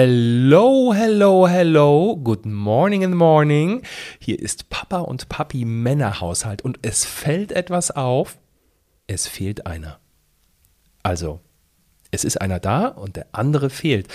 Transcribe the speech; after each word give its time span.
Hello, 0.00 0.92
hello, 0.94 1.48
hello. 1.48 2.14
Good 2.14 2.46
morning 2.46 3.02
in 3.02 3.10
the 3.10 3.16
morning. 3.16 3.82
Hier 4.20 4.38
ist 4.38 4.70
Papa 4.70 4.98
und 4.98 5.28
Papi 5.28 5.64
Männerhaushalt 5.64 6.62
und 6.62 6.78
es 6.82 7.04
fällt 7.04 7.50
etwas 7.50 7.90
auf. 7.90 8.38
Es 9.08 9.26
fehlt 9.26 9.66
einer. 9.66 9.98
Also, 11.02 11.40
es 12.12 12.22
ist 12.22 12.40
einer 12.40 12.60
da 12.60 12.86
und 12.86 13.16
der 13.16 13.26
andere 13.32 13.70
fehlt. 13.70 14.06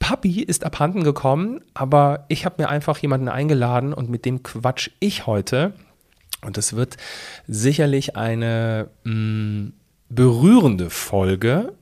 Papi 0.00 0.42
ist 0.42 0.64
abhanden 0.64 1.04
gekommen, 1.04 1.60
aber 1.74 2.24
ich 2.26 2.44
habe 2.44 2.60
mir 2.60 2.68
einfach 2.68 2.98
jemanden 2.98 3.28
eingeladen 3.28 3.94
und 3.94 4.10
mit 4.10 4.24
dem 4.24 4.42
quatsch 4.42 4.90
ich 4.98 5.28
heute. 5.28 5.74
Und 6.44 6.58
es 6.58 6.74
wird 6.74 6.96
sicherlich 7.46 8.16
eine 8.16 8.90
mh, 9.04 9.12
mm, 9.12 9.72
berührende 10.08 10.90
Folge, 10.90 11.74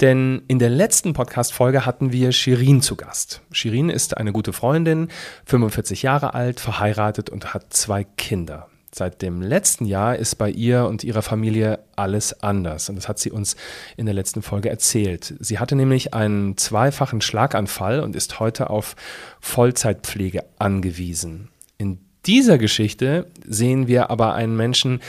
denn 0.00 0.42
in 0.48 0.58
der 0.58 0.70
letzten 0.70 1.12
Podcast-Folge 1.12 1.86
hatten 1.86 2.12
wir 2.12 2.32
Shirin 2.32 2.82
zu 2.82 2.96
Gast. 2.96 3.42
Shirin 3.52 3.90
ist 3.90 4.16
eine 4.16 4.32
gute 4.32 4.52
Freundin, 4.52 5.08
45 5.46 6.02
Jahre 6.02 6.34
alt, 6.34 6.60
verheiratet 6.60 7.30
und 7.30 7.54
hat 7.54 7.72
zwei 7.72 8.04
Kinder. 8.04 8.68
Seit 8.94 9.22
dem 9.22 9.42
letzten 9.42 9.86
Jahr 9.86 10.14
ist 10.14 10.36
bei 10.36 10.48
ihr 10.48 10.84
und 10.84 11.02
ihrer 11.02 11.22
Familie 11.22 11.80
alles 11.96 12.44
anders. 12.44 12.88
Und 12.88 12.94
das 12.94 13.08
hat 13.08 13.18
sie 13.18 13.32
uns 13.32 13.56
in 13.96 14.06
der 14.06 14.14
letzten 14.14 14.40
Folge 14.40 14.70
erzählt. 14.70 15.34
Sie 15.40 15.58
hatte 15.58 15.74
nämlich 15.74 16.14
einen 16.14 16.56
zweifachen 16.56 17.20
Schlaganfall 17.20 17.98
und 17.98 18.14
ist 18.14 18.38
heute 18.38 18.70
auf 18.70 18.94
Vollzeitpflege 19.40 20.44
angewiesen. 20.60 21.48
In 21.76 21.98
dieser 22.24 22.56
Geschichte 22.56 23.26
sehen 23.44 23.88
wir 23.88 24.10
aber 24.10 24.34
einen 24.34 24.56
Menschen 24.56 25.00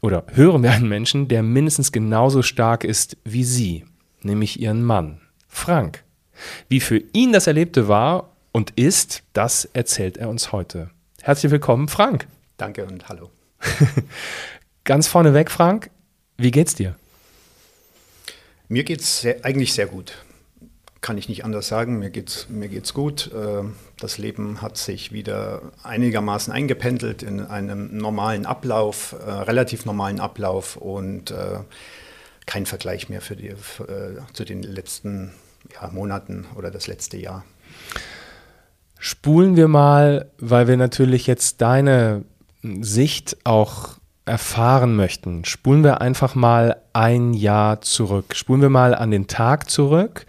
oder 0.00 0.24
hören 0.32 0.62
wir 0.62 0.70
einen 0.70 0.88
Menschen, 0.88 1.28
der 1.28 1.42
mindestens 1.42 1.92
genauso 1.92 2.40
stark 2.40 2.82
ist 2.82 3.18
wie 3.24 3.44
sie 3.44 3.84
nämlich 4.24 4.60
ihren 4.60 4.82
Mann, 4.82 5.20
Frank. 5.48 6.02
Wie 6.68 6.80
für 6.80 6.98
ihn 7.12 7.32
das 7.32 7.46
Erlebte 7.46 7.88
war 7.88 8.30
und 8.52 8.72
ist, 8.72 9.22
das 9.32 9.64
erzählt 9.66 10.16
er 10.16 10.28
uns 10.28 10.52
heute. 10.52 10.90
Herzlich 11.22 11.52
willkommen, 11.52 11.88
Frank. 11.88 12.26
Danke 12.56 12.84
und 12.84 13.08
hallo. 13.08 13.30
Ganz 14.84 15.08
vorneweg, 15.08 15.50
Frank, 15.50 15.90
wie 16.36 16.50
geht's 16.50 16.74
dir? 16.74 16.96
Mir 18.68 18.84
geht's 18.84 19.20
sehr, 19.20 19.44
eigentlich 19.44 19.72
sehr 19.72 19.86
gut. 19.86 20.24
Kann 21.00 21.18
ich 21.18 21.28
nicht 21.28 21.44
anders 21.44 21.68
sagen. 21.68 21.98
Mir 21.98 22.10
geht's, 22.10 22.48
mir 22.48 22.68
geht's 22.68 22.94
gut. 22.94 23.30
Äh, 23.32 23.64
das 23.98 24.18
Leben 24.18 24.62
hat 24.62 24.76
sich 24.76 25.12
wieder 25.12 25.60
einigermaßen 25.82 26.52
eingependelt 26.52 27.22
in 27.22 27.40
einem 27.40 27.96
normalen 27.96 28.46
Ablauf, 28.46 29.12
äh, 29.12 29.30
relativ 29.30 29.84
normalen 29.84 30.18
Ablauf 30.18 30.76
und 30.76 31.30
äh, 31.30 31.58
kein 32.46 32.66
Vergleich 32.66 33.08
mehr 33.08 33.20
für 33.20 33.36
die, 33.36 33.54
für, 33.56 33.88
äh, 33.88 34.32
zu 34.32 34.44
den 34.44 34.62
letzten 34.62 35.32
ja, 35.72 35.88
Monaten 35.88 36.46
oder 36.56 36.70
das 36.70 36.86
letzte 36.86 37.16
Jahr. 37.16 37.44
Spulen 38.98 39.56
wir 39.56 39.68
mal, 39.68 40.30
weil 40.38 40.68
wir 40.68 40.76
natürlich 40.76 41.26
jetzt 41.26 41.60
deine 41.60 42.24
Sicht 42.62 43.36
auch 43.44 43.98
erfahren 44.26 44.96
möchten, 44.96 45.44
spulen 45.44 45.84
wir 45.84 46.00
einfach 46.00 46.34
mal 46.34 46.80
ein 46.92 47.34
Jahr 47.34 47.82
zurück. 47.82 48.34
Spulen 48.34 48.62
wir 48.62 48.70
mal 48.70 48.94
an 48.94 49.10
den 49.10 49.26
Tag 49.26 49.68
zurück, 49.68 50.24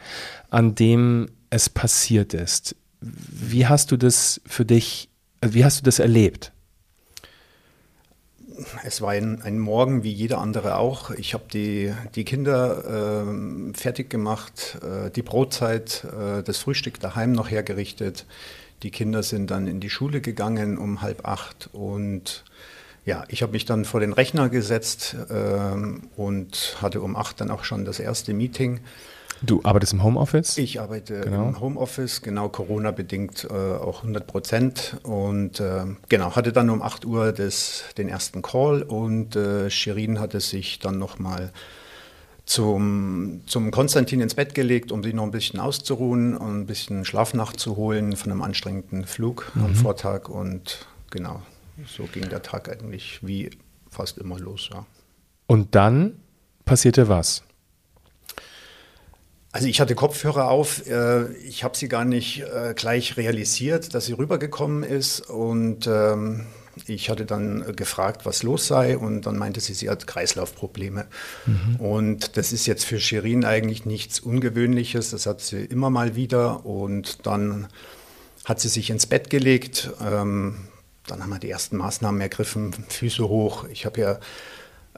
an 0.49 0.75
dem 0.75 1.29
es 1.49 1.69
passiert 1.69 2.33
ist. 2.33 2.75
Wie 2.99 3.67
hast 3.67 3.91
du 3.91 3.97
das 3.97 4.41
für 4.45 4.65
dich, 4.65 5.09
wie 5.41 5.63
hast 5.63 5.79
du 5.79 5.83
das 5.83 5.99
erlebt? 5.99 6.51
Es 8.83 9.01
war 9.01 9.11
ein, 9.11 9.41
ein, 9.41 9.59
Morgen 9.59 10.03
wie 10.03 10.11
jeder 10.11 10.39
andere 10.39 10.77
auch. 10.77 11.11
Ich 11.11 11.33
habe 11.33 11.45
die, 11.51 11.93
die 12.15 12.25
Kinder 12.25 13.25
äh, 13.25 13.73
fertig 13.73 14.09
gemacht, 14.09 14.77
äh, 14.81 15.09
die 15.11 15.21
Brotzeit, 15.21 16.05
äh, 16.05 16.43
das 16.43 16.57
Frühstück 16.57 16.99
daheim 16.99 17.31
noch 17.31 17.49
hergerichtet. 17.49 18.25
Die 18.83 18.91
Kinder 18.91 19.23
sind 19.23 19.51
dann 19.51 19.67
in 19.67 19.79
die 19.79 19.89
Schule 19.89 20.21
gegangen 20.21 20.77
um 20.77 21.01
halb 21.01 21.25
acht 21.25 21.69
und 21.73 22.43
ja, 23.05 23.23
ich 23.27 23.43
habe 23.43 23.51
mich 23.51 23.65
dann 23.65 23.85
vor 23.85 23.99
den 23.99 24.13
Rechner 24.13 24.49
gesetzt 24.49 25.15
ähm, 25.29 26.09
und 26.15 26.77
hatte 26.81 27.01
um 27.01 27.15
acht 27.15 27.39
dann 27.39 27.51
auch 27.51 27.63
schon 27.63 27.85
das 27.85 27.99
erste 27.99 28.33
Meeting. 28.33 28.79
Du 29.41 29.61
arbeitest 29.63 29.93
im 29.93 30.03
Homeoffice? 30.03 30.57
Ich 30.57 30.79
arbeite 30.79 31.21
genau. 31.21 31.49
im 31.49 31.59
Homeoffice, 31.59 32.21
genau 32.21 32.49
Corona-bedingt 32.49 33.47
äh, 33.49 33.53
auch 33.53 34.01
100 34.01 34.25
Prozent. 34.27 34.97
Und 35.03 35.59
äh, 35.59 35.85
genau, 36.09 36.35
hatte 36.35 36.51
dann 36.51 36.69
um 36.69 36.81
8 36.81 37.05
Uhr 37.05 37.31
das, 37.31 37.83
den 37.97 38.09
ersten 38.09 38.41
Call 38.41 38.81
und 38.81 39.35
äh, 39.35 39.69
Shirin 39.69 40.19
hatte 40.19 40.39
sich 40.39 40.79
dann 40.79 40.97
nochmal 40.97 41.51
zum, 42.45 43.41
zum 43.47 43.71
Konstantin 43.71 44.21
ins 44.21 44.35
Bett 44.35 44.53
gelegt, 44.53 44.91
um 44.91 45.03
sich 45.03 45.13
noch 45.13 45.23
ein 45.23 45.31
bisschen 45.31 45.59
auszuruhen 45.59 46.37
und 46.37 46.61
ein 46.61 46.65
bisschen 46.65 47.03
Schlaf 47.05 47.33
nachzuholen 47.33 48.15
von 48.15 48.31
einem 48.31 48.41
anstrengenden 48.41 49.05
Flug 49.05 49.51
mhm. 49.55 49.65
am 49.65 49.75
Vortag. 49.75 50.29
Und 50.29 50.85
genau, 51.09 51.41
so 51.87 52.03
ging 52.03 52.29
der 52.29 52.41
Tag 52.41 52.69
eigentlich 52.69 53.19
wie 53.21 53.49
fast 53.89 54.17
immer 54.17 54.39
los. 54.39 54.69
Ja. 54.71 54.85
Und 55.47 55.75
dann 55.75 56.17
passierte 56.65 57.09
was? 57.09 57.43
Also 59.55 59.69
ich 59.69 59.79
hatte 59.79 59.95
Kopfhörer 59.95 60.49
auf, 60.49 60.85
äh, 60.85 61.31
ich 61.35 61.63
habe 61.63 61.77
sie 61.77 61.87
gar 61.87 62.03
nicht 62.03 62.41
äh, 62.41 62.73
gleich 62.75 63.15
realisiert, 63.15 63.95
dass 63.95 64.07
sie 64.07 64.11
rübergekommen 64.11 64.83
ist 64.83 65.21
und 65.29 65.87
ähm, 65.87 66.45
ich 66.87 67.09
hatte 67.09 67.25
dann 67.25 67.73
gefragt, 67.73 68.25
was 68.25 68.43
los 68.43 68.67
sei 68.67 68.97
und 68.97 69.21
dann 69.21 69.37
meinte 69.37 69.61
sie, 69.61 69.73
sie 69.73 69.89
hat 69.89 70.07
Kreislaufprobleme. 70.07 71.05
Mhm. 71.45 71.75
Und 71.77 72.35
das 72.35 72.51
ist 72.51 72.65
jetzt 72.65 72.83
für 72.83 72.99
Shirin 72.99 73.45
eigentlich 73.45 73.85
nichts 73.85 74.19
Ungewöhnliches, 74.19 75.11
das 75.11 75.25
hat 75.25 75.39
sie 75.39 75.63
immer 75.63 75.89
mal 75.89 76.17
wieder 76.17 76.65
und 76.65 77.25
dann 77.25 77.69
hat 78.43 78.59
sie 78.59 78.67
sich 78.67 78.89
ins 78.89 79.05
Bett 79.05 79.29
gelegt. 79.29 79.89
Ähm, 80.05 80.67
dann 81.07 81.23
haben 81.23 81.29
wir 81.29 81.39
die 81.39 81.49
ersten 81.49 81.77
Maßnahmen 81.77 82.19
ergriffen, 82.19 82.73
Füße 82.89 83.29
hoch. 83.29 83.63
Ich 83.71 83.85
habe 83.85 84.01
ja 84.01 84.19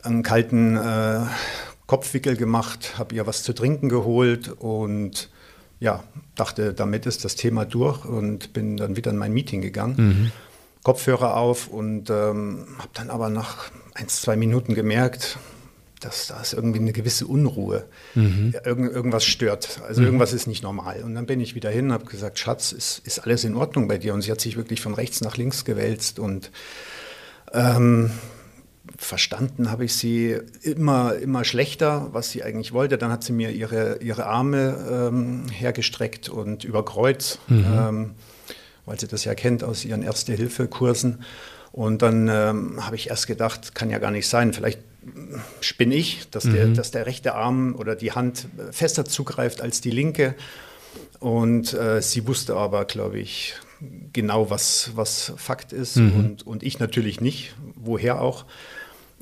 einen 0.02 0.24
kalten 0.24 0.78
äh, 0.78 1.20
Kopfwickel 1.88 2.36
gemacht, 2.36 2.98
habe 2.98 3.16
ihr 3.16 3.26
was 3.26 3.44
zu 3.44 3.54
trinken 3.54 3.90
geholt 3.90 4.50
und 4.50 5.30
ja, 5.80 6.04
dachte, 6.36 6.74
damit 6.74 7.06
ist 7.06 7.24
das 7.24 7.36
Thema 7.36 7.66
durch 7.66 8.04
und 8.06 8.54
bin 8.54 8.78
dann 8.78 8.96
wieder 8.96 9.12
in 9.12 9.18
mein 9.18 9.34
Meeting 9.34 9.62
gegangen. 9.62 9.96
Mhm. 9.98 10.32
Kopfhörer 10.84 11.36
auf 11.36 11.68
und 11.68 12.10
ähm, 12.10 12.68
habe 12.78 12.90
dann 12.94 13.10
aber 13.10 13.30
nach 13.30 13.72
ein, 13.94 14.08
zwei 14.08 14.36
Minuten 14.36 14.74
gemerkt, 14.74 15.38
dass 16.00 16.28
da 16.28 16.40
ist 16.42 16.54
irgendwie 16.54 16.80
eine 16.80 16.94
gewisse 16.94 17.26
Unruhe. 17.28 17.86
Mhm. 18.16 18.54
Irgend, 18.64 18.92
irgendwas 18.92 19.26
stört. 19.26 19.82
Also 19.88 20.02
mhm. 20.02 20.08
irgendwas 20.08 20.34
ist 20.34 20.48
nicht 20.48 20.64
normal. 20.64 21.04
Und 21.04 21.16
dann 21.16 21.26
bin 21.26 21.40
ich 21.40 21.56
wieder 21.56 21.70
hin 21.70 21.86
und 21.86 21.94
habe 21.94 22.06
gesagt, 22.06 22.40
Schatz, 22.40 22.72
ist, 22.72 23.02
ist 23.06 23.20
alles 23.20 23.44
in 23.44 23.56
Ordnung 23.56 23.88
bei 23.88 23.98
dir? 23.98 24.14
Und 24.14 24.22
sie 24.22 24.32
hat 24.32 24.42
sich 24.42 24.58
wirklich 24.58 24.82
von 24.82 24.94
rechts 24.94 25.22
nach 25.22 25.38
links 25.38 25.66
gewälzt 25.66 26.20
und 26.20 26.52
ähm, 27.54 28.12
verstanden 28.98 29.72
habe 29.72 29.86
ich 29.86 29.96
sie 29.96 30.38
immer, 30.62 31.16
immer 31.16 31.44
schlechter, 31.44 32.10
was 32.12 32.32
sie 32.32 32.44
eigentlich 32.44 32.74
wollte. 32.74 32.98
Dann 32.98 33.12
hat 33.12 33.24
sie 33.24 33.34
mir 33.34 33.52
ihre, 33.52 33.98
ihre 34.02 34.26
Arme 34.26 35.10
ähm, 35.10 35.50
hergestreckt 35.50 36.30
und 36.30 36.64
über 36.64 36.86
Kreuz, 36.86 37.40
mhm. 37.48 37.66
ähm, 37.66 38.12
weil 38.86 39.00
sie 39.00 39.08
das 39.08 39.26
ja 39.26 39.36
kennt 39.36 39.64
aus 39.64 39.86
ihren 39.86 40.04
Erste-Hilfe-Kursen. 40.04 41.24
Und 41.72 42.02
dann 42.02 42.28
ähm, 42.28 42.86
habe 42.86 42.96
ich 42.96 43.10
erst 43.10 43.28
gedacht, 43.28 43.76
kann 43.76 43.90
ja 43.90 44.00
gar 44.00 44.12
nicht 44.12 44.28
sein. 44.28 44.54
Vielleicht 44.54 44.80
spinne 45.62 45.96
ich, 45.96 46.30
dass, 46.32 46.46
mhm. 46.46 46.54
der, 46.54 46.68
dass 46.70 46.92
der 46.92 47.06
rechte 47.06 47.36
Arm 47.36 47.76
oder 47.76 47.96
die 47.96 48.14
Hand 48.14 48.48
fester 48.72 49.06
zugreift 49.06 49.62
als 49.62 49.82
die 49.82 49.92
linke. 49.92 50.36
Und 51.20 51.74
äh, 51.74 52.02
sie 52.02 52.28
wusste 52.28 52.56
aber, 52.56 52.86
glaube 52.86 53.20
ich, 53.20 53.56
genau, 54.14 54.50
was, 54.50 54.92
was 54.96 55.34
Fakt 55.38 55.74
ist 55.74 55.98
mhm. 55.98 56.14
und, 56.14 56.48
und 56.48 56.64
ich 56.64 56.80
natürlich 56.80 57.22
nicht, 57.22 57.56
woher 57.76 58.22
auch. 58.22 58.46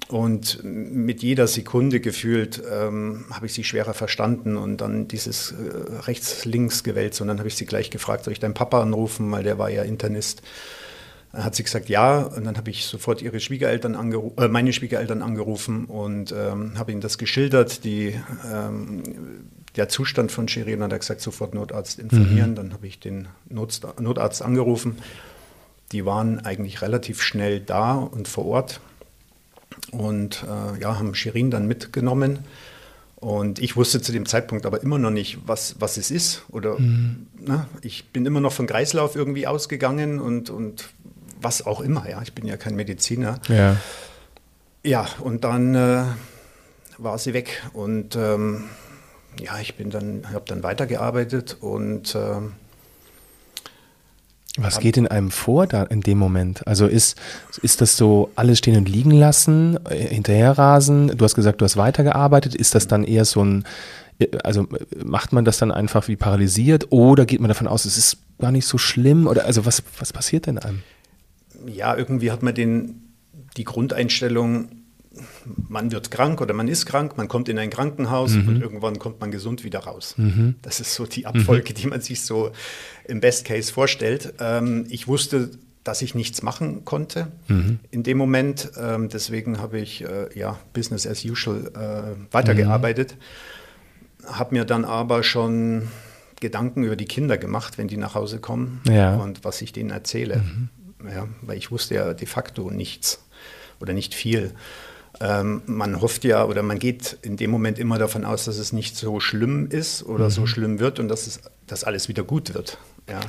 Und 0.08 0.64
mit 0.64 1.24
jeder 1.24 1.48
Sekunde 1.48 2.00
gefühlt 2.00 2.62
ähm, 2.72 3.26
habe 3.32 3.48
ich 3.48 3.54
sie 3.54 3.64
schwerer 3.64 3.96
verstanden 3.96 4.56
und 4.56 4.78
dann 4.78 5.08
dieses 5.08 5.52
äh, 5.52 6.02
rechts-links 6.02 6.84
gewählt. 6.84 7.20
Und 7.22 7.28
dann 7.28 7.40
habe 7.40 7.48
ich 7.48 7.56
sie 7.56 7.66
gleich 7.66 7.90
gefragt, 7.90 8.26
soll 8.26 8.34
ich 8.34 8.40
deinen 8.40 8.54
Papa 8.54 8.82
anrufen, 8.82 9.32
weil 9.32 9.44
der 9.44 9.58
war 9.58 9.70
ja 9.72 9.82
Internist. 9.82 10.44
Dann 11.32 11.44
hat 11.44 11.56
sie 11.56 11.64
gesagt, 11.64 11.90
ja. 11.90 12.20
Und 12.20 12.46
dann 12.46 12.56
habe 12.56 12.70
ich 12.70 12.86
sofort 12.86 13.24
ihre 13.24 13.40
Schwiegereltern 13.40 14.14
äh, 14.38 14.48
meine 14.48 14.74
Schwiegereltern 14.74 15.24
angerufen 15.24 15.86
und 15.86 16.32
ähm, 16.38 16.78
habe 16.78 16.92
ihnen 16.92 17.02
das 17.02 17.18
geschildert. 17.18 17.84
Die, 17.84 18.14
ähm, 18.54 19.02
der 19.76 19.90
Zustand 19.90 20.32
von 20.32 20.48
Shirin 20.48 20.84
hat 20.84 20.92
er 20.92 21.00
gesagt, 21.00 21.22
sofort 21.22 21.56
Notarzt 21.56 21.98
informieren. 21.98 22.52
Mhm. 22.52 22.56
Dann 22.56 22.74
habe 22.74 22.86
ich 22.86 23.00
den 23.00 23.28
Notarzt 23.50 24.44
angerufen. 24.44 24.98
Die 25.92 26.06
waren 26.06 26.46
eigentlich 26.46 26.84
relativ 26.84 27.24
schnell 27.24 27.60
da 27.60 27.96
und 27.96 28.28
vor 28.28 28.46
Ort 28.46 28.82
und 29.92 30.44
äh, 30.44 30.82
ja, 30.82 30.98
haben 30.98 31.16
Shirin 31.16 31.52
dann 31.52 31.68
mitgenommen. 31.68 32.40
Und 33.16 33.60
ich 33.60 33.76
wusste 33.76 34.02
zu 34.02 34.12
dem 34.12 34.26
Zeitpunkt 34.26 34.66
aber 34.66 34.84
immer 34.84 34.98
noch 34.98 35.10
nicht, 35.10 35.40
was, 35.46 35.76
was 35.80 35.98
es 35.98 36.12
ist. 36.12 36.44
Oder 36.50 36.80
mhm. 36.80 37.28
na, 37.40 37.56
ne, 37.56 37.68
ich 37.82 38.10
bin 38.10 38.26
immer 38.26 38.40
noch 38.40 38.52
von 38.52 38.68
Kreislauf 38.68 39.16
irgendwie 39.16 39.48
ausgegangen 39.48 40.20
und, 40.20 40.50
und 40.50 40.90
was 41.42 41.66
auch 41.66 41.82
immer. 41.82 42.08
Ja, 42.10 42.22
ich 42.22 42.34
bin 42.34 42.46
ja 42.46 42.58
kein 42.58 42.76
Mediziner. 42.76 43.40
Ja, 43.48 43.78
ja 44.84 45.08
und 45.22 45.44
dann 45.44 45.76
äh, 45.76 46.04
war 46.98 47.18
sie 47.18 47.34
weg. 47.34 47.64
Und 47.74 48.16
ähm, 48.16 48.66
ja, 49.40 49.60
ich 49.60 49.76
bin 49.76 49.90
dann, 49.90 50.32
habe 50.32 50.46
dann 50.48 50.64
weitergearbeitet 50.64 51.58
und 51.62 52.16
äh, 52.16 52.42
was 54.58 54.80
geht 54.80 54.98
in 54.98 55.08
einem 55.08 55.32
vor 55.32 55.68
da 55.68 55.84
in 55.84 56.02
dem 56.02 56.18
Moment? 56.18 56.66
Also 56.68 56.88
ist, 56.88 57.18
ist 57.62 57.82
das 57.82 57.98
so 57.98 58.32
alles 58.36 58.60
stehen 58.60 58.78
und 58.78 58.88
liegen 58.88 59.12
lassen, 59.12 59.78
äh, 59.90 59.96
hinterherrasen? 59.96 61.18
Du 61.18 61.26
hast 61.26 61.36
gesagt, 61.36 61.62
du 61.62 61.66
hast 61.66 61.78
weitergearbeitet. 61.78 62.56
Ist 62.56 62.74
das 62.74 62.88
dann 62.88 63.04
eher 63.04 63.26
so 63.26 63.44
ein, 63.44 63.66
äh, 64.20 64.28
also 64.44 64.68
macht 65.04 65.34
man 65.34 65.44
das 65.44 65.58
dann 65.58 65.72
einfach 65.72 66.08
wie 66.08 66.16
paralysiert 66.16 66.88
oder 66.92 67.26
geht 67.26 67.42
man 67.42 67.50
davon 67.50 67.68
aus, 67.68 67.86
es 67.86 67.98
ist 67.98 68.18
gar 68.40 68.52
nicht 68.52 68.66
so 68.66 68.78
schlimm? 68.78 69.28
Oder 69.28 69.46
also 69.46 69.66
was, 69.66 69.84
was 70.00 70.14
passiert 70.14 70.46
denn 70.46 70.58
einem? 70.58 70.84
Ja, 71.68 71.96
irgendwie 71.96 72.32
hat 72.32 72.44
man 72.44 72.56
den, 72.56 73.14
die 73.58 73.64
Grundeinstellung, 73.66 74.70
man 75.68 75.92
wird 75.92 76.12
krank 76.12 76.42
oder 76.42 76.54
man 76.54 76.68
ist 76.68 76.86
krank, 76.86 77.18
man 77.18 77.28
kommt 77.28 77.50
in 77.50 77.58
ein 77.58 77.70
Krankenhaus 77.70 78.32
mhm. 78.32 78.48
und 78.48 78.62
irgendwann 78.62 79.00
kommt 79.00 79.20
man 79.20 79.32
gesund 79.32 79.64
wieder 79.64 79.80
raus. 79.80 80.16
Mhm. 80.18 80.56
Das 80.62 80.80
ist 80.80 80.94
so 80.94 81.06
die 81.06 81.26
Abfolge, 81.26 81.72
mhm. 81.72 81.76
die 81.76 81.88
man 81.88 82.02
sich 82.02 82.22
so 82.22 82.52
im 83.06 83.20
Best 83.20 83.46
Case 83.46 83.72
vorstellt. 83.72 84.34
Ähm, 84.40 84.86
ich 84.90 85.08
wusste, 85.08 85.52
dass 85.84 86.02
ich 86.02 86.16
nichts 86.16 86.42
machen 86.42 86.84
konnte 86.84 87.32
mhm. 87.48 87.80
in 87.92 88.04
dem 88.04 88.18
Moment. 88.18 88.72
Ähm, 88.78 89.08
deswegen 89.10 89.60
habe 89.60 89.80
ich 89.80 90.04
äh, 90.04 90.28
ja 90.38 90.58
Business 90.74 91.08
as 91.08 91.24
usual 91.24 91.72
äh, 91.76 92.34
weitergearbeitet. 92.34 93.16
Mhm. 94.24 94.36
Habe 94.36 94.56
mir 94.56 94.66
dann 94.66 94.84
aber 94.84 95.24
schon 95.24 95.88
Gedanken 96.42 96.84
über 96.84 96.96
die 96.96 97.06
Kinder 97.06 97.38
gemacht, 97.38 97.78
wenn 97.78 97.88
die 97.88 97.98
nach 97.98 98.16
Hause 98.16 98.40
kommen 98.40 98.82
ja. 98.88 99.16
und 99.16 99.46
was 99.46 99.62
ich 99.62 99.72
denen 99.74 99.92
erzähle. 99.92 100.38
Mhm. 100.38 100.70
Ja, 101.08 101.28
weil 101.42 101.58
ich 101.58 101.72
wusste 101.72 101.96
ja 101.96 102.14
de 102.14 102.28
facto 102.28 102.72
nichts 102.72 103.24
oder 103.80 103.94
nicht 103.94 104.14
viel. 104.14 104.54
Ähm, 105.22 105.62
man 105.66 106.02
hofft 106.02 106.24
ja 106.24 106.46
oder 106.46 106.64
man 106.64 106.80
geht 106.80 107.18
in 107.22 107.38
dem 107.38 107.52
Moment 107.52 107.80
immer 107.80 107.98
davon 107.98 108.26
aus, 108.26 108.46
dass 108.46 108.58
es 108.58 108.74
nicht 108.74 108.98
so 108.98 109.20
schlimm 109.20 109.68
ist 109.68 110.04
oder 110.04 110.26
mhm. 110.26 110.32
so 110.32 110.46
schlimm 110.46 110.80
wird 110.80 111.00
und 111.00 111.08
dass, 111.08 111.28
es, 111.28 111.40
dass 111.68 111.84
alles 111.84 112.10
wieder 112.10 112.24
gut 112.24 112.54
wird. 112.54 112.78
Ja. 113.10 113.20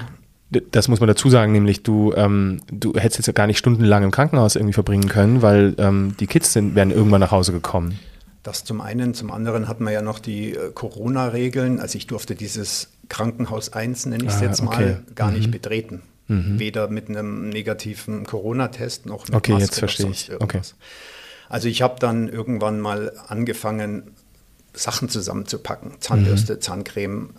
Das 0.71 0.87
muss 0.87 1.01
man 1.01 1.09
dazu 1.09 1.29
sagen, 1.29 1.53
nämlich 1.53 1.83
du, 1.83 2.13
ähm, 2.15 2.61
du 2.71 2.95
hättest 2.95 3.27
jetzt 3.27 3.35
gar 3.35 3.49
nicht 3.49 3.59
stundenlang 3.59 4.05
im 4.05 4.13
Krankenhaus 4.13 4.55
irgendwie 4.55 4.75
verbringen 4.75 5.09
können, 5.09 5.43
weil 5.43 5.75
ähm, 5.79 6.15
die 6.21 6.29
Kids 6.29 6.53
sind, 6.53 6.77
wären 6.77 6.93
irgendwann 6.93 7.21
nach 7.21 7.33
Hause 7.33 7.51
gekommen. 7.51 7.99
Das 8.45 8.63
zum 8.63 8.81
einen. 8.81 9.13
Zum 9.13 9.33
anderen 9.33 9.67
hat 9.67 9.81
man 9.81 9.93
ja 9.93 10.03
noch 10.03 10.21
die 10.21 10.53
äh, 10.55 10.71
Corona-Regeln. 10.73 11.81
Also 11.81 11.99
ich 11.99 12.07
durfte 12.07 12.37
dieses 12.37 12.91
Krankenhaus 13.09 13.73
1, 13.73 14.07
nenne 14.07 14.23
ich 14.25 14.31
es 14.31 14.37
ah, 14.37 14.45
jetzt 14.45 14.63
okay. 14.63 14.85
mal, 14.85 15.03
gar 15.17 15.31
mhm. 15.31 15.39
nicht 15.39 15.51
betreten. 15.51 16.03
Mhm. 16.29 16.61
Weder 16.61 16.89
mit 16.89 17.09
einem 17.09 17.49
negativen 17.49 18.25
Corona-Test 18.25 19.07
noch 19.07 19.27
mit 19.27 19.35
okay, 19.35 19.53
Maske 19.53 19.65
jetzt 19.65 19.79
verstehe 19.81 20.11
ich. 20.11 20.31
Okay. 20.39 20.61
Also 21.49 21.69
ich 21.69 21.83
habe 21.83 21.97
dann 21.99 22.29
irgendwann 22.29 22.81
mal 22.81 23.13
angefangen, 23.29 24.15
Sachen 24.77 25.09
zusammenzupacken. 25.09 25.93
Zahnbürste, 26.01 26.55
mhm. 26.55 26.61
Zahncreme, 26.61 27.31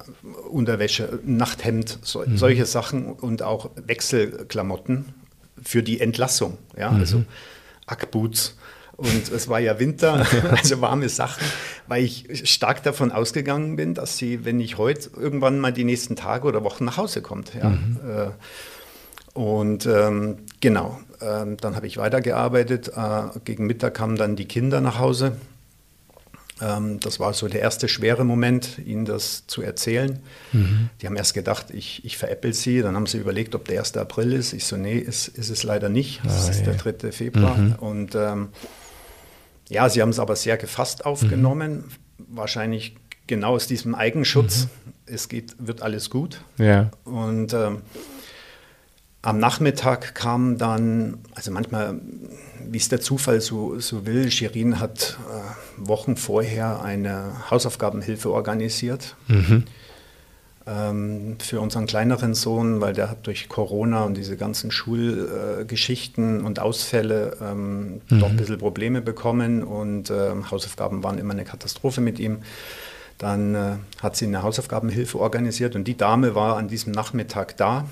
Unterwäsche, 0.49 1.19
Nachthemd, 1.23 1.99
so, 2.01 2.23
mhm. 2.25 2.37
solche 2.37 2.65
Sachen 2.65 3.13
und 3.13 3.43
auch 3.43 3.69
Wechselklamotten 3.75 5.05
für 5.63 5.83
die 5.83 6.01
Entlassung. 6.01 6.57
Ja, 6.77 6.91
mhm. 6.91 6.99
also 6.99 7.23
Ackboots. 7.85 8.57
Und 8.95 9.31
es 9.31 9.47
war 9.47 9.59
ja 9.59 9.79
Winter, 9.79 10.25
also 10.51 10.81
warme 10.81 11.07
Sachen, 11.07 11.43
weil 11.85 12.03
ich 12.03 12.49
stark 12.49 12.81
davon 12.81 13.11
ausgegangen 13.11 13.75
bin, 13.75 13.93
dass 13.93 14.17
sie, 14.17 14.43
wenn 14.43 14.59
ich 14.59 14.79
heute 14.79 15.11
irgendwann 15.15 15.59
mal 15.59 15.71
die 15.71 15.83
nächsten 15.83 16.15
Tage 16.15 16.47
oder 16.47 16.63
Wochen 16.63 16.85
nach 16.85 16.97
Hause 16.97 17.21
kommt. 17.21 17.53
Ja. 17.53 17.69
Mhm. 17.69 17.99
Äh, 18.07 18.29
und 19.37 19.85
ähm, 19.85 20.39
genau, 20.61 20.99
ähm, 21.21 21.57
dann 21.57 21.75
habe 21.75 21.87
ich 21.87 21.97
weitergearbeitet. 21.97 22.91
Äh, 22.95 23.39
gegen 23.45 23.65
Mittag 23.65 23.95
kamen 23.95 24.15
dann 24.15 24.35
die 24.35 24.45
Kinder 24.45 24.81
nach 24.81 24.99
Hause. 24.99 25.37
Ähm, 26.61 26.99
das 26.99 27.19
war 27.19 27.33
so 27.33 27.47
der 27.47 27.61
erste 27.61 27.87
schwere 27.87 28.23
Moment, 28.23 28.79
ihnen 28.83 29.05
das 29.05 29.45
zu 29.47 29.61
erzählen. 29.61 30.19
Mhm. 30.53 30.89
Die 31.01 31.05
haben 31.05 31.15
erst 31.15 31.33
gedacht, 31.33 31.67
ich, 31.71 32.03
ich 32.05 32.17
veräpple 32.17 32.53
sie. 32.53 32.81
Dann 32.81 32.95
haben 32.95 33.05
sie 33.05 33.17
überlegt, 33.17 33.53
ob 33.55 33.65
der 33.65 33.79
1. 33.79 33.97
April 33.97 34.33
ist. 34.33 34.53
Ich 34.53 34.65
so, 34.65 34.77
nee, 34.77 34.97
ist, 34.97 35.27
ist 35.27 35.49
es 35.49 35.63
leider 35.63 35.89
nicht. 35.89 36.21
Es 36.25 36.47
ah, 36.47 36.49
ist 36.49 36.65
ja. 36.65 36.73
der 36.73 36.93
3. 36.93 37.11
Februar. 37.11 37.57
Mhm. 37.57 37.75
Und 37.75 38.15
ähm, 38.15 38.49
ja, 39.69 39.89
sie 39.89 40.01
haben 40.01 40.09
es 40.09 40.19
aber 40.19 40.35
sehr 40.35 40.57
gefasst 40.57 41.05
aufgenommen. 41.05 41.85
Mhm. 42.17 42.37
Wahrscheinlich 42.37 42.95
genau 43.27 43.53
aus 43.53 43.67
diesem 43.67 43.93
Eigenschutz. 43.93 44.65
Mhm. 44.85 44.93
Es 45.05 45.29
geht, 45.29 45.55
wird 45.59 45.81
alles 45.81 46.09
gut. 46.09 46.41
Ja. 46.57 46.89
Und 47.03 47.53
ähm, 47.53 47.81
am 49.27 49.39
Nachmittag 49.39 50.15
kam 50.15 50.57
dann, 50.57 51.17
also 51.35 51.51
manchmal, 51.51 51.99
wie 52.65 52.77
es 52.77 52.87
der 52.87 53.01
Zufall 53.01 53.41
so, 53.41 53.77
so 53.77 54.05
will, 54.05 54.31
Shirin 54.31 54.79
hat 54.79 55.17
äh, 55.27 55.85
Wochen 55.85 56.15
vorher 56.15 56.81
eine 56.81 57.33
Hausaufgabenhilfe 57.51 58.31
organisiert. 58.31 59.17
Mhm. 59.27 59.65
Ähm, 60.65 61.35
für 61.39 61.59
unseren 61.59 61.87
kleineren 61.87 62.35
Sohn, 62.35 62.79
weil 62.79 62.93
der 62.93 63.09
hat 63.09 63.27
durch 63.27 63.49
Corona 63.49 64.05
und 64.05 64.15
diese 64.15 64.37
ganzen 64.37 64.71
Schulgeschichten 64.71 66.39
äh, 66.39 66.43
und 66.43 66.59
Ausfälle 66.59 67.35
ähm, 67.41 68.01
mhm. 68.07 68.19
doch 68.21 68.29
ein 68.29 68.37
bisschen 68.37 68.59
Probleme 68.59 69.01
bekommen 69.01 69.61
und 69.61 70.09
äh, 70.09 70.31
Hausaufgaben 70.49 71.03
waren 71.03 71.17
immer 71.17 71.33
eine 71.33 71.43
Katastrophe 71.43 71.99
mit 71.99 72.17
ihm. 72.19 72.43
Dann 73.17 73.55
äh, 73.55 73.71
hat 74.01 74.15
sie 74.15 74.25
eine 74.25 74.41
Hausaufgabenhilfe 74.41 75.19
organisiert 75.19 75.75
und 75.75 75.85
die 75.85 75.97
Dame 75.97 76.33
war 76.33 76.55
an 76.55 76.69
diesem 76.69 76.93
Nachmittag 76.93 77.57
da 77.57 77.83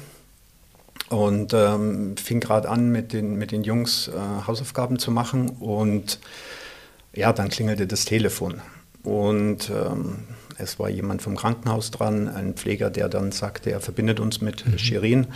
und 1.10 1.54
ähm, 1.54 2.18
fing 2.18 2.40
gerade 2.40 2.70
an, 2.70 2.90
mit 2.92 3.14
den, 3.14 3.36
mit 3.36 3.52
den 3.52 3.64
Jungs 3.64 4.08
äh, 4.08 4.48
Hausaufgaben 4.48 4.98
zu 4.98 5.12
machen. 5.12 5.50
Und 5.50 6.20
ja, 7.14 7.32
dann 7.32 7.50
klingelte 7.50 7.88
das 7.88 8.06
Telefon. 8.06 8.62
Und 9.04 9.70
ähm, 9.70 10.24
es 10.58 10.80
war 10.80 10.90
jemand 10.90 11.22
vom 11.22 11.36
Krankenhaus 11.36 11.92
dran, 11.92 12.28
ein 12.28 12.56
Pfleger, 12.56 12.90
der 12.90 13.10
dann 13.10 13.32
sagte, 13.32 13.72
er 13.72 13.82
verbindet 13.82 14.20
uns 14.20 14.42
mit 14.42 14.66
mhm. 14.66 14.78
Shirin. 14.78 15.28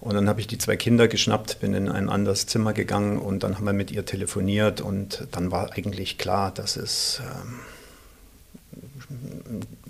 Und 0.00 0.14
dann 0.14 0.28
habe 0.28 0.40
ich 0.40 0.46
die 0.46 0.58
zwei 0.58 0.76
Kinder 0.76 1.08
geschnappt, 1.08 1.60
bin 1.60 1.74
in 1.74 1.88
ein 1.88 2.08
anderes 2.08 2.46
Zimmer 2.46 2.72
gegangen 2.72 3.18
und 3.18 3.42
dann 3.42 3.56
haben 3.56 3.64
wir 3.64 3.72
mit 3.72 3.90
ihr 3.90 4.04
telefoniert. 4.04 4.80
Und 4.80 5.26
dann 5.32 5.50
war 5.50 5.72
eigentlich 5.72 6.18
klar, 6.18 6.52
dass 6.52 6.76
es 6.76 7.20
ähm, 7.20 7.58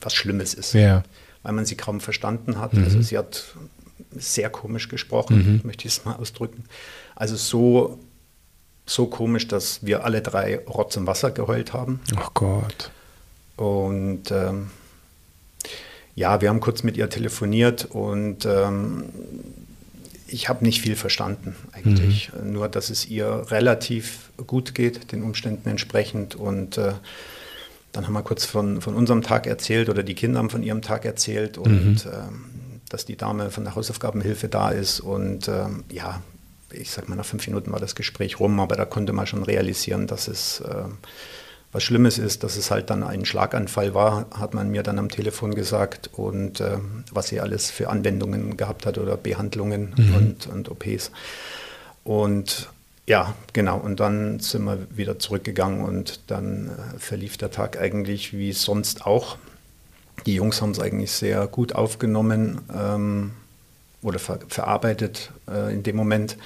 was 0.01 0.15
Schlimmes 0.15 0.55
ist. 0.55 0.73
Ja. 0.75 1.03
Weil 1.43 1.53
man 1.53 1.67
sie 1.67 1.77
kaum 1.77 2.01
verstanden 2.01 2.59
hat. 2.59 2.75
Mhm. 2.75 2.85
Also 2.85 3.01
sie 3.03 3.19
hat 3.19 3.55
sehr 4.17 4.51
komisch 4.51 4.89
gesprochen, 4.89 5.37
mhm. 5.37 5.61
möchte 5.65 5.87
ich 5.87 5.95
es 5.99 6.05
mal 6.05 6.15
ausdrücken. 6.17 6.65
Also 7.15 7.37
so, 7.37 7.99
so 8.87 9.07
komisch, 9.07 9.49
dass 9.49 9.85
wir 9.85 10.05
alle 10.05 10.23
drei 10.23 10.59
Rotz 10.61 10.97
im 10.97 11.07
Wasser 11.07 11.31
geheult 11.31 11.73
haben. 11.73 12.01
Ach 12.17 12.33
Gott. 12.35 12.91
Und 13.57 14.31
ähm, 14.31 14.71
ja, 16.15 16.41
wir 16.41 16.49
haben 16.49 16.61
kurz 16.61 16.83
mit 16.83 16.97
ihr 16.97 17.09
telefoniert 17.11 17.85
und 17.85 18.45
ähm, 18.45 19.05
ich 20.29 20.49
habe 20.49 20.65
nicht 20.65 20.81
viel 20.81 20.97
verstanden 20.97 21.57
eigentlich. 21.73 22.31
Mhm. 22.33 22.53
Nur, 22.53 22.69
dass 22.69 22.91
es 22.91 23.07
ihr 23.07 23.47
relativ 23.51 24.31
gut 24.47 24.75
geht, 24.75 25.13
den 25.13 25.23
Umständen 25.23 25.69
entsprechend. 25.69 26.35
Und 26.35 26.79
äh, 26.79 26.93
dann 27.93 28.07
haben 28.07 28.13
wir 28.13 28.23
kurz 28.23 28.45
von, 28.45 28.81
von 28.81 28.95
unserem 28.95 29.23
Tag 29.23 29.47
erzählt 29.47 29.89
oder 29.89 30.03
die 30.03 30.15
Kinder 30.15 30.39
haben 30.39 30.51
von 30.51 30.63
ihrem 30.63 30.83
Tag 30.83 31.05
erzählt. 31.05 31.57
Und 31.57 32.05
mhm. 32.05 32.11
ähm, 32.13 32.45
dass 32.89 33.05
die 33.05 33.17
Dame 33.17 33.51
von 33.51 33.65
der 33.65 33.75
Hausaufgabenhilfe 33.75 34.49
da 34.49 34.71
ist. 34.71 35.01
Und 35.01 35.49
ähm, 35.49 35.85
ja, 35.91 36.23
ich 36.71 36.91
sag 36.91 37.09
mal, 37.09 37.17
nach 37.17 37.25
fünf 37.25 37.47
Minuten 37.47 37.73
war 37.73 37.81
das 37.81 37.95
Gespräch 37.95 38.41
rum, 38.41 38.61
aber 38.61 38.77
da 38.77 38.85
konnte 38.85 39.13
man 39.13 39.27
schon 39.27 39.43
realisieren, 39.43 40.07
dass 40.07 40.29
es 40.29 40.61
äh, 40.61 40.85
was 41.73 41.83
Schlimmes 41.83 42.19
ist, 42.19 42.45
dass 42.45 42.57
es 42.57 42.71
halt 42.71 42.89
dann 42.89 43.03
ein 43.03 43.25
Schlaganfall 43.25 43.93
war, 43.93 44.27
hat 44.35 44.55
man 44.55 44.71
mir 44.71 44.83
dann 44.83 44.99
am 44.99 45.11
Telefon 45.11 45.55
gesagt 45.55 46.09
und 46.15 46.61
äh, 46.61 46.79
was 47.13 47.29
sie 47.29 47.41
alles 47.41 47.71
für 47.71 47.91
Anwendungen 47.91 48.57
gehabt 48.57 48.87
hat 48.87 48.97
oder 48.97 49.17
Behandlungen 49.17 49.93
mhm. 49.97 50.15
und, 50.15 50.47
und 50.47 50.71
OPs. 50.71 51.11
Und 52.05 52.71
ja, 53.07 53.35
genau. 53.53 53.79
Und 53.79 54.01
dann 54.01 54.41
sind 54.41 54.65
wir 54.65 54.79
wieder 54.95 55.19
zurückgegangen 55.19 55.83
und 55.85 56.21
dann 56.31 56.69
äh, 56.69 56.99
verlief 56.99 57.37
der 57.37 57.51
Tag 57.51 57.79
eigentlich 57.79 58.33
wie 58.33 58.53
sonst 58.53 59.07
auch. 59.07 59.37
Die 60.27 60.35
Jungs 60.35 60.61
haben 60.61 60.73
es 60.73 60.81
eigentlich 60.81 61.13
sehr 61.13 61.47
gut 61.47 61.75
aufgenommen 61.75 62.61
ähm, 62.75 63.33
oder 64.03 64.19
ver 64.19 64.41
verarbeitet 64.49 65.31
äh, 65.49 65.73
in 65.73 65.83
dem 65.83 65.97
Moment. 65.97 66.37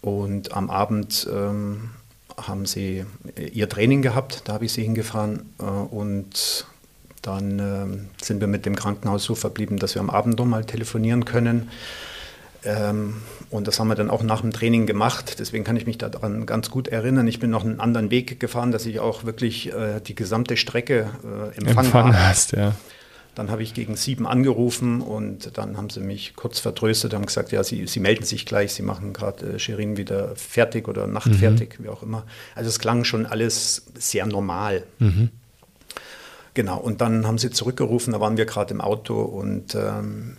Und 0.00 0.52
am 0.52 0.68
Abend 0.68 1.28
ähm, 1.32 1.90
haben 2.36 2.66
sie 2.66 3.04
ihr 3.36 3.68
Training 3.68 4.02
gehabt, 4.02 4.42
da 4.44 4.54
habe 4.54 4.64
ich 4.64 4.72
sie 4.72 4.82
hingefahren. 4.82 5.50
Äh, 5.58 5.64
und 5.64 6.66
dann 7.22 7.58
äh, 7.58 8.24
sind 8.24 8.40
wir 8.40 8.48
mit 8.48 8.66
dem 8.66 8.74
Krankenhaus 8.74 9.24
so 9.24 9.34
verblieben, 9.34 9.78
dass 9.78 9.94
wir 9.94 10.02
am 10.02 10.10
Abend 10.10 10.38
nochmal 10.38 10.64
telefonieren 10.64 11.24
können. 11.24 11.70
Ähm, 12.64 13.22
und 13.52 13.68
das 13.68 13.78
haben 13.78 13.88
wir 13.88 13.94
dann 13.94 14.08
auch 14.08 14.22
nach 14.22 14.40
dem 14.40 14.50
Training 14.50 14.86
gemacht. 14.86 15.36
Deswegen 15.38 15.62
kann 15.62 15.76
ich 15.76 15.86
mich 15.86 15.98
daran 15.98 16.46
ganz 16.46 16.70
gut 16.70 16.88
erinnern. 16.88 17.28
Ich 17.28 17.38
bin 17.38 17.50
noch 17.50 17.64
einen 17.64 17.80
anderen 17.80 18.10
Weg 18.10 18.40
gefahren, 18.40 18.72
dass 18.72 18.86
ich 18.86 18.98
auch 18.98 19.24
wirklich 19.24 19.70
äh, 19.70 20.00
die 20.00 20.14
gesamte 20.14 20.56
Strecke 20.56 21.10
äh, 21.22 21.58
empfangen, 21.58 21.84
empfangen 21.84 22.18
hast. 22.18 22.52
Ja. 22.52 22.74
Dann 23.34 23.50
habe 23.50 23.62
ich 23.62 23.74
gegen 23.74 23.94
sieben 23.94 24.26
angerufen 24.26 25.02
und 25.02 25.58
dann 25.58 25.76
haben 25.76 25.90
sie 25.90 26.00
mich 26.00 26.34
kurz 26.34 26.60
vertröstet, 26.60 27.12
haben 27.12 27.26
gesagt, 27.26 27.52
ja, 27.52 27.62
sie, 27.62 27.86
sie 27.86 28.00
melden 28.00 28.24
sich 28.24 28.46
gleich, 28.46 28.72
sie 28.72 28.82
machen 28.82 29.12
gerade 29.12 29.54
äh, 29.54 29.58
Shirin 29.58 29.98
wieder 29.98 30.34
fertig 30.34 30.88
oder 30.88 31.06
nachtfertig, 31.06 31.78
mhm. 31.78 31.84
wie 31.84 31.88
auch 31.90 32.02
immer. 32.02 32.24
Also 32.54 32.70
es 32.70 32.78
klang 32.78 33.04
schon 33.04 33.26
alles 33.26 33.84
sehr 33.98 34.24
normal. 34.24 34.84
Mhm. 34.98 35.28
Genau, 36.54 36.78
und 36.78 37.02
dann 37.02 37.26
haben 37.26 37.36
sie 37.36 37.50
zurückgerufen, 37.50 38.14
da 38.14 38.20
waren 38.20 38.38
wir 38.38 38.46
gerade 38.46 38.72
im 38.72 38.80
Auto 38.80 39.20
und 39.20 39.74
ähm, 39.74 40.38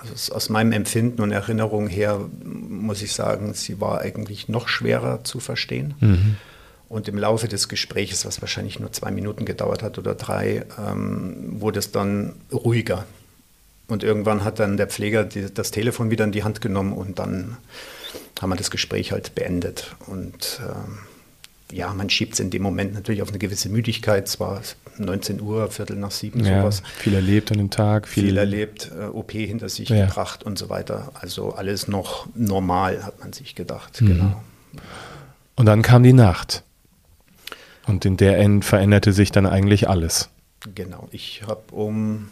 also 0.00 0.34
aus 0.34 0.48
meinem 0.48 0.72
Empfinden 0.72 1.22
und 1.22 1.30
Erinnerung 1.30 1.88
her 1.88 2.20
muss 2.44 3.02
ich 3.02 3.12
sagen, 3.12 3.54
sie 3.54 3.80
war 3.80 4.00
eigentlich 4.00 4.48
noch 4.48 4.68
schwerer 4.68 5.24
zu 5.24 5.40
verstehen. 5.40 5.94
Mhm. 6.00 6.36
Und 6.88 7.06
im 7.06 7.18
Laufe 7.18 7.46
des 7.46 7.68
Gesprächs, 7.68 8.24
was 8.24 8.40
wahrscheinlich 8.40 8.80
nur 8.80 8.92
zwei 8.92 9.12
Minuten 9.12 9.44
gedauert 9.44 9.82
hat 9.82 9.98
oder 9.98 10.14
drei, 10.14 10.64
ähm, 10.76 11.60
wurde 11.60 11.78
es 11.78 11.92
dann 11.92 12.34
ruhiger. 12.52 13.06
Und 13.86 14.02
irgendwann 14.02 14.44
hat 14.44 14.58
dann 14.58 14.76
der 14.76 14.88
Pfleger 14.88 15.24
die, 15.24 15.52
das 15.52 15.70
Telefon 15.70 16.10
wieder 16.10 16.24
in 16.24 16.32
die 16.32 16.44
Hand 16.44 16.60
genommen 16.60 16.92
und 16.92 17.18
dann 17.18 17.56
haben 18.40 18.50
wir 18.50 18.56
das 18.56 18.70
Gespräch 18.70 19.12
halt 19.12 19.34
beendet. 19.34 19.94
Und 20.06 20.60
ähm, 20.64 20.98
ja, 21.72 21.92
man 21.92 22.10
schiebt 22.10 22.34
es 22.34 22.40
in 22.40 22.50
dem 22.50 22.62
Moment 22.62 22.94
natürlich 22.94 23.22
auf 23.22 23.28
eine 23.28 23.38
gewisse 23.38 23.68
Müdigkeit. 23.68 24.26
Es 24.26 24.40
war 24.40 24.60
19 24.98 25.40
Uhr, 25.40 25.70
Viertel 25.70 25.96
nach 25.96 26.10
sieben, 26.10 26.44
ja, 26.44 26.60
sowas. 26.60 26.82
Viel 26.98 27.14
erlebt 27.14 27.50
an 27.52 27.58
dem 27.58 27.70
Tag. 27.70 28.08
Viel, 28.08 28.24
viel 28.24 28.36
erlebt, 28.36 28.90
äh, 28.98 29.04
OP 29.04 29.32
hinter 29.32 29.68
sich 29.68 29.88
ja. 29.88 30.06
gebracht 30.06 30.42
und 30.42 30.58
so 30.58 30.68
weiter. 30.68 31.12
Also 31.14 31.52
alles 31.52 31.88
noch 31.88 32.26
normal, 32.34 33.04
hat 33.04 33.20
man 33.20 33.32
sich 33.32 33.54
gedacht. 33.54 34.00
Mhm. 34.00 34.06
Genau. 34.06 34.42
Und 35.56 35.66
dann 35.66 35.82
kam 35.82 36.02
die 36.02 36.12
Nacht. 36.12 36.62
Und 37.86 38.04
in 38.04 38.16
der 38.16 38.38
End 38.38 38.64
veränderte 38.64 39.12
sich 39.12 39.32
dann 39.32 39.46
eigentlich 39.46 39.88
alles. 39.88 40.28
Genau. 40.74 41.08
Ich 41.12 41.42
habe 41.46 41.62
um 41.72 42.28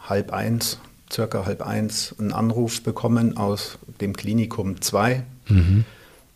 halb 0.00 0.32
eins, 0.32 0.78
circa 1.12 1.44
halb 1.44 1.62
eins, 1.62 2.14
einen 2.18 2.32
Anruf 2.32 2.82
bekommen 2.82 3.36
aus 3.36 3.78
dem 4.00 4.16
Klinikum 4.16 4.80
2. 4.80 5.22
Mhm 5.48 5.84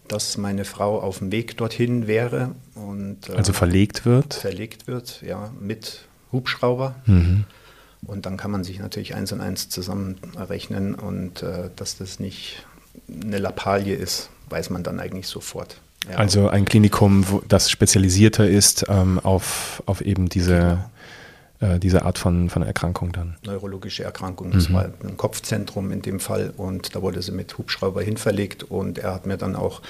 dass 0.08 0.36
meine 0.36 0.64
Frau 0.64 1.00
auf 1.00 1.18
dem 1.18 1.32
Weg 1.32 1.56
dorthin 1.56 2.06
wäre. 2.06 2.54
Und, 2.74 3.28
äh, 3.28 3.34
also 3.34 3.52
verlegt 3.52 4.04
wird? 4.04 4.34
Verlegt 4.34 4.86
wird, 4.86 5.22
ja, 5.22 5.50
mit 5.60 6.06
Hubschrauber. 6.32 6.96
Mhm. 7.06 7.44
Und 8.06 8.26
dann 8.26 8.36
kann 8.36 8.50
man 8.50 8.64
sich 8.64 8.78
natürlich 8.78 9.14
eins 9.14 9.32
und 9.32 9.40
eins 9.40 9.68
zusammenrechnen 9.68 10.94
und 10.94 11.42
äh, 11.42 11.70
dass 11.74 11.98
das 11.98 12.20
nicht 12.20 12.64
eine 13.08 13.38
Lappalie 13.38 13.94
ist, 13.94 14.30
weiß 14.48 14.70
man 14.70 14.82
dann 14.82 15.00
eigentlich 15.00 15.26
sofort. 15.26 15.80
Ja. 16.08 16.16
Also 16.16 16.48
ein 16.48 16.64
Klinikum, 16.64 17.28
wo 17.28 17.42
das 17.48 17.70
spezialisierter 17.70 18.48
ist 18.48 18.86
ähm, 18.88 19.18
auf, 19.18 19.82
auf 19.86 20.02
eben 20.02 20.28
diese 20.28 20.54
genau 20.54 20.78
äh, 21.60 21.78
diese 21.78 22.04
Art 22.04 22.18
von, 22.18 22.50
von 22.50 22.62
Erkrankung 22.62 23.12
dann. 23.12 23.36
Neurologische 23.44 24.04
Erkrankung. 24.04 24.50
Das 24.50 24.68
mhm. 24.68 24.74
war 24.74 24.84
ein 25.02 25.16
Kopfzentrum 25.16 25.90
in 25.90 26.02
dem 26.02 26.20
Fall 26.20 26.52
und 26.56 26.94
da 26.94 27.02
wurde 27.02 27.22
sie 27.22 27.32
mit 27.32 27.56
Hubschrauber 27.56 28.02
hinverlegt 28.02 28.64
und 28.64 28.98
er 28.98 29.14
hat 29.14 29.26
mir 29.26 29.36
dann 29.36 29.56
auch 29.56 29.80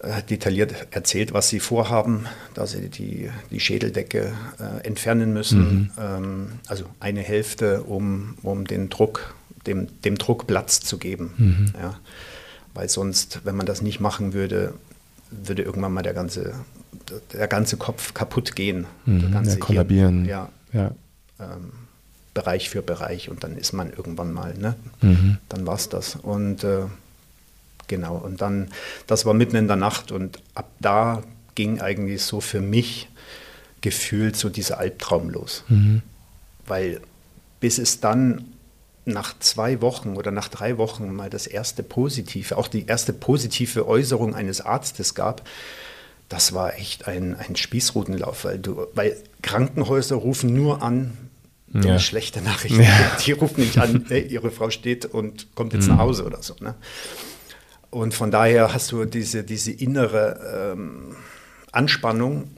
äh, 0.00 0.22
detailliert 0.22 0.74
erzählt, 0.92 1.32
was 1.32 1.48
sie 1.48 1.60
vorhaben, 1.60 2.26
da 2.54 2.66
sie 2.66 2.88
die, 2.88 3.30
die 3.50 3.60
Schädeldecke 3.60 4.32
äh, 4.58 4.86
entfernen 4.86 5.32
müssen. 5.32 5.60
Mhm. 5.60 5.90
Ähm, 5.98 6.46
also 6.66 6.84
eine 7.00 7.20
Hälfte, 7.20 7.82
um, 7.82 8.36
um 8.42 8.66
den 8.66 8.88
Druck, 8.88 9.34
dem, 9.66 10.00
dem 10.02 10.16
Druck 10.18 10.46
Platz 10.46 10.80
zu 10.80 10.98
geben. 10.98 11.34
Mhm. 11.36 11.72
Ja. 11.80 12.00
Weil 12.74 12.88
sonst, 12.88 13.40
wenn 13.44 13.56
man 13.56 13.66
das 13.66 13.82
nicht 13.82 14.00
machen 14.00 14.32
würde, 14.32 14.74
würde 15.30 15.62
irgendwann 15.62 15.92
mal 15.92 16.02
der 16.02 16.14
ganze 16.14 16.54
der 17.32 17.48
ganze 17.48 17.76
Kopf 17.76 18.14
kaputt 18.14 18.56
gehen. 18.56 18.86
Mhm, 19.06 19.32
ganze 19.32 19.52
ja, 19.52 19.58
kollabieren. 19.58 20.24
ja. 20.24 20.48
ja. 20.72 20.92
Ähm, 21.38 21.72
Bereich 22.32 22.70
für 22.70 22.80
Bereich 22.80 23.28
und 23.28 23.42
dann 23.42 23.56
ist 23.56 23.72
man 23.72 23.90
irgendwann 23.90 24.32
mal, 24.32 24.54
ne? 24.54 24.76
Mhm. 25.00 25.38
Dann 25.48 25.66
war 25.66 25.74
es 25.74 25.88
das. 25.88 26.14
Und 26.14 26.62
äh, 26.62 26.82
genau, 27.88 28.16
und 28.16 28.40
dann, 28.40 28.68
das 29.08 29.26
war 29.26 29.34
mitten 29.34 29.56
in 29.56 29.66
der 29.66 29.76
Nacht 29.76 30.12
und 30.12 30.40
ab 30.54 30.70
da 30.78 31.22
ging 31.56 31.80
eigentlich 31.80 32.22
so 32.22 32.40
für 32.40 32.60
mich 32.60 33.08
gefühlt 33.80 34.36
so 34.36 34.48
dieser 34.48 34.78
Albtraum 34.78 35.30
los. 35.30 35.64
Mhm. 35.68 36.02
Weil 36.66 37.00
bis 37.58 37.78
es 37.78 38.00
dann 38.00 38.44
nach 39.04 39.38
zwei 39.38 39.80
Wochen 39.80 40.16
oder 40.16 40.30
nach 40.30 40.48
drei 40.48 40.78
Wochen 40.78 41.14
mal 41.14 41.30
das 41.30 41.46
erste 41.46 41.82
positive, 41.82 42.56
auch 42.56 42.68
die 42.68 42.86
erste 42.86 43.12
positive 43.12 43.86
Äußerung 43.86 44.34
eines 44.34 44.60
Arztes 44.60 45.14
gab, 45.14 45.42
das 46.30 46.54
war 46.54 46.78
echt 46.78 47.08
ein, 47.08 47.34
ein 47.34 47.56
Spießrutenlauf, 47.56 48.44
weil, 48.44 48.58
du, 48.60 48.86
weil 48.94 49.16
Krankenhäuser 49.42 50.14
rufen 50.14 50.54
nur 50.54 50.80
an, 50.80 51.18
wenn 51.66 51.82
ja. 51.82 51.98
schlechte 51.98 52.40
Nachrichten 52.40 52.82
ja. 52.82 53.16
Die 53.26 53.32
rufen 53.32 53.60
nicht 53.60 53.78
an, 53.78 54.06
hey, 54.08 54.22
ihre 54.22 54.50
Frau 54.50 54.70
steht 54.70 55.04
und 55.04 55.54
kommt 55.54 55.72
jetzt 55.74 55.88
mhm. 55.88 55.96
nach 55.96 55.98
Hause 55.98 56.24
oder 56.24 56.40
so. 56.42 56.54
Ne? 56.60 56.76
Und 57.90 58.14
von 58.14 58.30
daher 58.30 58.72
hast 58.72 58.92
du 58.92 59.04
diese, 59.04 59.42
diese 59.42 59.72
innere 59.72 60.72
ähm, 60.72 61.16
Anspannung. 61.72 62.52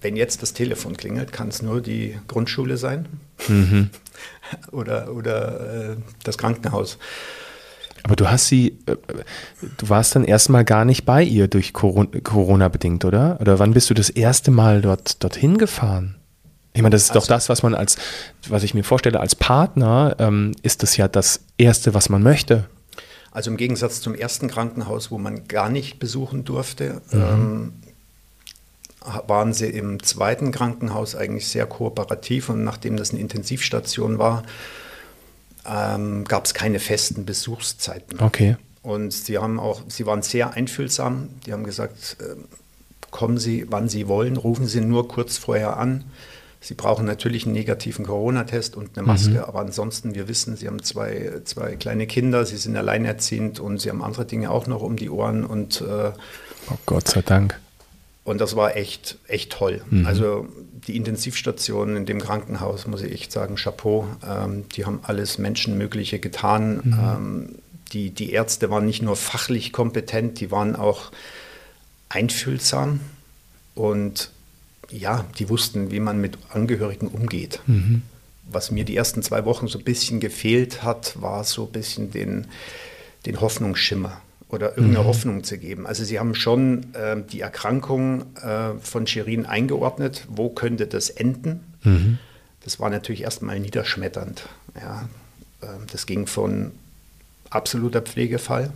Wenn 0.00 0.16
jetzt 0.16 0.40
das 0.40 0.54
Telefon 0.54 0.96
klingelt, 0.96 1.30
kann 1.30 1.48
es 1.48 1.60
nur 1.60 1.82
die 1.82 2.18
Grundschule 2.26 2.78
sein 2.78 3.06
mhm. 3.48 3.90
oder, 4.72 5.14
oder 5.14 5.90
äh, 5.90 5.96
das 6.24 6.38
Krankenhaus. 6.38 6.96
Aber 8.02 8.16
du 8.16 8.30
hast 8.30 8.48
sie, 8.48 8.78
äh, 8.86 8.96
du 9.78 9.88
warst 9.88 10.16
dann 10.16 10.24
erstmal 10.24 10.64
gar 10.64 10.84
nicht 10.84 11.04
bei 11.04 11.22
ihr 11.22 11.48
durch 11.48 11.72
Corona 11.72 12.68
bedingt, 12.68 13.04
oder? 13.04 13.38
Oder 13.40 13.58
wann 13.58 13.72
bist 13.72 13.90
du 13.90 13.94
das 13.94 14.10
erste 14.10 14.50
Mal 14.50 14.82
dort 14.82 15.22
dorthin 15.22 15.58
gefahren? 15.58 16.16
Ich 16.72 16.82
meine, 16.82 16.92
das 16.92 17.02
ist 17.02 17.10
also, 17.10 17.20
doch 17.20 17.26
das, 17.26 17.48
was 17.48 17.62
man 17.62 17.74
als, 17.74 17.96
was 18.48 18.62
ich 18.62 18.74
mir 18.74 18.84
vorstelle, 18.84 19.18
als 19.18 19.34
Partner 19.34 20.14
ähm, 20.18 20.52
ist 20.62 20.82
das 20.82 20.96
ja 20.96 21.08
das 21.08 21.40
Erste, 21.58 21.94
was 21.94 22.08
man 22.08 22.22
möchte. 22.22 22.66
Also 23.32 23.50
im 23.50 23.56
Gegensatz 23.56 24.00
zum 24.00 24.14
ersten 24.14 24.48
Krankenhaus, 24.48 25.10
wo 25.10 25.18
man 25.18 25.46
gar 25.46 25.68
nicht 25.68 25.98
besuchen 25.98 26.44
durfte, 26.44 27.00
mhm. 27.10 27.20
ähm, 27.20 27.72
waren 29.26 29.52
sie 29.52 29.66
im 29.66 30.02
zweiten 30.02 30.52
Krankenhaus 30.52 31.14
eigentlich 31.16 31.48
sehr 31.48 31.66
kooperativ 31.66 32.48
und 32.50 32.64
nachdem 32.64 32.96
das 32.96 33.10
eine 33.10 33.20
Intensivstation 33.20 34.18
war, 34.18 34.42
ähm, 35.66 36.24
gab 36.24 36.44
es 36.44 36.54
keine 36.54 36.78
festen 36.78 37.24
Besuchszeiten. 37.24 38.20
Okay. 38.20 38.56
Und 38.82 39.12
sie 39.12 39.38
haben 39.38 39.60
auch, 39.60 39.82
sie 39.88 40.06
waren 40.06 40.22
sehr 40.22 40.54
einfühlsam. 40.54 41.28
Die 41.46 41.52
haben 41.52 41.64
gesagt, 41.64 42.16
äh, 42.20 42.36
kommen 43.10 43.38
Sie, 43.38 43.66
wann 43.68 43.88
Sie 43.88 44.08
wollen, 44.08 44.36
rufen 44.36 44.66
Sie 44.66 44.80
nur 44.80 45.08
kurz 45.08 45.36
vorher 45.36 45.76
an. 45.76 46.04
Sie 46.62 46.74
brauchen 46.74 47.06
natürlich 47.06 47.46
einen 47.46 47.54
negativen 47.54 48.04
Corona-Test 48.04 48.76
und 48.76 48.96
eine 48.96 49.06
Maske, 49.06 49.30
mhm. 49.30 49.38
aber 49.38 49.60
ansonsten, 49.60 50.14
wir 50.14 50.28
wissen, 50.28 50.56
Sie 50.56 50.66
haben 50.66 50.82
zwei, 50.82 51.40
zwei 51.44 51.76
kleine 51.76 52.06
Kinder, 52.06 52.44
Sie 52.44 52.58
sind 52.58 52.76
alleinerziehend 52.76 53.60
und 53.60 53.80
Sie 53.80 53.88
haben 53.88 54.02
andere 54.02 54.26
Dinge 54.26 54.50
auch 54.50 54.66
noch 54.66 54.82
um 54.82 54.96
die 54.96 55.08
Ohren 55.08 55.44
und 55.44 55.80
äh, 55.80 56.12
oh 56.70 56.76
Gott 56.84 57.08
sei 57.08 57.22
Dank. 57.22 57.58
Und 58.24 58.40
das 58.40 58.54
war 58.54 58.76
echt, 58.76 59.18
echt 59.28 59.52
toll. 59.52 59.82
Mhm. 59.90 60.06
Also 60.06 60.46
die 60.86 60.96
Intensivstationen 60.96 61.96
in 61.96 62.06
dem 62.06 62.20
Krankenhaus, 62.20 62.86
muss 62.86 63.02
ich 63.02 63.12
echt 63.12 63.32
sagen, 63.32 63.56
Chapeau. 63.56 64.06
Ähm, 64.26 64.68
die 64.76 64.84
haben 64.84 65.00
alles 65.02 65.38
Menschenmögliche 65.38 66.18
getan. 66.18 66.80
Mhm. 66.84 66.98
Ähm, 67.00 67.54
die, 67.92 68.10
die 68.10 68.32
Ärzte 68.32 68.70
waren 68.70 68.86
nicht 68.86 69.02
nur 69.02 69.16
fachlich 69.16 69.72
kompetent, 69.72 70.40
die 70.40 70.50
waren 70.50 70.76
auch 70.76 71.10
einfühlsam 72.08 73.00
und 73.74 74.30
ja, 74.90 75.24
die 75.38 75.48
wussten, 75.48 75.90
wie 75.90 76.00
man 76.00 76.20
mit 76.20 76.38
Angehörigen 76.50 77.08
umgeht. 77.08 77.60
Mhm. 77.66 78.02
Was 78.50 78.70
mir 78.70 78.84
die 78.84 78.96
ersten 78.96 79.22
zwei 79.22 79.44
Wochen 79.44 79.68
so 79.68 79.78
ein 79.78 79.84
bisschen 79.84 80.20
gefehlt 80.20 80.82
hat, 80.82 81.20
war 81.20 81.44
so 81.44 81.66
ein 81.66 81.72
bisschen 81.72 82.10
den, 82.10 82.46
den 83.26 83.40
Hoffnungsschimmer 83.40 84.20
oder 84.52 84.70
irgendeine 84.70 85.04
mhm. 85.04 85.08
Hoffnung 85.08 85.44
zu 85.44 85.58
geben. 85.58 85.86
Also 85.86 86.04
sie 86.04 86.18
haben 86.18 86.34
schon 86.34 86.94
äh, 86.94 87.22
die 87.22 87.40
Erkrankung 87.40 88.24
äh, 88.36 88.74
von 88.80 89.06
Shirin 89.06 89.46
eingeordnet. 89.46 90.26
Wo 90.28 90.50
könnte 90.50 90.86
das 90.86 91.10
enden? 91.10 91.60
Mhm. 91.82 92.18
Das 92.62 92.78
war 92.80 92.90
natürlich 92.90 93.22
erstmal 93.22 93.58
niederschmetternd. 93.60 94.48
Ja. 94.80 95.08
Äh, 95.60 95.66
das 95.90 96.06
ging 96.06 96.26
von 96.26 96.72
absoluter 97.50 98.02
Pflegefall 98.02 98.72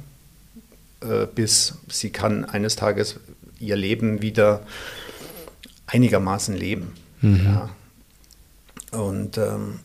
äh, 1.04 1.26
bis 1.26 1.74
sie 1.88 2.10
kann 2.10 2.44
eines 2.44 2.76
Tages 2.76 3.20
ihr 3.60 3.76
Leben 3.76 4.22
wieder 4.22 4.62
einigermaßen 5.86 6.56
leben. 6.56 6.92
Mhm. 7.20 7.44
Ja. 7.44 7.70
Und 8.98 9.38
ähm, 9.38 9.80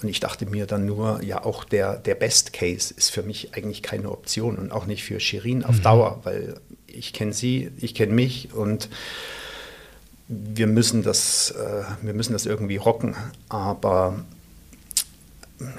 und 0.00 0.08
ich 0.08 0.20
dachte 0.20 0.46
mir 0.46 0.66
dann 0.66 0.86
nur, 0.86 1.22
ja, 1.24 1.44
auch 1.44 1.64
der, 1.64 1.96
der 1.96 2.14
Best 2.14 2.52
Case 2.52 2.94
ist 2.96 3.10
für 3.10 3.22
mich 3.22 3.54
eigentlich 3.54 3.82
keine 3.82 4.10
Option 4.10 4.56
und 4.56 4.70
auch 4.70 4.86
nicht 4.86 5.02
für 5.02 5.18
Shirin 5.18 5.64
auf 5.64 5.78
mhm. 5.78 5.82
Dauer, 5.82 6.20
weil 6.22 6.60
ich 6.86 7.12
kenne 7.12 7.32
sie, 7.32 7.70
ich 7.78 7.94
kenne 7.94 8.12
mich 8.12 8.54
und 8.54 8.88
wir 10.28 10.66
müssen 10.66 11.02
das, 11.02 11.50
äh, 11.50 11.82
wir 12.02 12.14
müssen 12.14 12.32
das 12.32 12.46
irgendwie 12.46 12.76
rocken. 12.76 13.16
Aber 13.48 14.24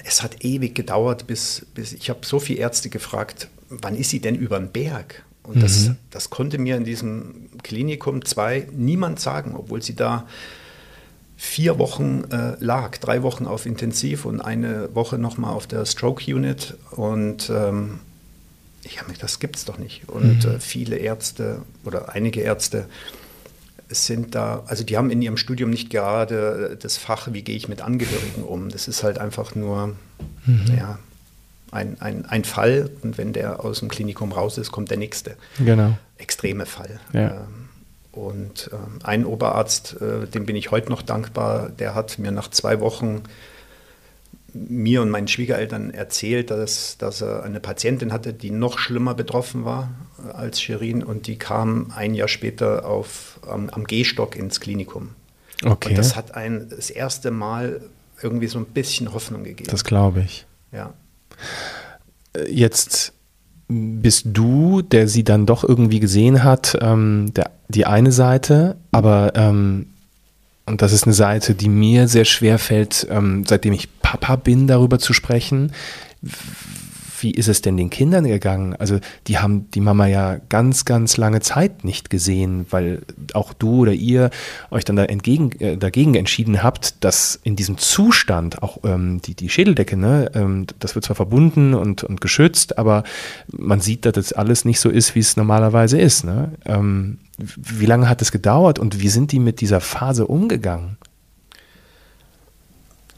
es 0.03 0.21
hat 0.21 0.43
ewig 0.43 0.75
gedauert, 0.75 1.27
bis, 1.27 1.65
bis 1.73 1.93
ich 1.93 2.09
habe 2.09 2.25
so 2.25 2.39
viele 2.39 2.59
Ärzte 2.59 2.89
gefragt, 2.89 3.47
wann 3.69 3.95
ist 3.95 4.09
sie 4.09 4.19
denn 4.19 4.35
über 4.35 4.59
den 4.59 4.71
Berg? 4.71 5.23
Und 5.43 5.57
mhm. 5.57 5.61
das, 5.61 5.91
das 6.09 6.29
konnte 6.29 6.57
mir 6.57 6.75
in 6.75 6.83
diesem 6.83 7.49
Klinikum 7.63 8.25
2 8.25 8.67
niemand 8.73 9.19
sagen, 9.19 9.55
obwohl 9.55 9.81
sie 9.81 9.95
da 9.95 10.27
vier 11.41 11.79
Wochen 11.79 12.25
äh, 12.31 12.58
lag, 12.60 12.98
drei 12.98 13.24
Wochen 13.24 13.48
auf 13.48 13.65
Intensiv 13.65 14.25
und 14.25 14.41
eine 14.41 14.93
Woche 14.93 15.17
nochmal 15.17 15.53
auf 15.53 15.67
der 15.67 15.86
Stroke 15.86 16.36
Unit. 16.36 16.75
Und 16.91 17.50
ähm, 17.50 18.01
ich 18.84 19.00
habe 19.00 19.10
mir 19.10 19.17
das 19.17 19.39
gibt's 19.39 19.63
doch 19.63 19.77
nicht. 19.77 20.10
Und 20.10 20.46
mhm. 20.46 20.51
äh, 20.51 20.60
viele 20.60 20.98
Ärzte 20.98 21.62
oder 21.86 22.10
einige 22.13 22.41
Ärzte 22.41 22.88
sind 23.88 24.36
da, 24.36 24.63
also 24.67 24.84
die 24.84 24.98
haben 24.98 25.10
in 25.10 25.22
ihrem 25.22 25.38
Studium 25.38 25.69
nicht 25.69 25.89
gerade 25.89 26.77
das 26.79 26.98
Fach, 26.98 27.29
wie 27.31 27.41
gehe 27.41 27.55
ich 27.55 27.69
mit 27.69 27.81
Angehörigen 27.81 28.43
um. 28.43 28.67
Das 28.67 28.89
ist 28.89 29.03
halt 29.03 29.17
einfach 29.17 29.55
nur 29.55 29.96
mhm. 30.46 30.65
ja, 30.77 31.00
ein, 31.72 32.01
ein, 32.01 32.25
ein 32.25 32.43
Fall 32.43 32.89
und 33.01 33.17
wenn 33.17 33.31
der 33.31 33.63
aus 33.63 33.79
dem 33.79 33.88
Klinikum 33.88 34.34
raus 34.34 34.58
ist, 34.58 34.74
kommt 34.74 34.91
der 34.91 34.98
nächste. 34.98 35.38
Genau. 35.58 35.98
Extreme 36.17 36.65
Fall. 36.65 37.00
Ja. 37.13 37.29
Ähm, 37.29 37.68
und 38.12 38.70
ähm, 38.74 39.00
ein 39.04 39.25
Oberarzt, 39.25 40.01
äh, 40.01 40.28
dem 40.28 40.46
bin 40.46 40.56
ich 40.56 40.72
heute 40.72 40.89
noch 40.89 41.01
dankbar, 41.01 41.70
der 41.70 41.96
hat 41.96 42.20
mir 42.20 42.32
nach 42.32 42.50
zwei 42.50 42.80
Wochen 42.80 43.24
mir 44.54 45.01
und 45.04 45.10
meinen 45.10 45.28
Schwiegereltern 45.28 45.92
erzählt, 45.92 46.50
dass, 46.50 46.98
dass 46.98 47.22
er 47.22 47.44
eine 47.44 47.60
Patientin 47.60 48.12
hatte, 48.12 48.34
die 48.34 48.50
noch 48.50 48.80
schlimmer 48.80 49.13
betroffen 49.13 49.63
war 49.63 49.92
äh, 50.28 50.32
als 50.32 50.62
Shirin 50.62 51.04
und 51.04 51.28
die 51.28 51.38
kam 51.38 51.92
ein 51.96 52.16
Jahr 52.16 52.28
später 52.28 52.86
auf, 52.86 53.39
am, 53.48 53.70
am 53.70 53.86
Gehstock 53.86 54.36
ins 54.36 54.60
Klinikum. 54.60 55.10
Okay. 55.63 55.89
Und 55.89 55.98
das 55.98 56.16
hat 56.16 56.36
ein 56.36 56.70
das 56.70 56.89
erste 56.89 57.32
Mal 57.32 57.82
irgendwie 58.22 58.48
so 58.48 58.60
ein 58.60 58.66
bisschen 58.66 59.13
Hoffnung 59.13 59.44
gegeben. 59.44 59.70
Das 59.70 59.84
glaube 59.84 60.22
ich. 60.22 60.46
Ja. 60.72 60.94
Äh, 62.34 62.50
jetzt 62.51 63.13
bist 63.69 64.25
du, 64.33 64.81
der 64.81 65.07
sie 65.07 65.23
dann 65.23 65.45
doch 65.45 65.63
irgendwie 65.63 65.99
gesehen 65.99 66.43
hat, 66.43 66.77
ähm, 66.81 67.31
der, 67.35 67.51
die 67.67 67.85
eine 67.85 68.11
Seite, 68.11 68.77
aber 68.91 69.33
ähm, 69.35 69.85
und 70.65 70.81
das 70.81 70.91
ist 70.91 71.05
eine 71.05 71.13
Seite, 71.13 71.55
die 71.55 71.69
mir 71.69 72.07
sehr 72.07 72.25
schwer 72.25 72.59
fällt, 72.59 73.07
ähm, 73.09 73.43
seitdem 73.47 73.73
ich 73.73 73.89
Papa 74.01 74.35
bin, 74.35 74.67
darüber 74.67 74.99
zu 74.99 75.13
sprechen. 75.13 75.71
Wie 77.21 77.31
ist 77.31 77.47
es 77.47 77.61
denn 77.61 77.77
den 77.77 77.89
Kindern 77.89 78.25
gegangen? 78.25 78.75
Also 78.75 78.99
die 79.27 79.38
haben 79.39 79.69
die 79.71 79.81
Mama 79.81 80.07
ja 80.07 80.38
ganz, 80.49 80.85
ganz 80.85 81.17
lange 81.17 81.41
Zeit 81.41 81.83
nicht 81.83 82.09
gesehen, 82.09 82.65
weil 82.69 83.01
auch 83.33 83.53
du 83.53 83.81
oder 83.81 83.93
ihr 83.93 84.29
euch 84.71 84.85
dann 84.85 84.95
da 84.95 85.05
entgegen, 85.05 85.51
äh, 85.59 85.77
dagegen 85.77 86.15
entschieden 86.15 86.63
habt, 86.63 87.03
dass 87.03 87.39
in 87.43 87.55
diesem 87.55 87.77
Zustand 87.77 88.63
auch 88.63 88.79
ähm, 88.83 89.21
die, 89.21 89.35
die 89.35 89.49
Schädeldecke, 89.49 89.97
ne, 89.97 90.31
ähm, 90.33 90.67
das 90.79 90.95
wird 90.95 91.05
zwar 91.05 91.15
verbunden 91.15 91.73
und, 91.73 92.03
und 92.03 92.21
geschützt, 92.21 92.77
aber 92.77 93.03
man 93.51 93.81
sieht, 93.81 94.05
dass 94.05 94.13
das 94.13 94.33
alles 94.33 94.65
nicht 94.65 94.79
so 94.79 94.89
ist, 94.89 95.15
wie 95.15 95.19
es 95.19 95.38
normalerweise 95.38 95.99
ist. 95.99 96.23
Ne? 96.23 96.53
Ähm, 96.65 97.19
wie 97.38 97.85
lange 97.85 98.09
hat 98.09 98.21
es 98.21 98.31
gedauert 98.31 98.79
und 98.79 99.01
wie 99.01 99.09
sind 99.09 99.31
die 99.31 99.39
mit 99.39 99.61
dieser 99.61 99.81
Phase 99.81 100.27
umgegangen? 100.27 100.97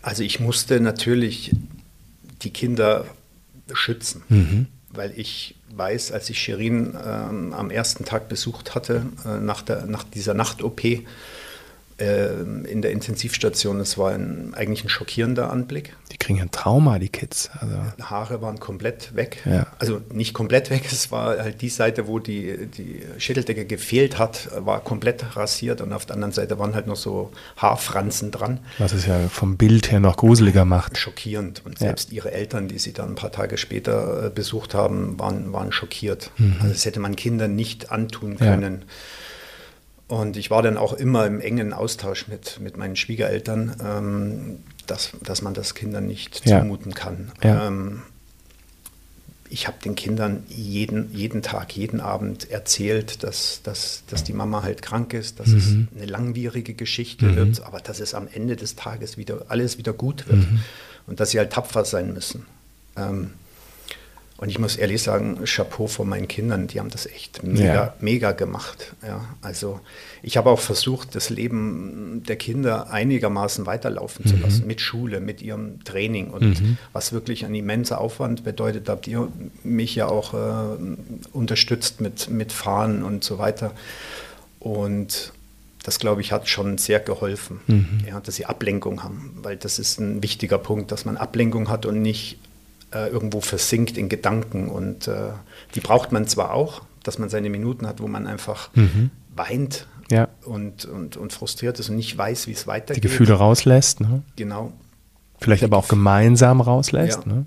Also 0.01 0.23
ich 0.23 0.39
musste 0.39 0.79
natürlich 0.79 1.55
die 2.41 2.49
Kinder 2.49 3.05
schützen, 3.75 4.23
mhm. 4.29 4.67
weil 4.89 5.13
ich 5.15 5.55
weiß, 5.75 6.11
als 6.11 6.29
ich 6.29 6.39
Shirin 6.39 6.97
ähm, 7.05 7.53
am 7.53 7.69
ersten 7.69 8.05
Tag 8.05 8.29
besucht 8.29 8.75
hatte, 8.75 9.05
äh, 9.25 9.39
nach, 9.39 9.61
der, 9.61 9.85
nach 9.85 10.03
dieser 10.03 10.33
Nacht-OP, 10.33 10.81
ähm, 12.01 12.65
in 12.65 12.81
der 12.81 12.91
Intensivstation. 12.91 13.79
Es 13.79 13.95
war 13.97 14.11
ein, 14.11 14.53
eigentlich 14.55 14.83
ein 14.83 14.89
schockierender 14.89 15.51
Anblick. 15.51 15.95
Kriegen 16.21 16.39
ein 16.39 16.51
Trauma, 16.51 16.99
die 16.99 17.09
Kids. 17.09 17.49
Also. 17.59 17.75
Haare 18.03 18.41
waren 18.43 18.59
komplett 18.59 19.15
weg. 19.15 19.41
Ja. 19.43 19.65
Also 19.79 20.01
nicht 20.13 20.33
komplett 20.33 20.69
weg, 20.69 20.83
es 20.91 21.11
war 21.11 21.39
halt 21.39 21.61
die 21.61 21.69
Seite, 21.69 22.07
wo 22.07 22.19
die, 22.19 22.67
die 22.67 23.01
Schädeldecke 23.17 23.65
gefehlt 23.65 24.19
hat, 24.19 24.49
war 24.55 24.81
komplett 24.81 25.35
rasiert 25.35 25.81
und 25.81 25.91
auf 25.93 26.05
der 26.05 26.15
anderen 26.15 26.31
Seite 26.31 26.59
waren 26.59 26.75
halt 26.75 26.85
noch 26.85 26.95
so 26.95 27.31
Haarfransen 27.57 28.29
dran. 28.29 28.59
Was 28.77 28.93
es 28.93 29.07
ja 29.07 29.27
vom 29.29 29.57
Bild 29.57 29.91
her 29.91 29.99
noch 29.99 30.15
gruseliger 30.15 30.63
macht. 30.63 30.97
Schockierend. 30.97 31.63
Und 31.65 31.79
selbst 31.79 32.11
ja. 32.11 32.17
ihre 32.17 32.31
Eltern, 32.31 32.67
die 32.67 32.77
sie 32.77 32.93
dann 32.93 33.09
ein 33.09 33.15
paar 33.15 33.31
Tage 33.31 33.57
später 33.57 34.27
äh, 34.27 34.29
besucht 34.29 34.75
haben, 34.75 35.19
waren, 35.19 35.51
waren 35.53 35.71
schockiert. 35.71 36.29
Mhm. 36.37 36.57
Also 36.59 36.73
das 36.73 36.85
hätte 36.85 36.99
man 36.99 37.15
Kindern 37.15 37.55
nicht 37.55 37.91
antun 37.91 38.37
können. 38.37 38.81
Ja. 38.81 38.87
Und 40.11 40.35
ich 40.35 40.51
war 40.51 40.61
dann 40.61 40.75
auch 40.75 40.91
immer 40.91 41.25
im 41.25 41.39
engen 41.39 41.71
Austausch 41.71 42.27
mit, 42.27 42.59
mit 42.59 42.75
meinen 42.75 42.97
Schwiegereltern, 42.97 43.77
ähm, 43.81 44.59
dass, 44.91 45.11
dass 45.23 45.41
man 45.41 45.53
das 45.53 45.73
Kindern 45.73 46.05
nicht 46.05 46.45
ja. 46.45 46.59
zumuten 46.59 46.93
kann. 46.93 47.31
Ja. 47.43 47.67
Ähm, 47.67 48.01
ich 49.49 49.67
habe 49.67 49.77
den 49.83 49.95
Kindern 49.95 50.43
jeden, 50.47 51.13
jeden 51.13 51.41
Tag, 51.41 51.75
jeden 51.75 51.99
Abend 51.99 52.49
erzählt, 52.49 53.23
dass, 53.23 53.61
dass, 53.63 54.03
dass 54.07 54.23
die 54.23 54.31
Mama 54.31 54.63
halt 54.63 54.81
krank 54.81 55.13
ist, 55.13 55.39
dass 55.41 55.47
Mhm. 55.49 55.57
es 55.57 55.97
eine 56.01 56.05
langwierige 56.09 56.73
Geschichte 56.73 57.25
Mhm. 57.25 57.35
wird, 57.35 57.61
aber 57.63 57.79
dass 57.79 57.99
es 57.99 58.13
am 58.13 58.27
Ende 58.33 58.55
des 58.55 58.75
Tages 58.77 59.17
wieder 59.17 59.45
alles 59.49 59.77
wieder 59.77 59.91
gut 59.93 60.27
wird 60.27 60.39
Mhm. 60.49 60.61
und 61.07 61.19
dass 61.19 61.31
sie 61.31 61.39
halt 61.39 61.51
tapfer 61.51 61.83
sein 61.83 62.13
müssen. 62.13 62.45
Ähm, 62.95 63.31
und 64.41 64.49
ich 64.49 64.59
muss 64.59 64.75
ehrlich 64.75 65.01
sagen, 65.03 65.39
Chapeau 65.45 65.87
vor 65.87 66.03
meinen 66.05 66.27
Kindern, 66.27 66.67
die 66.67 66.79
haben 66.79 66.89
das 66.89 67.05
echt 67.05 67.43
mega, 67.43 67.63
Ja. 67.73 67.93
mega 68.01 68.31
gemacht. 68.33 68.93
Ja, 69.05 69.23
also 69.41 69.79
ich 70.23 70.35
habe 70.35 70.49
auch 70.49 70.59
versucht, 70.59 71.15
das 71.15 71.29
Leben 71.29 72.23
der 72.27 72.35
Kinder 72.35 72.89
einigermaßen 72.91 73.65
weiterlaufen 73.67 74.25
zu 74.25 74.35
Mhm. 74.35 74.41
lassen, 74.41 74.67
mit 74.67 74.81
Schule, 74.81 75.19
mit 75.21 75.41
ihrem 75.41 75.83
Training 75.83 76.31
und 76.31 76.59
Mhm. 76.59 76.77
was 76.91 77.13
wirklich 77.13 77.45
ein 77.45 77.55
immenser 77.55 78.01
Aufwand 78.01 78.43
bedeutet, 78.43 78.89
habt 78.89 79.07
ihr 79.07 79.27
mich 79.63 79.95
ja 79.95 80.07
auch 80.07 80.33
äh, 80.33 80.77
unterstützt 81.31 82.01
mit, 82.01 82.29
mit 82.29 82.51
Fahren 82.51 83.03
und 83.03 83.23
so 83.23 83.37
weiter. 83.37 83.73
Und 84.59 85.33
das, 85.83 85.97
glaube 85.99 86.21
ich, 86.21 86.31
hat 86.31 86.47
schon 86.47 86.77
sehr 86.77 86.99
geholfen, 86.99 87.59
Mhm. 87.67 87.99
ja, 88.07 88.19
dass 88.19 88.35
sie 88.35 88.45
Ablenkung 88.45 89.03
haben, 89.03 89.37
weil 89.41 89.57
das 89.57 89.79
ist 89.79 89.99
ein 89.99 90.21
wichtiger 90.21 90.57
Punkt, 90.57 90.91
dass 90.91 91.05
man 91.05 91.17
Ablenkung 91.17 91.69
hat 91.69 91.85
und 91.85 92.01
nicht 92.01 92.37
äh, 92.93 93.07
irgendwo 93.09 93.41
versinkt 93.41 93.97
in 93.97 94.09
Gedanken. 94.09 94.67
Und 94.69 95.07
äh, 95.07 95.29
die 95.75 95.79
braucht 95.79 96.11
man 96.11 96.27
zwar 96.27 96.53
auch, 96.53 96.81
dass 97.03 97.17
man 97.19 97.29
seine 97.29 97.49
Minuten 97.49 97.87
hat, 97.87 97.99
wo 98.01 98.07
man 98.07 98.27
einfach 98.27 98.69
Mhm. 98.75 99.09
weint 99.35 99.87
Ja. 100.09 100.27
und, 100.45 100.85
und, 100.85 101.17
und 101.17 101.33
frustriert 101.33 101.79
ist 101.79 101.89
und 101.89 101.95
nicht 101.95 102.17
weiß, 102.17 102.47
wie 102.47 102.51
es 102.51 102.67
weitergeht. 102.67 103.03
Die 103.03 103.07
Gefühle 103.07 103.33
rauslässt, 103.33 104.01
ne? 104.01 104.21
Genau. 104.35 104.71
vielleicht 105.39 105.63
aber 105.63 105.77
auch 105.77 105.87
gemeinsam 105.87 106.61
rauslässt. 106.61 107.21
Ja. 107.25 107.33
Ne? 107.33 107.45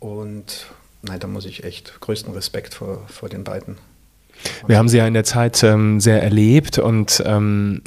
Und 0.00 0.66
nein, 1.02 1.18
da 1.20 1.26
muss 1.26 1.46
ich 1.46 1.64
echt 1.64 2.00
größten 2.00 2.34
Respekt 2.34 2.74
vor, 2.74 3.04
vor 3.08 3.28
den 3.28 3.44
beiden. 3.44 3.78
Wir 4.66 4.76
haben 4.76 4.88
sie 4.90 4.98
ja 4.98 5.06
in 5.06 5.14
der 5.14 5.24
Zeit 5.24 5.62
ähm, 5.62 5.98
sehr 6.00 6.22
erlebt 6.22 6.78
und 6.78 7.22
ähm, 7.24 7.80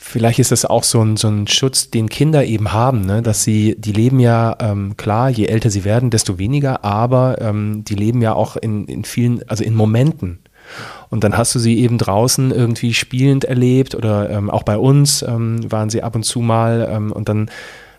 vielleicht 0.00 0.38
ist 0.38 0.50
das 0.50 0.64
auch 0.64 0.82
so 0.82 1.02
ein, 1.02 1.16
so 1.16 1.28
ein 1.28 1.46
Schutz, 1.46 1.90
den 1.90 2.08
Kinder 2.08 2.44
eben 2.44 2.72
haben, 2.72 3.02
ne? 3.02 3.22
dass 3.22 3.44
sie, 3.44 3.76
die 3.78 3.92
leben 3.92 4.18
ja, 4.18 4.56
ähm, 4.58 4.96
klar, 4.96 5.28
je 5.28 5.46
älter 5.46 5.70
sie 5.70 5.84
werden, 5.84 6.10
desto 6.10 6.38
weniger, 6.38 6.84
aber 6.84 7.40
ähm, 7.40 7.84
die 7.84 7.94
leben 7.94 8.22
ja 8.22 8.32
auch 8.32 8.56
in, 8.56 8.86
in 8.86 9.04
vielen, 9.04 9.48
also 9.48 9.62
in 9.62 9.74
Momenten. 9.74 10.40
Und 11.10 11.24
dann 11.24 11.36
hast 11.36 11.54
du 11.54 11.58
sie 11.58 11.78
eben 11.78 11.98
draußen 11.98 12.50
irgendwie 12.50 12.94
spielend 12.94 13.44
erlebt 13.44 13.94
oder 13.94 14.30
ähm, 14.30 14.50
auch 14.50 14.62
bei 14.62 14.78
uns 14.78 15.22
ähm, 15.22 15.70
waren 15.70 15.90
sie 15.90 16.02
ab 16.02 16.16
und 16.16 16.22
zu 16.22 16.40
mal 16.40 16.88
ähm, 16.90 17.12
und 17.12 17.28
dann 17.28 17.50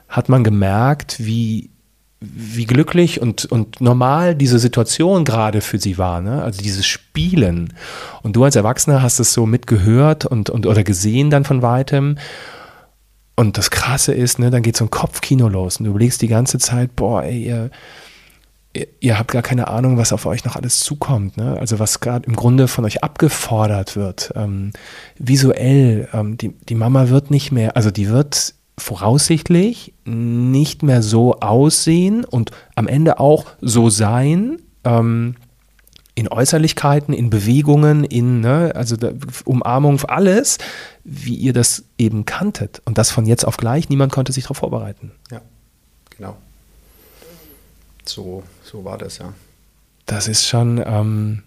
hat 0.07 0.27
man 0.27 0.43
gemerkt, 0.43 1.17
wie, 1.19 1.70
wie 2.21 2.65
glücklich 2.65 3.19
und, 3.19 3.45
und 3.45 3.81
normal 3.81 4.35
diese 4.35 4.59
Situation 4.59 5.25
gerade 5.25 5.59
für 5.59 5.79
sie 5.79 5.97
war, 5.97 6.21
ne? 6.21 6.43
Also 6.43 6.61
dieses 6.61 6.85
Spielen. 6.85 7.73
Und 8.21 8.35
du 8.35 8.43
als 8.43 8.55
Erwachsener 8.55 9.01
hast 9.01 9.19
es 9.19 9.33
so 9.33 9.47
mitgehört 9.47 10.25
und, 10.25 10.51
und 10.51 10.67
oder 10.67 10.83
gesehen 10.83 11.31
dann 11.31 11.45
von 11.45 11.63
weitem. 11.63 12.17
Und 13.35 13.57
das 13.57 13.71
Krasse 13.71 14.13
ist, 14.13 14.37
ne, 14.37 14.51
dann 14.51 14.61
geht 14.61 14.77
so 14.77 14.85
ein 14.85 14.91
Kopfkino 14.91 15.47
los 15.49 15.77
und 15.77 15.85
du 15.85 15.91
überlegst 15.91 16.21
die 16.21 16.27
ganze 16.27 16.59
Zeit, 16.59 16.95
boah, 16.95 17.23
ey, 17.23 17.43
ihr, 17.43 17.71
ihr, 18.99 19.17
habt 19.17 19.31
gar 19.31 19.41
keine 19.41 19.67
Ahnung, 19.67 19.97
was 19.97 20.13
auf 20.13 20.27
euch 20.27 20.45
noch 20.45 20.55
alles 20.55 20.79
zukommt. 20.79 21.37
Ne? 21.37 21.57
Also 21.59 21.79
was 21.79 22.01
gerade 22.01 22.27
im 22.27 22.35
Grunde 22.35 22.67
von 22.67 22.85
euch 22.85 23.03
abgefordert 23.03 23.95
wird. 23.95 24.31
Ähm, 24.35 24.73
visuell, 25.17 26.07
ähm, 26.13 26.37
die, 26.37 26.49
die 26.49 26.75
Mama 26.75 27.09
wird 27.09 27.31
nicht 27.31 27.51
mehr, 27.51 27.75
also 27.75 27.89
die 27.89 28.09
wird 28.09 28.53
voraussichtlich 28.81 29.93
nicht 30.05 30.83
mehr 30.83 31.01
so 31.01 31.39
aussehen 31.39 32.25
und 32.25 32.51
am 32.75 32.87
Ende 32.87 33.19
auch 33.19 33.45
so 33.61 33.89
sein, 33.89 34.61
ähm, 34.83 35.35
in 36.13 36.27
Äußerlichkeiten, 36.27 37.13
in 37.13 37.29
Bewegungen, 37.29 38.03
in 38.03 38.41
ne, 38.41 38.73
also 38.75 38.97
Umarmung, 39.45 40.01
alles, 40.07 40.57
wie 41.03 41.35
ihr 41.35 41.53
das 41.53 41.85
eben 41.97 42.25
kanntet. 42.25 42.81
Und 42.85 42.97
das 42.97 43.11
von 43.11 43.25
jetzt 43.25 43.45
auf 43.45 43.57
gleich, 43.57 43.89
niemand 43.89 44.11
konnte 44.11 44.33
sich 44.33 44.43
darauf 44.43 44.57
vorbereiten. 44.57 45.11
Ja, 45.31 45.41
genau. 46.17 46.35
So, 48.05 48.43
so 48.63 48.83
war 48.83 48.97
das, 48.97 49.19
ja. 49.19 49.33
Das 50.05 50.27
ist 50.27 50.47
schon, 50.47 50.83
ähm, 50.85 51.43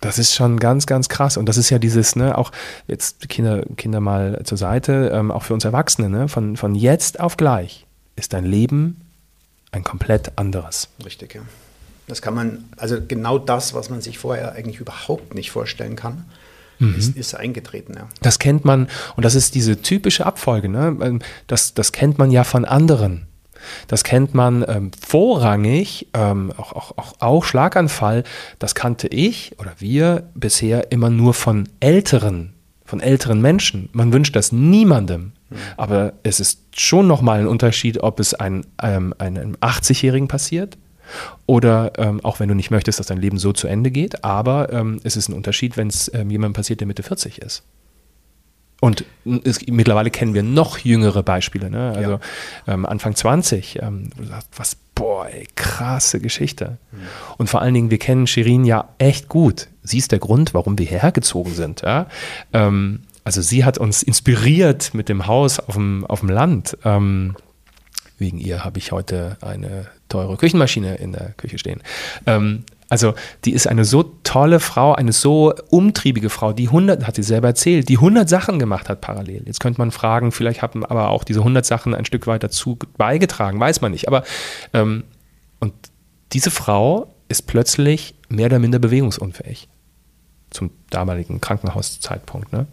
das 0.00 0.18
ist 0.18 0.34
schon 0.34 0.58
ganz, 0.58 0.86
ganz 0.86 1.08
krass. 1.08 1.36
Und 1.36 1.48
das 1.48 1.56
ist 1.56 1.70
ja 1.70 1.78
dieses, 1.78 2.16
ne, 2.16 2.36
auch 2.36 2.52
jetzt 2.86 3.28
Kinder, 3.28 3.62
Kinder 3.76 4.00
mal 4.00 4.40
zur 4.44 4.58
Seite, 4.58 5.10
ähm, 5.14 5.30
auch 5.30 5.42
für 5.42 5.54
uns 5.54 5.64
Erwachsene, 5.64 6.08
ne, 6.08 6.28
von, 6.28 6.56
von 6.56 6.74
jetzt 6.74 7.20
auf 7.20 7.36
gleich 7.36 7.86
ist 8.16 8.32
dein 8.32 8.44
Leben 8.44 9.00
ein 9.72 9.84
komplett 9.84 10.32
anderes. 10.36 10.88
Richtig, 11.04 11.34
ja. 11.34 11.42
Das 12.08 12.22
kann 12.22 12.34
man, 12.34 12.64
also 12.76 12.96
genau 13.06 13.38
das, 13.38 13.72
was 13.72 13.88
man 13.88 14.00
sich 14.00 14.18
vorher 14.18 14.52
eigentlich 14.52 14.80
überhaupt 14.80 15.34
nicht 15.34 15.50
vorstellen 15.50 15.96
kann, 15.96 16.24
Mhm. 16.80 16.94
ist, 16.96 17.16
ist 17.16 17.34
eingetreten, 17.34 17.94
ja. 17.94 18.08
Das 18.22 18.38
kennt 18.38 18.64
man, 18.64 18.88
und 19.14 19.24
das 19.24 19.34
ist 19.34 19.54
diese 19.54 19.82
typische 19.82 20.24
Abfolge, 20.24 20.68
ne? 20.68 20.96
Ähm, 21.02 21.20
das, 21.46 21.74
das 21.74 21.92
kennt 21.92 22.18
man 22.18 22.30
ja 22.30 22.42
von 22.42 22.64
anderen. 22.64 23.26
Das 23.88 24.04
kennt 24.04 24.34
man 24.34 24.64
ähm, 24.68 24.90
vorrangig, 25.00 26.08
ähm, 26.14 26.52
auch, 26.56 26.72
auch, 26.72 26.98
auch, 26.98 27.12
auch 27.20 27.44
Schlaganfall, 27.44 28.24
das 28.58 28.74
kannte 28.74 29.08
ich 29.08 29.58
oder 29.58 29.72
wir 29.78 30.24
bisher 30.34 30.92
immer 30.92 31.10
nur 31.10 31.34
von 31.34 31.68
älteren, 31.80 32.54
von 32.84 33.00
älteren 33.00 33.40
Menschen. 33.40 33.88
Man 33.92 34.12
wünscht 34.12 34.36
das 34.36 34.52
niemandem. 34.52 35.32
Aber 35.76 36.12
es 36.22 36.38
ist 36.38 36.60
schon 36.76 37.08
nochmal 37.08 37.40
ein 37.40 37.48
Unterschied, 37.48 38.02
ob 38.02 38.20
es 38.20 38.34
ein, 38.34 38.64
ähm, 38.82 39.14
einem 39.18 39.56
80-Jährigen 39.56 40.28
passiert 40.28 40.78
oder 41.46 41.92
ähm, 41.98 42.24
auch 42.24 42.40
wenn 42.40 42.48
du 42.48 42.54
nicht 42.54 42.70
möchtest, 42.70 43.00
dass 43.00 43.08
dein 43.08 43.20
Leben 43.20 43.38
so 43.38 43.52
zu 43.52 43.66
Ende 43.66 43.90
geht. 43.90 44.24
Aber 44.24 44.72
ähm, 44.72 45.00
es 45.02 45.16
ist 45.16 45.28
ein 45.28 45.34
Unterschied, 45.34 45.76
wenn 45.76 45.88
es 45.88 46.10
ähm, 46.14 46.30
jemandem 46.30 46.54
passiert, 46.54 46.80
der 46.80 46.86
Mitte 46.86 47.02
40 47.02 47.38
ist. 47.38 47.64
Und 48.80 49.04
es, 49.44 49.66
mittlerweile 49.66 50.10
kennen 50.10 50.32
wir 50.32 50.42
noch 50.42 50.78
jüngere 50.78 51.22
Beispiele. 51.22 51.70
Ne? 51.70 51.92
Also 51.94 52.10
ja. 52.12 52.20
ähm, 52.66 52.86
Anfang 52.86 53.14
20, 53.14 53.80
ähm, 53.82 54.10
du 54.16 54.24
sagst, 54.24 54.48
was, 54.56 54.76
boah, 54.94 55.28
ey, 55.28 55.46
krasse 55.54 56.18
Geschichte. 56.18 56.78
Mhm. 56.90 56.98
Und 57.36 57.50
vor 57.50 57.60
allen 57.60 57.74
Dingen, 57.74 57.90
wir 57.90 57.98
kennen 57.98 58.26
Shirin 58.26 58.64
ja 58.64 58.88
echt 58.98 59.28
gut. 59.28 59.68
Sie 59.82 59.98
ist 59.98 60.12
der 60.12 60.18
Grund, 60.18 60.54
warum 60.54 60.78
wir 60.78 60.86
hierher 60.86 61.12
gezogen 61.12 61.52
sind. 61.52 61.82
Ja? 61.82 62.06
Ähm, 62.54 63.00
also 63.22 63.42
sie 63.42 63.64
hat 63.64 63.76
uns 63.76 64.02
inspiriert 64.02 64.94
mit 64.94 65.10
dem 65.10 65.26
Haus 65.26 65.60
auf 65.60 65.74
dem, 65.74 66.06
auf 66.06 66.20
dem 66.20 66.30
Land. 66.30 66.76
Ähm, 66.84 67.36
wegen 68.18 68.38
ihr 68.38 68.64
habe 68.64 68.78
ich 68.78 68.92
heute 68.92 69.36
eine 69.40 69.86
teure 70.10 70.36
Küchenmaschine 70.36 70.96
in 70.96 71.12
der 71.12 71.32
Küche 71.38 71.58
stehen. 71.58 71.80
Ähm, 72.26 72.64
also 72.90 73.14
die 73.44 73.52
ist 73.52 73.68
eine 73.68 73.84
so 73.84 74.02
tolle 74.24 74.58
Frau, 74.58 74.92
eine 74.92 75.12
so 75.12 75.54
umtriebige 75.70 76.28
Frau, 76.28 76.52
die 76.52 76.66
100, 76.66 77.06
hat 77.06 77.14
sie 77.14 77.22
selber 77.22 77.48
erzählt, 77.48 77.88
die 77.88 77.96
100 77.96 78.28
Sachen 78.28 78.58
gemacht 78.58 78.88
hat 78.88 79.00
parallel. 79.00 79.44
Jetzt 79.46 79.60
könnte 79.60 79.80
man 79.80 79.92
fragen, 79.92 80.32
vielleicht 80.32 80.60
haben 80.60 80.84
aber 80.84 81.10
auch 81.10 81.22
diese 81.22 81.38
100 81.38 81.64
Sachen 81.64 81.94
ein 81.94 82.04
Stück 82.04 82.26
weit 82.26 82.42
dazu 82.42 82.76
beigetragen, 82.98 83.60
weiß 83.60 83.80
man 83.80 83.92
nicht. 83.92 84.08
Aber 84.08 84.24
ähm, 84.74 85.04
und 85.60 85.72
diese 86.32 86.50
Frau 86.50 87.14
ist 87.28 87.46
plötzlich 87.46 88.14
mehr 88.28 88.46
oder 88.46 88.58
minder 88.58 88.80
bewegungsunfähig 88.80 89.68
zum 90.50 90.70
damaligen 90.90 91.40
Krankenhauszeitpunkt. 91.40 92.52
Ne? 92.52 92.66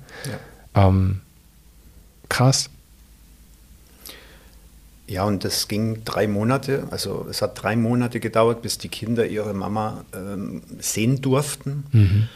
Ja. 0.74 0.88
Ähm, 0.88 1.22
krass. 2.28 2.72
Ja, 5.08 5.24
und 5.24 5.46
das 5.46 5.70
ging 5.70 6.04
drei 6.04 6.28
Monate. 6.28 6.88
Also 6.92 7.26
es 7.30 7.42
hat 7.42 7.62
drei 7.64 7.76
Monate 7.78 8.20
gedauert, 8.20 8.62
bis 8.62 8.78
die 8.78 8.90
Kinder 8.90 9.26
ihre 9.26 9.54
Mama 9.54 10.04
ähm, 10.14 10.62
sehen 10.80 11.22
durften. 11.22 11.86
Mhm. 11.92 12.30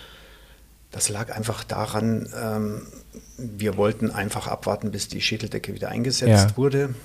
Das 0.89 1.09
lag 1.09 1.35
einfach 1.35 1.63
daran, 1.63 2.29
ähm, 2.41 2.81
wir 3.37 3.77
wollten 3.77 4.09
einfach 4.11 4.47
abwarten, 4.47 4.91
bis 4.91 5.07
die 5.07 5.21
Schädeldecke 5.21 5.73
wieder 5.73 5.89
eingesetzt 5.89 6.49
ja. 6.51 6.57
wurde, 6.57 6.95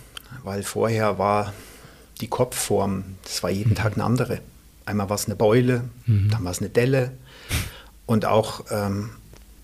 weil 0.45 0.63
vorher 0.63 1.19
war 1.19 1.53
die 2.21 2.29
Kopfform, 2.29 3.05
das 3.23 3.43
war 3.43 3.51
jeden 3.51 3.71
mhm. 3.71 3.77
Tag 3.77 3.95
eine 3.95 4.05
andere. 4.05 4.41
Einmal 4.87 5.09
war 5.09 5.17
es 5.17 5.27
eine 5.27 5.37
Beule, 5.37 5.85
mhm. 6.07 6.31
dann 6.31 6.45
war 6.45 6.53
es 6.53 6.61
eine 6.61 6.69
Delle 6.69 7.13
und 8.07 8.25
auch 8.25 8.65
ähm, 8.71 9.11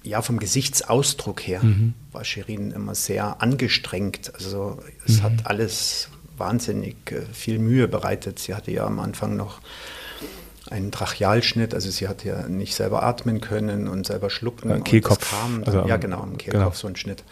ja, 0.03 0.23
vom 0.23 0.39
Gesichtsausdruck 0.39 1.41
her 1.41 1.63
mhm. 1.63 1.95
war 2.13 2.25
Shirin 2.25 2.73
immer 2.73 2.95
sehr 2.95 3.41
angestrengt. 3.41 4.33
Also 4.35 4.79
es 5.07 5.19
mhm. 5.19 5.23
hat 5.23 5.33
alles 5.45 6.09
wahnsinnig 6.37 6.97
äh, 7.11 7.23
viel 7.33 7.59
Mühe 7.59 7.89
bereitet. 7.89 8.39
Sie 8.39 8.55
hatte 8.55 8.71
ja 8.71 8.85
am 8.85 8.99
Anfang 8.99 9.37
noch 9.37 9.61
einen 10.71 10.91
Trachealschnitt, 10.91 11.75
also 11.75 11.91
sie 11.91 12.09
hatte 12.09 12.29
ja 12.29 12.49
nicht 12.49 12.75
selber 12.75 13.03
atmen 13.03 13.41
können 13.41 13.89
und 13.89 14.07
selber 14.07 14.31
schlucken. 14.31 14.71
Ja, 14.71 14.79
Kehlkopf. 14.81 15.31
Kam 15.31 15.63
also, 15.65 15.87
ja, 15.87 15.97
genau, 15.99 16.23
im 16.23 16.39
Kehlkopf 16.39 16.63
genau. 16.63 16.71
so 16.73 16.89
ein 16.89 16.97
Schnitt. 16.97 17.25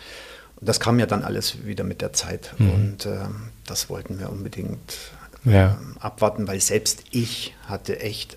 Und 0.60 0.68
das 0.68 0.78
kam 0.78 0.98
ja 0.98 1.06
dann 1.06 1.24
alles 1.24 1.64
wieder 1.64 1.84
mit 1.84 2.02
der 2.02 2.12
Zeit. 2.12 2.54
Mhm. 2.58 2.70
Und 2.70 3.06
äh, 3.06 3.18
das 3.66 3.88
wollten 3.88 4.18
wir 4.18 4.30
unbedingt 4.30 4.98
ja. 5.44 5.68
äh, 5.68 5.74
abwarten, 6.00 6.46
weil 6.46 6.60
selbst 6.60 7.02
ich 7.10 7.54
hatte 7.66 8.00
echt 8.00 8.36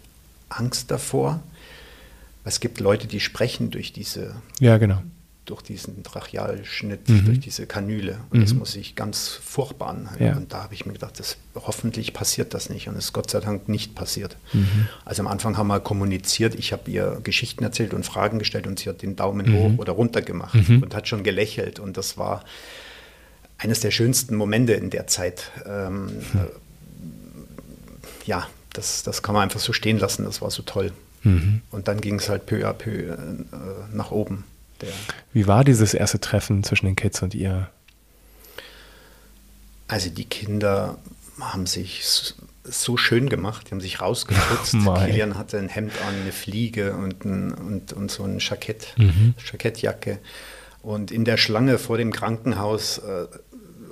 Angst 0.50 0.90
davor 0.90 1.42
es 2.44 2.60
gibt 2.60 2.80
Leute, 2.80 3.08
die 3.08 3.20
sprechen 3.20 3.72
durch 3.72 3.94
diese, 3.94 4.36
ja, 4.60 4.78
genau. 4.78 5.02
durch 5.46 5.62
diesen 5.62 6.04
Trachealschnitt, 6.04 7.08
mhm. 7.08 7.26
durch 7.26 7.40
diese 7.40 7.66
Kanüle. 7.68 8.18
Und 8.30 8.40
mhm. 8.40 8.44
das 8.44 8.54
muss 8.54 8.74
sich 8.74 8.96
ganz 8.96 9.30
furchtbar 9.30 9.90
anhören. 9.90 10.22
Ja. 10.22 10.36
Und 10.36 10.52
da 10.52 10.64
habe 10.64 10.74
ich 10.74 10.86
mir 10.86 10.94
gedacht, 10.94 11.20
das, 11.20 11.38
hoffentlich 11.56 12.14
passiert 12.14 12.54
das 12.54 12.70
nicht. 12.70 12.90
Und 12.90 12.98
es 12.98 13.06
ist 13.06 13.14
Gott 13.14 13.30
sei 13.30 13.40
Dank 13.40 13.70
nicht 13.70 13.96
passiert. 13.96 14.38
Mhm. 14.52 14.88
Also 15.06 15.22
am 15.22 15.28
Anfang 15.28 15.58
haben 15.58 15.68
wir 15.68 15.80
kommuniziert, 15.80 16.56
ich 16.56 16.74
habe 16.74 16.90
ihr 16.92 17.20
Geschichten 17.24 17.64
erzählt 17.64 17.94
und 17.94 18.06
Fragen 18.06 18.40
gestellt 18.40 18.68
und 18.68 18.80
sie 18.80 18.90
hat 18.90 19.02
den 19.02 19.16
Daumen 19.16 19.50
mhm. 19.50 19.56
hoch 19.56 19.78
oder 19.78 19.94
runter 19.94 20.22
gemacht 20.22 20.56
mhm. 20.56 20.84
und 20.84 20.96
hat 20.96 21.08
schon 21.08 21.24
gelächelt. 21.24 21.80
Und 21.80 21.96
das 21.98 22.18
war 22.18 22.44
eines 23.58 23.80
der 23.80 23.92
schönsten 23.92 24.36
Momente 24.36 24.74
in 24.74 24.90
der 24.90 25.08
Zeit. 25.08 25.52
Ähm, 25.66 26.10
äh, 26.34 26.48
ja, 28.26 28.48
das, 28.74 29.04
das 29.04 29.24
kann 29.24 29.34
man 29.34 29.44
einfach 29.44 29.60
so 29.60 29.72
stehen 29.72 30.00
lassen, 30.00 30.26
das 30.26 30.42
war 30.42 30.52
so 30.52 30.64
toll. 30.64 30.92
Mhm. 31.24 31.62
Und 31.72 31.88
dann 31.88 32.02
ging 32.02 32.20
es 32.20 32.30
halt 32.30 32.46
peu 32.46 32.68
à 32.68 32.74
peu 32.74 32.92
äh, 32.92 33.18
nach 33.92 34.12
oben. 34.12 34.46
Wie 35.32 35.48
war 35.48 35.64
dieses 35.64 35.94
erste 35.94 36.20
Treffen 36.20 36.64
zwischen 36.64 36.86
den 36.86 36.96
Kids 36.96 37.22
und 37.22 37.34
ihr? 37.34 37.70
Also 39.88 40.10
die 40.10 40.26
Kinder 40.26 40.98
haben 41.40 41.66
sich 41.66 42.04
so 42.64 42.98
schön 42.98 43.30
gemacht, 43.30 43.68
die 43.68 43.72
haben 43.72 43.82
sich 43.82 44.02
rausgeputzt. 44.02 44.76
Oh 44.86 44.94
Kilian 44.94 45.38
hatte 45.38 45.58
ein 45.58 45.70
Hemd 45.70 45.94
an, 46.08 46.22
eine 46.22 46.32
Fliege 46.32 46.94
und, 46.94 47.26
ein, 47.26 47.54
und, 47.54 47.94
und 47.94 48.12
so 48.12 48.24
ein 48.24 48.40
Jackett, 48.40 48.94
mhm. 48.98 49.34
Jackettjacke. 49.46 50.20
Und 50.82 51.12
in 51.12 51.24
der 51.24 51.38
Schlange 51.38 51.78
vor 51.78 51.98
dem 51.98 52.12
Krankenhaus 52.12 52.98
äh, 53.00 53.28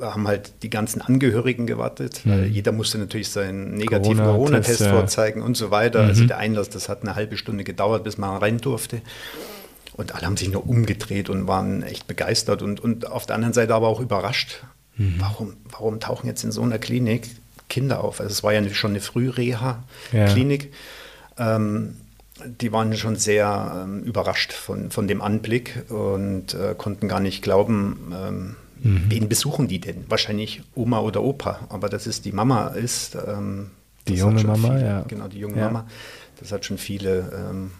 haben 0.01 0.27
halt 0.27 0.51
die 0.63 0.69
ganzen 0.69 1.01
Angehörigen 1.01 1.67
gewartet. 1.67 2.21
Mhm. 2.25 2.45
jeder 2.45 2.71
musste 2.71 2.97
natürlich 2.97 3.29
seinen 3.29 3.75
negativen 3.75 4.17
Corona-Test 4.17 4.79
Corona 4.79 4.97
vorzeigen 4.97 5.41
und 5.41 5.55
so 5.55 5.71
weiter. 5.71 5.99
Also 5.99 6.05
mhm. 6.05 6.09
Also 6.11 6.25
der 6.25 6.37
Einlass, 6.37 6.69
das 6.69 6.89
hat 6.89 7.03
eine 7.03 7.15
halbe 7.15 7.37
Stunde 7.37 7.63
gedauert, 7.63 8.03
bis 8.03 8.17
man 8.17 8.37
rein 8.37 8.59
durfte. 8.59 9.01
Und 9.93 10.15
alle 10.15 10.25
haben 10.25 10.37
sich 10.37 10.51
nur 10.51 10.67
umgedreht 10.67 11.29
und 11.29 11.47
waren 11.47 11.83
echt 11.83 12.07
begeistert 12.07 12.61
und, 12.61 12.79
und 12.79 13.07
auf 13.07 13.25
der 13.25 13.35
anderen 13.35 13.53
Seite 13.53 13.75
aber 13.75 13.87
auch 13.87 13.99
überrascht. 13.99 14.63
Mhm. 14.97 15.15
Warum, 15.19 15.53
warum 15.69 15.99
tauchen 15.99 16.27
jetzt 16.27 16.43
in 16.43 16.51
so 16.51 16.61
einer 16.61 16.79
Klinik 16.79 17.29
Kinder 17.69 18.03
auf? 18.03 18.19
Also 18.19 18.31
es 18.31 18.43
war 18.43 18.53
ja 18.53 18.67
schon 18.73 18.91
eine 18.91 18.99
Frühreha-Klinik. 18.99 20.71
Ja. 21.37 21.57
Ähm, 21.57 21.95
die 22.45 22.71
waren 22.71 22.95
schon 22.95 23.15
sehr 23.15 23.83
ähm, 23.83 24.03
überrascht 24.03 24.53
von, 24.53 24.91
von 24.91 25.07
dem 25.07 25.21
Anblick 25.21 25.83
und 25.89 26.53
äh, 26.53 26.75
konnten 26.77 27.07
gar 27.07 27.19
nicht 27.19 27.41
glauben, 27.41 28.13
ähm, 28.13 28.55
Mhm. 28.84 29.06
Wen 29.10 29.30
besuchen 29.30 29.67
die 29.67 29.80
denn? 29.80 30.06
Wahrscheinlich 30.10 30.63
Oma 30.76 31.00
oder 31.00 31.22
Opa, 31.22 31.60
aber 31.70 31.89
dass 31.89 32.08
es 32.08 32.22
die 32.22 32.32
Mama 32.32 32.70
ist. 32.70 33.15
Ähm, 33.15 33.72
die 34.08 34.15
junge 34.15 34.44
Mama, 34.44 34.70
viele, 34.70 34.86
ja. 34.86 35.02
Genau, 35.08 35.28
die 35.28 35.39
junge 35.39 35.58
ja. 35.58 35.65
Mama. 35.65 35.88
Das 36.39 36.52
hat 36.52 36.65
schon 36.65 36.80
viele 36.80 37.32
ähm, 37.50 37.72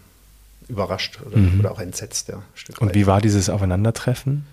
überrascht 0.68 1.18
oder, 1.26 1.36
mhm. 1.36 1.60
oder, 1.60 1.72
auch 1.72 1.80
entsetzt. 1.80 2.28
Ja, 2.28 2.42
Und 2.78 2.94
wie 2.94 3.06
war 3.06 3.20
dieses 3.20 3.50
Aufeinandertreffen? 3.50 4.46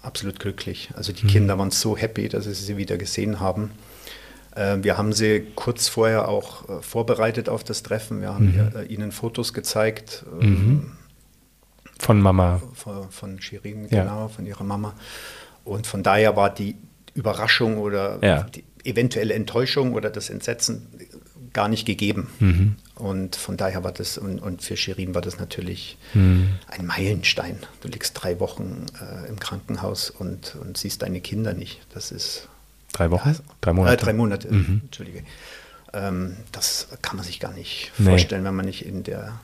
Absolut 0.00 0.40
glücklich. 0.40 0.90
Also 0.96 1.12
die 1.12 1.24
mhm. 1.24 1.28
Kinder 1.28 1.58
waren 1.58 1.70
so 1.70 1.96
happy, 1.96 2.28
dass 2.28 2.44
sie 2.44 2.54
sie 2.54 2.76
wieder 2.78 2.96
gesehen 2.96 3.38
haben. 3.38 3.70
Äh, 4.56 4.78
wir 4.80 4.96
haben 4.96 5.12
sie 5.12 5.46
kurz 5.54 5.88
vorher 5.88 6.28
auch 6.28 6.68
äh, 6.68 6.82
vorbereitet 6.82 7.50
auf 7.50 7.62
das 7.62 7.82
Treffen. 7.82 8.22
Wir 8.22 8.34
haben 8.34 8.52
mhm. 8.52 8.76
äh, 8.76 8.84
ihnen 8.84 9.12
Fotos 9.12 9.52
gezeigt. 9.52 10.24
Ähm, 10.40 10.50
mhm. 10.50 10.92
Von 12.02 12.20
Mama. 12.20 12.60
Von, 12.74 13.10
von 13.12 13.40
Shirin, 13.40 13.86
ja. 13.88 14.02
genau, 14.02 14.26
von 14.26 14.44
ihrer 14.44 14.64
Mama. 14.64 14.94
Und 15.64 15.86
von 15.86 16.02
daher 16.02 16.34
war 16.34 16.52
die 16.52 16.74
Überraschung 17.14 17.78
oder 17.78 18.18
ja. 18.20 18.42
die 18.42 18.64
eventuelle 18.82 19.34
Enttäuschung 19.34 19.92
oder 19.92 20.10
das 20.10 20.28
Entsetzen 20.28 20.88
gar 21.52 21.68
nicht 21.68 21.86
gegeben. 21.86 22.26
Mhm. 22.40 22.74
Und 22.96 23.36
von 23.36 23.56
daher 23.56 23.84
war 23.84 23.92
das, 23.92 24.18
und, 24.18 24.40
und 24.40 24.62
für 24.62 24.76
Shirin 24.76 25.14
war 25.14 25.22
das 25.22 25.38
natürlich 25.38 25.96
mhm. 26.12 26.48
ein 26.66 26.86
Meilenstein. 26.86 27.58
Du 27.82 27.86
liegst 27.86 28.20
drei 28.20 28.40
Wochen 28.40 28.86
äh, 29.00 29.28
im 29.28 29.38
Krankenhaus 29.38 30.10
und, 30.10 30.56
und 30.56 30.76
siehst 30.76 31.02
deine 31.02 31.20
Kinder 31.20 31.52
nicht. 31.54 31.86
Das 31.94 32.10
ist. 32.10 32.48
Drei 32.92 33.12
Wochen? 33.12 33.36
drei 33.60 33.74
Monate. 33.74 33.94
Äh, 33.94 34.04
drei 34.04 34.12
Monate, 34.12 34.52
mhm. 34.52 34.80
Entschuldige. 34.86 35.22
Ähm, 35.92 36.36
das 36.50 36.88
kann 37.00 37.14
man 37.14 37.24
sich 37.24 37.38
gar 37.38 37.52
nicht 37.52 37.92
nee. 37.98 38.08
vorstellen, 38.10 38.42
wenn 38.42 38.56
man 38.56 38.66
nicht 38.66 38.84
in 38.84 39.04
der 39.04 39.38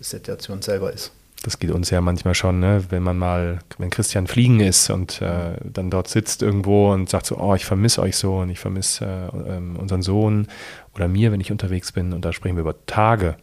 Situation 0.00 0.60
selber 0.60 0.92
ist 0.92 1.12
das 1.42 1.58
geht 1.58 1.70
uns 1.70 1.90
ja 1.90 2.00
manchmal 2.00 2.34
schon, 2.34 2.58
ne? 2.60 2.84
wenn 2.90 3.02
man 3.02 3.16
mal, 3.16 3.60
wenn 3.78 3.90
Christian 3.90 4.26
fliegen 4.26 4.60
ist 4.60 4.90
und 4.90 5.22
äh, 5.22 5.56
dann 5.62 5.90
dort 5.90 6.08
sitzt 6.08 6.42
irgendwo 6.42 6.92
und 6.92 7.08
sagt 7.08 7.26
so, 7.26 7.38
oh, 7.38 7.54
ich 7.54 7.64
vermisse 7.64 8.02
euch 8.02 8.16
so 8.16 8.38
und 8.38 8.50
ich 8.50 8.58
vermisse 8.58 9.04
äh, 9.04 9.56
ähm, 9.56 9.76
unseren 9.76 10.02
Sohn 10.02 10.48
oder 10.94 11.06
mir, 11.06 11.30
wenn 11.30 11.40
ich 11.40 11.52
unterwegs 11.52 11.92
bin 11.92 12.12
und 12.12 12.24
da 12.24 12.32
sprechen 12.32 12.56
wir 12.56 12.62
über 12.62 12.74
Tage. 12.86 13.36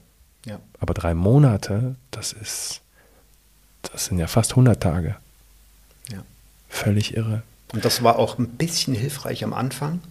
Ja. 0.46 0.60
Aber 0.80 0.94
drei 0.94 1.14
Monate, 1.14 1.96
das 2.12 2.34
ist, 2.34 2.82
das 3.82 4.06
sind 4.06 4.20
ja 4.20 4.28
fast 4.28 4.52
100 4.52 4.82
Tage. 4.82 5.16
Ja. 6.12 6.20
Völlig 6.68 7.16
irre. 7.16 7.44
Und 7.74 7.86
das 7.86 8.04
war 8.04 8.20
auch 8.20 8.38
ein 8.38 8.50
bisschen 8.50 8.94
hilfreich 8.94 9.44
am 9.44 9.54
Anfang, 9.54 10.02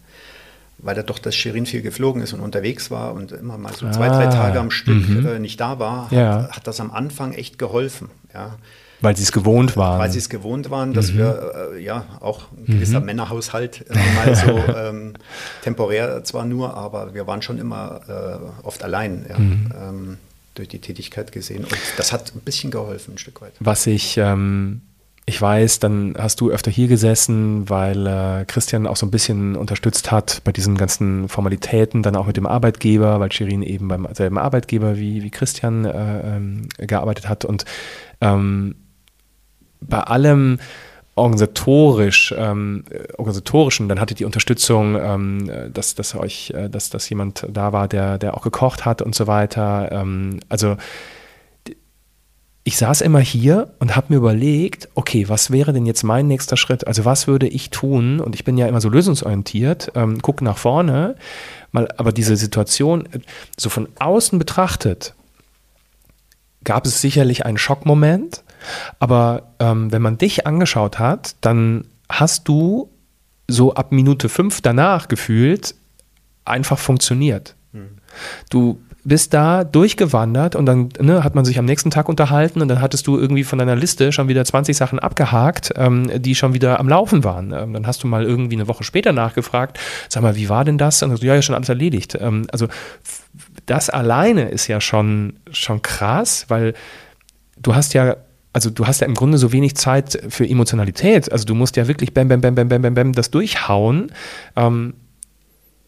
weil 0.79 0.97
er 0.97 1.03
doch 1.03 1.19
das 1.19 1.35
Shirin 1.35 1.67
viel 1.67 1.83
geflogen 1.83 2.23
ist 2.23 2.33
und 2.33 2.41
unterwegs 2.41 2.91
war 2.91 3.15
und 3.15 3.33
immer 3.33 3.59
mal 3.59 3.73
so 3.73 3.91
zwei, 3.91 4.11
ah, 4.11 4.17
drei 4.17 4.27
Tage 4.27 4.61
am 4.61 4.71
Stück 4.71 5.09
mhm. 5.09 5.27
äh, 5.27 5.39
nicht 5.39 5.61
da 5.61 5.79
war, 5.79 6.07
hat, 6.07 6.13
ja. 6.13 6.49
hat, 6.51 6.67
das 6.67 6.81
am 6.81 6.91
Anfang 6.91 7.33
echt 7.33 7.59
geholfen. 7.59 8.11
Ja. 8.33 8.57
Weil 9.01 9.17
sie 9.17 9.23
es 9.23 9.33
gewohnt 9.33 9.77
waren. 9.77 9.99
Weil 9.99 10.11
sie 10.11 10.19
es 10.19 10.29
gewohnt 10.29 10.71
waren, 10.71 10.95
dass 10.95 11.13
mhm. 11.13 11.19
wir 11.19 11.73
äh, 11.75 11.83
ja 11.83 12.07
auch 12.21 12.47
ein 12.53 12.67
gewisser 12.67 13.01
mhm. 13.01 13.07
Männerhaushalt 13.07 13.85
äh, 13.91 13.95
mal 14.15 14.35
so 14.35 14.73
ähm, 14.77 15.15
temporär 15.63 16.25
zwar 16.25 16.45
nur, 16.45 16.75
aber 16.75 17.15
wir 17.15 17.27
waren 17.27 17.43
schon 17.43 17.59
immer 17.59 18.01
äh, 18.09 18.67
oft 18.67 18.83
allein. 18.83 19.27
Ja. 19.29 19.39
Mhm. 19.39 19.73
Ähm, 19.79 20.19
durch 20.55 20.69
die 20.69 20.79
Tätigkeit 20.79 21.33
gesehen. 21.33 21.65
Und 21.65 21.77
das 21.97 22.13
hat 22.13 22.33
ein 22.35 22.41
bisschen 22.41 22.71
geholfen, 22.71 23.15
ein 23.15 23.19
Stück 23.19 23.41
weit. 23.41 23.53
Was 23.61 23.87
ich, 23.87 24.17
ähm, 24.17 24.83
ich 25.27 25.41
weiß, 25.41 25.79
dann 25.79 26.15
hast 26.19 26.41
du 26.41 26.51
öfter 26.51 26.71
hier 26.71 26.87
gesessen, 26.87 27.69
weil 27.71 28.07
äh, 28.07 28.45
Christian 28.47 28.87
auch 28.87 28.97
so 28.97 29.07
ein 29.07 29.11
bisschen 29.11 29.57
unterstützt 29.57 30.11
hat 30.11 30.43
bei 30.45 30.53
diesen 30.53 30.77
ganzen 30.77 31.29
Formalitäten, 31.29 32.03
dann 32.03 32.17
auch 32.17 32.27
mit 32.27 32.37
dem 32.37 32.47
Arbeitgeber, 32.47 33.21
weil 33.21 33.33
Shirin 33.33 33.63
eben 33.63 33.89
beim 33.89 34.07
selben 34.13 34.37
Arbeitgeber 34.37 34.99
wie, 34.99 35.23
wie 35.23 35.31
Christian 35.31 35.87
äh, 35.87 36.37
ähm, 36.37 36.69
gearbeitet 36.77 37.29
hat. 37.29 37.47
Und 37.47 37.65
ähm, 38.21 38.75
bei 39.81 40.01
allem, 40.01 40.59
organisatorisch, 41.17 42.35
ähm, 42.37 42.85
organisatorischen, 43.17 43.89
dann 43.89 44.01
hattet 44.01 44.21
ihr 44.21 44.27
Unterstützung, 44.27 44.97
ähm, 45.01 45.51
dass, 45.73 45.95
dass 45.95 46.15
euch, 46.15 46.51
äh, 46.51 46.69
dass, 46.69 46.91
dass 46.91 47.09
jemand 47.09 47.47
da 47.49 47.73
war, 47.73 47.89
der, 47.89 48.19
der 48.19 48.37
auch 48.37 48.43
gekocht 48.43 48.85
hat 48.85 49.01
und 49.01 49.15
so 49.15 49.27
weiter. 49.27 49.91
Ähm, 49.93 50.41
also 50.49 50.77
ich 52.67 52.79
saß 52.79 53.03
immer 53.03 53.21
hier 53.21 53.75
und 53.79 53.95
habe 53.95 54.07
mir 54.09 54.17
überlegt, 54.17 54.89
okay, 54.95 55.29
was 55.29 55.51
wäre 55.51 55.75
denn 55.75 55.85
jetzt 55.85 56.03
mein 56.03 56.27
nächster 56.27 56.57
Schritt? 56.57 56.87
Also 56.87 57.05
was 57.05 57.27
würde 57.27 57.47
ich 57.47 57.69
tun? 57.69 58.21
Und 58.21 58.35
ich 58.35 58.45
bin 58.45 58.57
ja 58.57 58.67
immer 58.67 58.81
so 58.81 58.89
lösungsorientiert, 58.89 59.93
ähm, 59.95 60.23
guck 60.23 60.41
nach 60.41 60.57
vorne, 60.57 61.17
mal, 61.73 61.89
aber 61.99 62.11
diese 62.11 62.37
Situation 62.37 63.05
äh, 63.13 63.21
so 63.59 63.69
von 63.69 63.89
außen 63.99 64.39
betrachtet, 64.39 65.15
gab 66.65 66.87
es 66.87 67.03
sicherlich 67.03 67.45
einen 67.45 67.59
Schockmoment, 67.59 68.43
aber 68.99 69.53
ähm, 69.59 69.93
wenn 69.93 70.01
man 70.01 70.17
dich 70.17 70.47
angeschaut 70.47 70.99
hat, 70.99 71.37
dann 71.43 71.87
hast 72.09 72.49
du 72.49 72.91
so 73.47 73.75
ab 73.75 73.93
Minute 73.93 74.31
fünf 74.31 74.63
danach 74.63 75.09
gefühlt 75.09 75.75
einfach 76.47 76.79
funktioniert. 76.79 77.57
Mhm. 77.73 77.99
Du 78.49 78.81
bist 79.05 79.35
da 79.35 79.65
durchgewandert 79.65 80.57
und 80.57 80.67
dann 80.67 80.89
ne, 80.99 81.23
hat 81.23 81.35
man 81.35 81.45
sich 81.45 81.59
am 81.59 81.67
nächsten 81.67 81.91
Tag 81.91 82.09
unterhalten 82.09 82.63
und 82.63 82.69
dann 82.69 82.81
hattest 82.81 83.07
du 83.07 83.19
irgendwie 83.19 83.45
von 83.45 83.59
deiner 83.59 83.77
Liste 83.77 84.13
schon 84.13 84.29
wieder 84.29 84.45
20 84.45 84.77
Sachen 84.77 84.99
abgehakt, 84.99 85.73
ähm, 85.77 86.11
die 86.23 86.35
schon 86.35 86.55
wieder 86.55 86.81
am 86.81 86.89
Laufen 86.89 87.23
waren. 87.23 87.53
Ähm, 87.53 87.75
dann 87.75 87.87
hast 87.87 88.03
du 88.03 88.07
mal 88.07 88.25
irgendwie 88.25 88.57
eine 88.57 88.67
Woche 88.67 88.83
später 88.83 89.13
nachgefragt, 89.13 89.79
sag 90.09 90.23
mal, 90.23 90.37
wie 90.37 90.49
war 90.49 90.65
denn 90.65 90.79
das? 90.79 91.03
Und 91.03 91.17
so, 91.17 91.25
ja, 91.25 91.35
ja, 91.35 91.43
schon 91.43 91.55
alles 91.55 91.69
erledigt. 91.69 92.17
Ähm, 92.19 92.47
also 92.51 92.69
das 93.67 93.91
alleine 93.91 94.49
ist 94.49 94.69
ja 94.69 94.81
schon, 94.81 95.35
schon 95.53 95.83
krass, 95.83 96.47
weil 96.49 96.75
du 97.59 97.75
hast 97.75 97.95
ja 97.95 98.17
also 98.55 98.71
du 98.71 98.87
hast 98.87 99.01
ja 99.01 99.09
im 99.09 99.15
Grunde 99.15 99.37
so 99.37 99.53
wenig 99.53 99.75
Zeit 99.75 100.23
für 100.29 100.49
Emotionalität. 100.49 101.31
Also 101.33 101.45
du 101.45 101.57
musst 101.57 101.77
ja 101.77 101.89
wirklich 101.89 102.15
bam, 102.15 102.29
bam, 102.29 102.41
bam, 102.41 102.55
bam, 102.55 102.69
bam, 102.69 102.83
bam, 102.83 102.95
bam 102.95 103.13
das 103.13 103.33
durchhauen. 103.33 104.13
Ähm, 104.55 104.95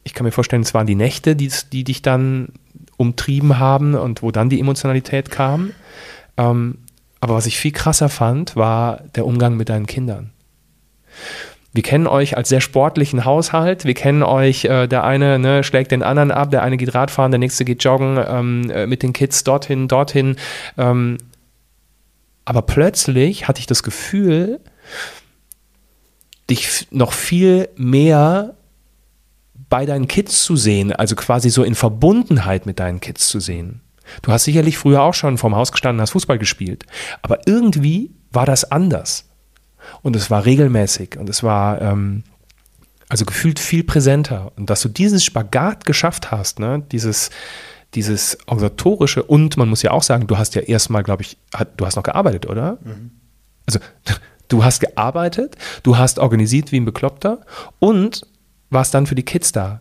ich 0.03 0.15
kann 0.15 0.25
mir 0.25 0.33
vorstellen, 0.33 0.63
es 0.63 0.75
waren 0.75 0.87
die 0.87 0.97
Nächte, 0.97 1.37
die, 1.37 1.51
die 1.73 1.85
dich 1.85 2.03
dann 2.03 2.49
umtrieben 2.97 3.59
haben 3.59 3.95
und 3.95 4.23
wo 4.23 4.31
dann 4.31 4.49
die 4.49 4.61
Emotionalität 4.61 5.31
kam. 5.31 5.73
Ähm, 6.37 6.79
aber 7.21 7.35
was 7.35 7.47
ich 7.47 7.59
viel 7.59 7.73
krasser 7.73 8.09
fand, 8.09 8.57
war 8.57 9.01
der 9.15 9.27
Umgang 9.27 9.57
mit 9.57 9.69
deinen 9.69 9.87
Kindern. 9.87 10.31
Wir 11.73 11.83
kennen 11.83 12.07
euch 12.07 12.39
als 12.39 12.49
sehr 12.49 12.63
sportlichen 12.63 13.27
Haushalt. 13.27 13.85
Wir 13.85 13.93
kennen 13.93 14.23
euch, 14.23 14.65
äh, 14.65 14.87
der 14.87 15.05
eine 15.05 15.39
ne, 15.39 15.63
schlägt 15.63 15.93
den 15.93 16.03
anderen 16.03 16.31
ab, 16.31 16.51
der 16.51 16.63
eine 16.63 16.79
geht 16.79 16.95
Radfahren, 16.95 17.33
der 17.33 17.39
nächste 17.39 17.67
geht 17.67 17.85
joggen 17.85 18.19
ähm, 18.27 18.71
äh, 18.71 18.87
mit 18.87 19.03
den 19.03 19.13
Kids 19.13 19.45
dorthin, 19.45 19.87
dorthin. 19.87 20.37
Ähm, 20.79 21.19
aber 22.47 22.63
plötzlich 22.63 23.47
hatte 23.47 23.61
ich 23.61 23.67
das 23.67 23.83
Gefühl, 23.83 24.61
dich 26.49 26.87
noch 26.91 27.13
viel 27.13 27.69
mehr 27.77 28.56
bei 29.69 29.87
deinen 29.87 30.09
Kids 30.09 30.43
zu 30.45 30.57
sehen, 30.57 30.93
also 30.93 31.17
quasi 31.17 31.51
so 31.51 31.63
in 31.63 31.75
Verbundenheit 31.75 32.67
mit 32.67 32.79
deinen 32.79 33.01
Kids 33.01 33.29
zu 33.29 33.41
sehen. 33.41 33.81
Du 34.23 34.31
hast 34.33 34.45
sicherlich 34.45 34.79
früher 34.79 35.03
auch 35.03 35.15
schon 35.15 35.39
vorm 35.39 35.57
Haus 35.57 35.73
gestanden, 35.73 36.01
hast 36.01 36.11
Fußball 36.11 36.39
gespielt, 36.39 36.85
aber 37.23 37.41
irgendwie 37.47 38.13
war 38.31 38.47
das 38.47 38.71
anders. 38.71 39.29
Und 40.03 40.17
es 40.17 40.31
war 40.31 40.45
regelmäßig 40.45 41.17
und 41.17 41.29
es 41.29 41.43
war 41.43 41.81
ähm, 41.81 42.25
also 43.09 43.25
gefühlt 43.25 43.59
viel 43.59 43.85
präsenter. 43.85 44.53
Und 44.57 44.71
dass 44.71 44.83
du 44.83 44.89
dieses 44.89 45.25
Spagat 45.25 45.85
geschafft 45.85 46.31
hast, 46.31 46.59
ne, 46.59 46.83
dieses, 46.91 47.31
dieses 47.95 48.39
organisatorische 48.47 49.23
und 49.23 49.57
man 49.57 49.69
muss 49.69 49.83
ja 49.83 49.93
auch 49.93 50.03
sagen, 50.03 50.27
du 50.27 50.39
hast 50.39 50.55
ja 50.55 50.63
erstmal, 50.63 51.03
glaube 51.03 51.23
ich, 51.23 51.39
hat, 51.55 51.81
du 51.81 51.87
hast 51.87 51.97
noch 51.97 52.03
gearbeitet, 52.03 52.47
oder? 52.47 52.79
Mhm. 52.85 53.13
Also 53.67 53.79
du 54.49 54.65
hast 54.65 54.81
gearbeitet, 54.81 55.57
du 55.83 55.99
hast 55.99 56.19
organisiert 56.19 56.73
wie 56.73 56.81
ein 56.81 56.85
Bekloppter 56.85 57.41
und 57.79 58.27
warst 58.71 58.95
dann 58.95 59.07
für 59.07 59.15
die 59.15 59.25
Kids 59.25 59.53
da. 59.53 59.81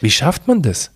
Wie 0.00 0.10
schafft 0.10 0.46
man 0.46 0.62
das? 0.62 0.90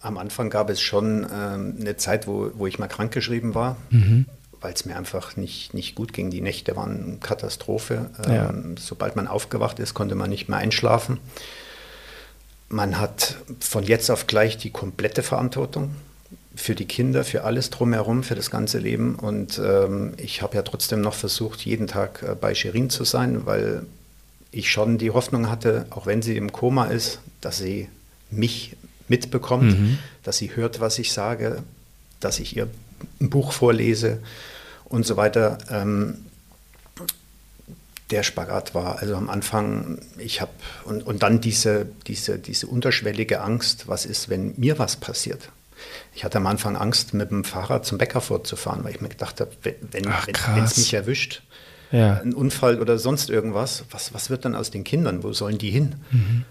Am 0.00 0.18
Anfang 0.18 0.50
gab 0.50 0.70
es 0.70 0.80
schon 0.80 1.26
ähm, 1.32 1.76
eine 1.80 1.96
Zeit, 1.96 2.26
wo, 2.26 2.50
wo 2.54 2.66
ich 2.66 2.78
mal 2.78 2.88
krankgeschrieben 2.88 3.54
war, 3.54 3.76
mhm. 3.90 4.26
weil 4.60 4.74
es 4.74 4.84
mir 4.84 4.96
einfach 4.96 5.36
nicht, 5.36 5.72
nicht 5.72 5.94
gut 5.94 6.12
ging. 6.12 6.30
Die 6.30 6.42
Nächte 6.42 6.76
waren 6.76 7.20
Katastrophe. 7.20 8.10
Ähm, 8.26 8.32
ja. 8.32 8.54
Sobald 8.78 9.16
man 9.16 9.28
aufgewacht 9.28 9.78
ist, 9.78 9.94
konnte 9.94 10.14
man 10.14 10.28
nicht 10.28 10.48
mehr 10.48 10.58
einschlafen. 10.58 11.20
Man 12.68 12.98
hat 12.98 13.36
von 13.60 13.84
jetzt 13.84 14.10
auf 14.10 14.26
gleich 14.26 14.58
die 14.58 14.70
komplette 14.70 15.22
Verantwortung 15.22 15.94
für 16.56 16.74
die 16.74 16.86
Kinder, 16.86 17.24
für 17.24 17.44
alles 17.44 17.70
drumherum, 17.70 18.22
für 18.22 18.34
das 18.34 18.50
ganze 18.50 18.78
Leben. 18.78 19.16
Und 19.16 19.60
ähm, 19.64 20.14
ich 20.18 20.42
habe 20.42 20.56
ja 20.56 20.62
trotzdem 20.62 21.00
noch 21.00 21.14
versucht, 21.14 21.60
jeden 21.62 21.86
Tag 21.86 22.22
äh, 22.22 22.34
bei 22.34 22.54
Shirin 22.54 22.90
zu 22.90 23.04
sein, 23.04 23.46
weil 23.46 23.86
ich 24.54 24.70
schon 24.70 24.98
die 24.98 25.10
Hoffnung 25.10 25.50
hatte, 25.50 25.86
auch 25.90 26.06
wenn 26.06 26.22
sie 26.22 26.36
im 26.36 26.52
Koma 26.52 26.86
ist, 26.86 27.20
dass 27.40 27.58
sie 27.58 27.88
mich 28.30 28.76
mitbekommt, 29.08 29.78
mhm. 29.78 29.98
dass 30.22 30.38
sie 30.38 30.56
hört, 30.56 30.80
was 30.80 30.98
ich 30.98 31.12
sage, 31.12 31.62
dass 32.20 32.40
ich 32.40 32.56
ihr 32.56 32.68
ein 33.20 33.30
Buch 33.30 33.52
vorlese 33.52 34.20
und 34.84 35.04
so 35.06 35.16
weiter. 35.16 35.58
Ähm, 35.70 36.18
der 38.10 38.22
Spagat 38.22 38.74
war. 38.74 38.98
Also 38.98 39.16
am 39.16 39.30
Anfang, 39.30 39.98
ich 40.18 40.40
habe, 40.40 40.52
und, 40.84 41.06
und 41.06 41.22
dann 41.22 41.40
diese, 41.40 41.86
diese, 42.06 42.38
diese 42.38 42.66
unterschwellige 42.66 43.40
Angst, 43.40 43.88
was 43.88 44.04
ist, 44.04 44.28
wenn 44.28 44.54
mir 44.56 44.78
was 44.78 44.96
passiert? 44.96 45.50
Ich 46.14 46.24
hatte 46.24 46.38
am 46.38 46.46
Anfang 46.46 46.76
Angst, 46.76 47.14
mit 47.14 47.30
dem 47.30 47.44
Fahrrad 47.44 47.84
zum 47.84 47.98
Bäcker 47.98 48.20
fortzufahren, 48.20 48.84
weil 48.84 48.94
ich 48.94 49.00
mir 49.00 49.08
gedacht 49.08 49.40
habe, 49.40 49.50
wenn 49.62 50.08
es 50.64 50.76
mich 50.76 50.94
erwischt, 50.94 51.42
ja. 51.94 52.20
ein 52.20 52.34
Unfall 52.34 52.80
oder 52.80 52.98
sonst 52.98 53.30
irgendwas, 53.30 53.84
was, 53.90 54.12
was 54.12 54.30
wird 54.30 54.44
dann 54.44 54.54
aus 54.54 54.70
den 54.70 54.84
Kindern? 54.84 55.22
Wo 55.22 55.32
sollen 55.32 55.58
die 55.58 55.70
hin? 55.70 55.94
Mhm. 56.10 56.44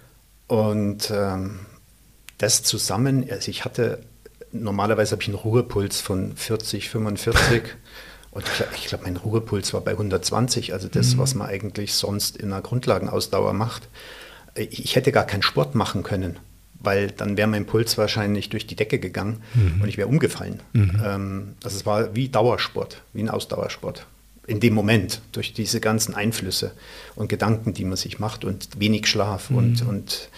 Und 0.47 1.11
ähm, 1.11 1.59
das 2.37 2.63
zusammen, 2.63 3.27
also 3.29 3.49
ich 3.49 3.65
hatte, 3.65 3.99
normalerweise 4.51 5.11
habe 5.11 5.21
ich 5.21 5.27
einen 5.27 5.37
Ruhepuls 5.37 6.01
von 6.01 6.35
40, 6.35 6.89
45. 6.89 7.63
Und 8.31 8.45
ich 8.75 8.87
glaube, 8.87 9.03
mein 9.03 9.17
Ruhepuls 9.17 9.75
war 9.75 9.81
bei 9.81 9.91
120, 9.91 10.73
also 10.73 10.87
das, 10.87 11.13
mhm. 11.13 11.19
was 11.19 11.35
man 11.35 11.47
eigentlich 11.47 11.93
sonst 11.93 12.35
in 12.35 12.51
einer 12.51 12.63
Grundlagenausdauer 12.63 13.53
macht. 13.53 13.87
Ich 14.55 14.95
hätte 14.95 15.11
gar 15.11 15.25
keinen 15.25 15.43
Sport 15.43 15.75
machen 15.75 16.01
können, 16.01 16.37
weil 16.79 17.11
dann 17.11 17.37
wäre 17.37 17.47
mein 17.47 17.67
Puls 17.67 17.95
wahrscheinlich 17.99 18.49
durch 18.49 18.65
die 18.65 18.75
Decke 18.75 18.97
gegangen 18.97 19.43
mhm. 19.53 19.81
und 19.81 19.87
ich 19.87 19.97
wäre 19.97 20.07
umgefallen. 20.07 20.61
Mhm. 20.73 21.01
Ähm, 21.05 21.55
also 21.63 21.77
es 21.77 21.85
war 21.85 22.15
wie 22.15 22.27
Dauersport, 22.27 23.03
wie 23.13 23.21
ein 23.21 23.29
Ausdauersport. 23.29 24.07
In 24.45 24.59
dem 24.59 24.73
Moment, 24.73 25.21
durch 25.31 25.53
diese 25.53 25.79
ganzen 25.79 26.15
Einflüsse 26.15 26.73
und 27.15 27.29
Gedanken, 27.29 27.73
die 27.73 27.85
man 27.85 27.95
sich 27.95 28.19
macht 28.19 28.43
und 28.43 28.79
wenig 28.79 29.07
Schlaf 29.07 29.49
und, 29.49 29.83
mhm. 29.83 29.89
und 29.89 30.29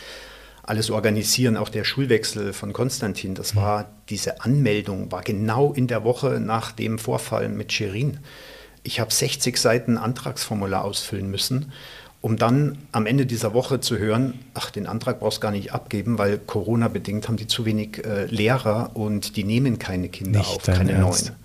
alles 0.62 0.90
organisieren, 0.90 1.58
auch 1.58 1.70
der 1.70 1.84
Schulwechsel 1.84 2.54
von 2.54 2.74
Konstantin, 2.74 3.36
das 3.36 3.56
war 3.56 3.90
diese 4.10 4.42
Anmeldung, 4.42 5.12
war 5.12 5.22
genau 5.22 5.74
in 5.74 5.88
der 5.88 6.04
Woche 6.04 6.40
nach 6.40 6.72
dem 6.72 6.98
Vorfall 6.98 7.50
mit 7.50 7.72
Shirin. 7.72 8.20
Ich 8.84 9.00
habe 9.00 9.14
60 9.14 9.58
Seiten 9.58 9.98
Antragsformular 9.98 10.84
ausfüllen 10.84 11.30
müssen, 11.30 11.72
um 12.22 12.38
dann 12.38 12.80
am 12.92 13.06
Ende 13.06 13.28
dieser 13.28 13.54
Woche 13.54 13.80
zu 13.80 14.00
hören, 14.00 14.40
ach, 14.56 14.72
den 14.72 14.88
Antrag 14.88 15.20
brauchst 15.20 15.38
du 15.38 15.42
gar 15.42 15.52
nicht 15.52 15.74
abgeben, 15.74 16.18
weil 16.18 16.40
Corona-bedingt 16.40 17.28
haben 17.28 17.38
die 17.38 17.46
zu 17.46 17.66
wenig 17.66 18.04
äh, 18.04 18.26
Lehrer 18.26 18.92
und 18.96 19.36
die 19.36 19.44
nehmen 19.44 19.78
keine 19.78 20.10
Kinder 20.10 20.40
nicht 20.40 20.50
auf, 20.50 20.64
keine 20.64 20.94
Ernst. 20.94 21.26
neuen. 21.28 21.45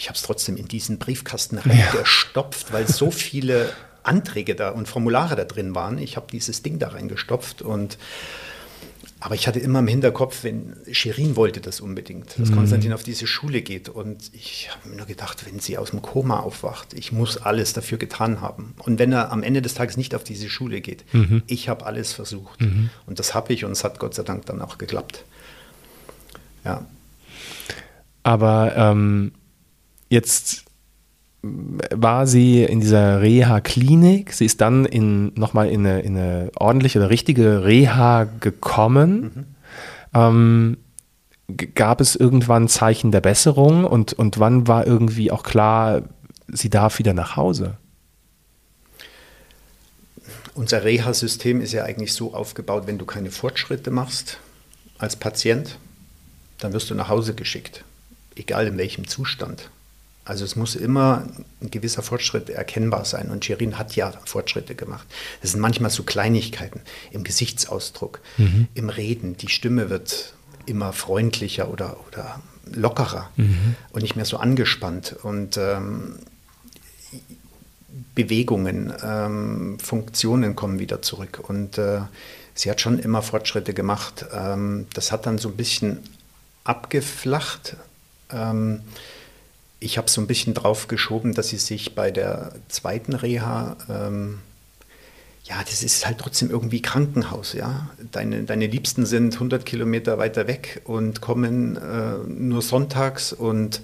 Ich 0.00 0.08
habe 0.08 0.16
es 0.16 0.22
trotzdem 0.22 0.56
in 0.56 0.66
diesen 0.66 0.98
Briefkasten 0.98 1.58
reingestopft, 1.58 2.68
ja. 2.68 2.72
weil 2.72 2.88
so 2.88 3.10
viele 3.10 3.70
Anträge 4.02 4.54
da 4.54 4.70
und 4.70 4.88
Formulare 4.88 5.36
da 5.36 5.44
drin 5.44 5.74
waren. 5.74 5.98
Ich 5.98 6.16
habe 6.16 6.26
dieses 6.32 6.62
Ding 6.62 6.78
da 6.78 6.88
reingestopft 6.88 7.60
und 7.60 7.98
aber 9.22 9.34
ich 9.34 9.46
hatte 9.46 9.60
immer 9.60 9.80
im 9.80 9.86
Hinterkopf, 9.86 10.44
wenn 10.44 10.74
Shirin 10.90 11.36
wollte 11.36 11.60
das 11.60 11.82
unbedingt, 11.82 12.38
dass 12.38 12.48
mhm. 12.48 12.54
Konstantin 12.54 12.94
auf 12.94 13.02
diese 13.02 13.26
Schule 13.26 13.60
geht. 13.60 13.90
Und 13.90 14.30
ich 14.32 14.70
habe 14.70 14.88
mir 14.88 14.96
nur 14.96 15.04
gedacht, 15.04 15.44
wenn 15.44 15.60
sie 15.60 15.76
aus 15.76 15.90
dem 15.90 16.00
Koma 16.00 16.40
aufwacht, 16.40 16.94
ich 16.94 17.12
muss 17.12 17.36
alles 17.36 17.74
dafür 17.74 17.98
getan 17.98 18.40
haben. 18.40 18.72
Und 18.78 18.98
wenn 18.98 19.12
er 19.12 19.30
am 19.30 19.42
Ende 19.42 19.60
des 19.60 19.74
Tages 19.74 19.98
nicht 19.98 20.14
auf 20.14 20.24
diese 20.24 20.48
Schule 20.48 20.80
geht, 20.80 21.04
mhm. 21.12 21.42
ich 21.46 21.68
habe 21.68 21.84
alles 21.84 22.14
versucht. 22.14 22.62
Mhm. 22.62 22.88
Und 23.04 23.18
das 23.18 23.34
habe 23.34 23.52
ich 23.52 23.66
und 23.66 23.72
es 23.72 23.84
hat 23.84 23.98
Gott 23.98 24.14
sei 24.14 24.22
Dank 24.22 24.46
dann 24.46 24.62
auch 24.62 24.78
geklappt. 24.78 25.26
Ja. 26.64 26.86
Aber 28.22 28.72
ähm, 28.74 29.32
jetzt 30.10 30.64
war 31.42 32.26
sie 32.26 32.64
in 32.64 32.80
dieser 32.80 33.22
Reha-Klinik. 33.22 34.34
Sie 34.34 34.44
ist 34.44 34.60
dann 34.60 34.84
in, 34.84 35.32
nochmal 35.34 35.70
in 35.70 35.86
eine, 35.86 36.00
in 36.00 36.16
eine 36.16 36.50
ordentliche 36.56 36.98
oder 36.98 37.08
richtige 37.08 37.64
Reha 37.64 38.24
gekommen. 38.24 39.22
Mhm. 39.22 39.46
Ähm, 40.12 40.76
gab 41.74 42.00
es 42.00 42.14
irgendwann 42.14 42.68
Zeichen 42.68 43.10
der 43.10 43.22
Besserung 43.22 43.84
und, 43.84 44.12
und 44.12 44.38
wann 44.38 44.68
war 44.68 44.86
irgendwie 44.86 45.30
auch 45.32 45.42
klar, 45.42 46.02
sie 46.48 46.68
darf 46.68 46.98
wieder 46.98 47.14
nach 47.14 47.36
Hause? 47.36 47.78
Unser 50.54 50.84
Reha-System 50.84 51.60
ist 51.60 51.72
ja 51.72 51.84
eigentlich 51.84 52.12
so 52.12 52.34
aufgebaut, 52.34 52.86
wenn 52.86 52.98
du 52.98 53.06
keine 53.06 53.30
Fortschritte 53.30 53.90
machst 53.90 54.38
als 54.98 55.16
Patient, 55.16 55.78
dann 56.58 56.72
wirst 56.72 56.90
du 56.90 56.94
nach 56.94 57.08
Hause 57.08 57.34
geschickt, 57.34 57.84
egal 58.36 58.66
in 58.66 58.76
welchem 58.76 59.08
Zustand. 59.08 59.70
Also 60.30 60.44
es 60.44 60.54
muss 60.54 60.76
immer 60.76 61.24
ein 61.60 61.72
gewisser 61.72 62.04
Fortschritt 62.04 62.50
erkennbar 62.50 63.04
sein. 63.04 63.30
Und 63.30 63.44
Shirin 63.44 63.78
hat 63.78 63.96
ja 63.96 64.12
Fortschritte 64.26 64.76
gemacht. 64.76 65.04
Das 65.42 65.50
sind 65.50 65.60
manchmal 65.60 65.90
so 65.90 66.04
Kleinigkeiten 66.04 66.82
im 67.10 67.24
Gesichtsausdruck, 67.24 68.20
mhm. 68.38 68.68
im 68.74 68.90
Reden. 68.90 69.36
Die 69.38 69.48
Stimme 69.48 69.90
wird 69.90 70.34
immer 70.66 70.92
freundlicher 70.92 71.68
oder, 71.68 71.96
oder 72.06 72.40
lockerer 72.72 73.28
mhm. 73.34 73.74
und 73.90 74.02
nicht 74.02 74.14
mehr 74.14 74.24
so 74.24 74.36
angespannt. 74.36 75.16
Und 75.20 75.56
ähm, 75.56 76.20
Bewegungen, 78.14 78.92
ähm, 79.02 79.80
Funktionen 79.80 80.54
kommen 80.54 80.78
wieder 80.78 81.02
zurück. 81.02 81.40
Und 81.42 81.76
äh, 81.76 82.02
sie 82.54 82.70
hat 82.70 82.80
schon 82.80 83.00
immer 83.00 83.22
Fortschritte 83.22 83.74
gemacht. 83.74 84.26
Ähm, 84.32 84.86
das 84.94 85.10
hat 85.10 85.26
dann 85.26 85.38
so 85.38 85.48
ein 85.48 85.56
bisschen 85.56 85.98
abgeflacht. 86.62 87.74
Ähm, 88.32 88.82
ich 89.80 89.96
habe 89.96 90.10
so 90.10 90.20
ein 90.20 90.26
bisschen 90.26 90.54
drauf 90.54 90.88
geschoben, 90.88 91.34
dass 91.34 91.48
sie 91.48 91.56
sich 91.56 91.94
bei 91.94 92.10
der 92.10 92.52
zweiten 92.68 93.14
Reha, 93.14 93.76
ähm, 93.88 94.40
ja, 95.44 95.56
das 95.64 95.82
ist 95.82 96.06
halt 96.06 96.18
trotzdem 96.18 96.50
irgendwie 96.50 96.82
Krankenhaus, 96.82 97.54
ja. 97.54 97.90
Deine, 98.12 98.44
deine 98.44 98.66
Liebsten 98.66 99.06
sind 99.06 99.34
100 99.34 99.64
Kilometer 99.64 100.18
weiter 100.18 100.46
weg 100.46 100.82
und 100.84 101.22
kommen 101.22 101.76
äh, 101.76 102.28
nur 102.28 102.60
sonntags 102.60 103.32
und 103.32 103.80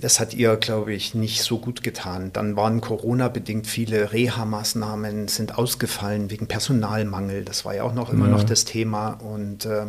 das 0.00 0.20
hat 0.20 0.32
ihr, 0.32 0.56
glaube 0.56 0.94
ich, 0.94 1.14
nicht 1.14 1.42
so 1.42 1.58
gut 1.58 1.82
getan. 1.82 2.32
Dann 2.32 2.56
waren 2.56 2.80
Corona-bedingt 2.80 3.66
viele 3.66 4.12
Reha-Maßnahmen 4.12 5.28
sind 5.28 5.58
ausgefallen 5.58 6.30
wegen 6.30 6.46
Personalmangel. 6.46 7.44
Das 7.44 7.66
war 7.66 7.74
ja 7.74 7.82
auch 7.82 7.92
noch 7.92 8.10
immer 8.10 8.26
ja. 8.26 8.32
noch 8.32 8.44
das 8.44 8.64
Thema. 8.64 9.10
Und 9.10 9.66
äh, 9.66 9.86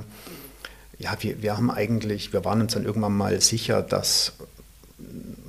ja, 0.98 1.16
wir, 1.22 1.42
wir 1.42 1.56
haben 1.56 1.72
eigentlich, 1.72 2.34
wir 2.34 2.44
waren 2.44 2.60
uns 2.60 2.74
dann 2.74 2.84
irgendwann 2.84 3.16
mal 3.16 3.40
sicher, 3.40 3.82
dass 3.82 4.34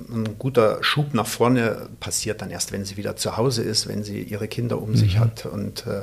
ein 0.09 0.37
guter 0.37 0.83
Schub 0.83 1.13
nach 1.13 1.27
vorne 1.27 1.89
passiert 1.99 2.41
dann 2.41 2.51
erst, 2.51 2.71
wenn 2.71 2.85
sie 2.85 2.97
wieder 2.97 3.15
zu 3.15 3.37
Hause 3.37 3.63
ist, 3.63 3.87
wenn 3.87 4.03
sie 4.03 4.21
ihre 4.21 4.47
Kinder 4.47 4.81
um 4.81 4.91
mhm. 4.91 4.95
sich 4.95 5.17
hat 5.19 5.45
und 5.45 5.85
äh, 5.87 6.01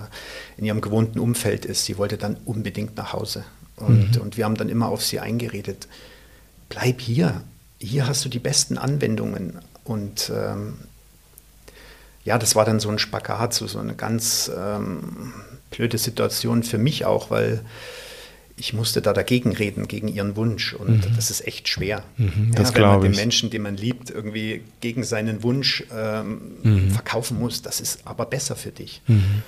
in 0.56 0.64
ihrem 0.64 0.80
gewohnten 0.80 1.18
Umfeld 1.18 1.64
ist. 1.64 1.84
Sie 1.84 1.98
wollte 1.98 2.18
dann 2.18 2.36
unbedingt 2.44 2.96
nach 2.96 3.12
Hause. 3.12 3.44
Und, 3.76 4.16
mhm. 4.16 4.22
und 4.22 4.36
wir 4.36 4.44
haben 4.44 4.56
dann 4.56 4.68
immer 4.68 4.88
auf 4.88 5.04
sie 5.04 5.20
eingeredet, 5.20 5.88
bleib 6.68 7.00
hier, 7.00 7.42
hier 7.78 8.06
hast 8.06 8.24
du 8.24 8.28
die 8.28 8.38
besten 8.38 8.78
Anwendungen. 8.78 9.58
Und 9.84 10.30
ähm, 10.34 10.74
ja, 12.24 12.38
das 12.38 12.54
war 12.54 12.64
dann 12.64 12.80
so 12.80 12.88
ein 12.88 12.98
Spagat, 12.98 13.54
so, 13.54 13.66
so 13.66 13.78
eine 13.78 13.94
ganz 13.94 14.50
ähm, 14.56 15.32
blöde 15.70 15.98
Situation 15.98 16.62
für 16.62 16.78
mich 16.78 17.04
auch, 17.04 17.30
weil 17.30 17.60
ich 18.56 18.72
musste 18.72 19.02
da 19.02 19.12
dagegen 19.12 19.52
reden, 19.52 19.88
gegen 19.88 20.08
ihren 20.08 20.36
Wunsch. 20.36 20.74
Und 20.74 21.08
mhm. 21.08 21.16
das 21.16 21.30
ist 21.30 21.46
echt 21.46 21.68
schwer. 21.68 22.02
Mhm, 22.16 22.52
das 22.54 22.70
ja, 22.70 22.76
wenn 22.76 22.82
man 22.82 23.00
den 23.00 23.16
Menschen, 23.16 23.50
den 23.50 23.62
man 23.62 23.76
liebt, 23.76 24.10
irgendwie 24.10 24.62
gegen 24.80 25.04
seinen 25.04 25.42
Wunsch 25.42 25.84
ähm, 25.94 26.52
mhm. 26.62 26.90
verkaufen 26.90 27.38
muss, 27.38 27.62
das 27.62 27.80
ist 27.80 28.06
aber 28.06 28.26
besser 28.26 28.56
für 28.56 28.70
dich. 28.70 29.02
Mhm. 29.06 29.42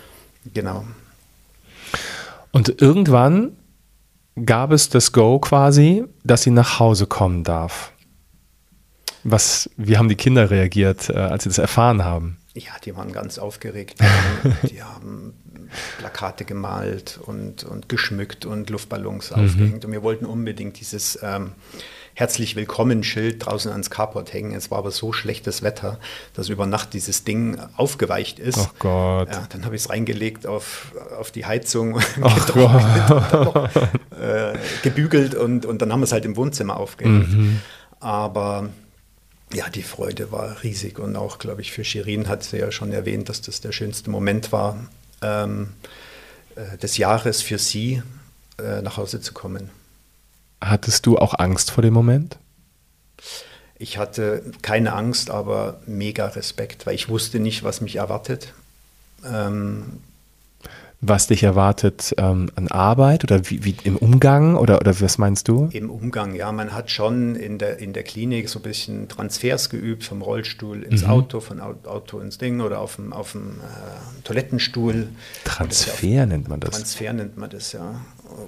Genau. 0.53 0.87
Und 2.53 2.81
irgendwann 2.81 3.53
gab 4.45 4.73
es 4.73 4.89
das 4.89 5.13
Go 5.13 5.39
quasi, 5.39 6.05
dass 6.25 6.43
sie 6.43 6.51
nach 6.51 6.79
Hause 6.79 7.07
kommen 7.07 7.45
darf. 7.45 7.93
Was, 9.23 9.71
wie 9.77 9.97
haben 9.97 10.09
die 10.09 10.17
Kinder 10.17 10.51
reagiert, 10.51 11.09
äh, 11.09 11.15
als 11.15 11.45
sie 11.45 11.49
das 11.49 11.59
erfahren 11.59 12.05
haben? 12.05 12.37
Ja, 12.55 12.73
die 12.85 12.95
waren 12.95 13.13
ganz 13.13 13.39
aufgeregt. 13.39 13.99
Die 14.71 14.83
haben 14.83 15.35
Plakate 15.99 16.45
gemalt 16.45 17.19
und, 17.23 17.65
und 17.65 17.89
geschmückt 17.89 18.47
und 18.47 18.71
Luftballons 18.71 19.31
mhm. 19.31 19.45
aufgehängt. 19.45 19.85
Und 19.85 19.93
wir 19.93 20.03
wollten 20.03 20.27
unbedingt 20.27 20.81
dieses 20.81 21.19
ähm, 21.23 21.53
Herzlich 22.17 22.55
Willkommen-Schild 22.55 23.45
draußen 23.45 23.73
ans 23.73 23.91
Carport 23.91 24.33
hängen. 24.33 24.55
Es 24.55 24.71
war 24.71 24.79
aber 24.79 24.93
so 24.93 25.13
schlechtes 25.13 25.63
Wetter, 25.63 25.99
dass 26.35 26.49
über 26.49 26.65
Nacht 26.65 26.95
dieses 26.95 27.25
Ding 27.25 27.59
aufgeweicht 27.77 28.39
ist. 28.39 28.59
Ach 28.59 28.75
Gott. 28.79 29.33
Ja, 29.33 29.49
dann 29.49 29.65
habe 29.65 29.75
ich 29.75 29.83
es 29.83 29.91
reingelegt 29.91 30.47
auf, 30.47 30.93
auf 31.19 31.33
die 31.33 31.45
Heizung, 31.45 31.95
Gott. 32.21 32.55
noch, 33.33 33.69
äh, 34.17 34.57
gebügelt 34.85 35.35
und, 35.35 35.67
und 35.67 35.83
dann 35.83 35.93
haben 35.93 36.01
wir 36.01 36.05
es 36.05 36.13
halt 36.13 36.25
im 36.25 36.37
Wohnzimmer 36.37 36.77
aufgehängt. 36.77 37.33
Mhm. 37.33 37.61
Aber 37.99 38.69
ja, 39.53 39.69
die 39.69 39.83
Freude 39.83 40.31
war 40.31 40.63
riesig 40.63 41.01
und 41.01 41.17
auch, 41.17 41.39
glaube 41.39 41.63
ich, 41.63 41.73
für 41.73 41.83
Shirin 41.83 42.29
hat 42.29 42.45
sie 42.45 42.59
ja 42.59 42.71
schon 42.71 42.93
erwähnt, 42.93 43.29
dass 43.29 43.41
das 43.41 43.61
der 43.61 43.73
schönste 43.73 44.11
Moment 44.11 44.53
war 44.53 44.79
ähm, 45.25 45.69
äh, 46.57 46.77
des 46.79 46.97
Jahres 46.99 47.43
für 47.43 47.59
sie, 47.59 48.03
äh, 48.59 48.83
nach 48.83 48.97
Hause 48.97 49.21
zu 49.21 49.33
kommen. 49.33 49.71
Hattest 50.61 51.07
du 51.07 51.19
auch 51.19 51.35
Angst 51.39 51.71
vor 51.71 51.83
dem 51.83 51.95
Moment? 51.95 52.39
Ich 53.79 53.99
hatte 53.99 54.43
keine 54.63 54.93
Angst, 54.93 55.31
aber 55.31 55.81
mega 55.87 56.27
Respekt, 56.27 56.87
weil 56.87 56.95
ich 56.95 57.09
wusste 57.09 57.41
nicht, 57.41 57.65
was 57.65 57.81
mich 57.81 57.97
erwartet. 57.97 58.55
Ähm, 59.27 60.01
was 61.07 61.27
dich 61.27 61.43
erwartet 61.43 62.15
ähm, 62.19 62.51
an 62.57 62.69
Arbeit 62.69 63.25
oder 63.25 63.51
wie, 63.51 63.65
wie, 63.65 63.77
im 63.85 63.97
Umgang 63.97 64.57
oder, 64.57 64.81
oder 64.81 65.01
was 65.01 65.19
meinst 65.19 65.49
du? 65.49 65.69
Im 65.73 65.91
Umgang, 65.91 66.35
ja. 66.35 66.51
Man 66.53 66.73
hat 66.73 66.91
schon 66.91 67.37
in 67.37 67.59
der, 67.59 67.79
in 67.79 67.93
der 67.93 68.03
Klinik 68.03 68.49
so 68.49 68.59
ein 68.59 68.63
bisschen 68.63 69.09
Transfers 69.09 69.71
geübt, 69.71 70.05
vom 70.05 70.23
Rollstuhl 70.23 70.83
ins 70.83 71.03
mhm. 71.03 71.11
Auto, 71.11 71.41
von 71.41 71.61
Auto 71.61 72.21
ins 72.21 72.39
Ding 72.39 72.61
oder 72.61 72.81
auf 72.81 72.97
dem, 72.97 73.13
auf 73.13 73.33
dem 73.33 73.61
äh, 73.61 74.23
Toilettenstuhl. 74.25 75.09
Transfer 75.45 76.07
ja 76.07 76.27
nennt 76.27 76.49
man 76.49 76.61
das. 76.61 76.71
Transfer 76.71 77.13
nennt 77.13 77.37
man 77.37 77.51
das, 77.51 77.73
ja. 77.73 78.01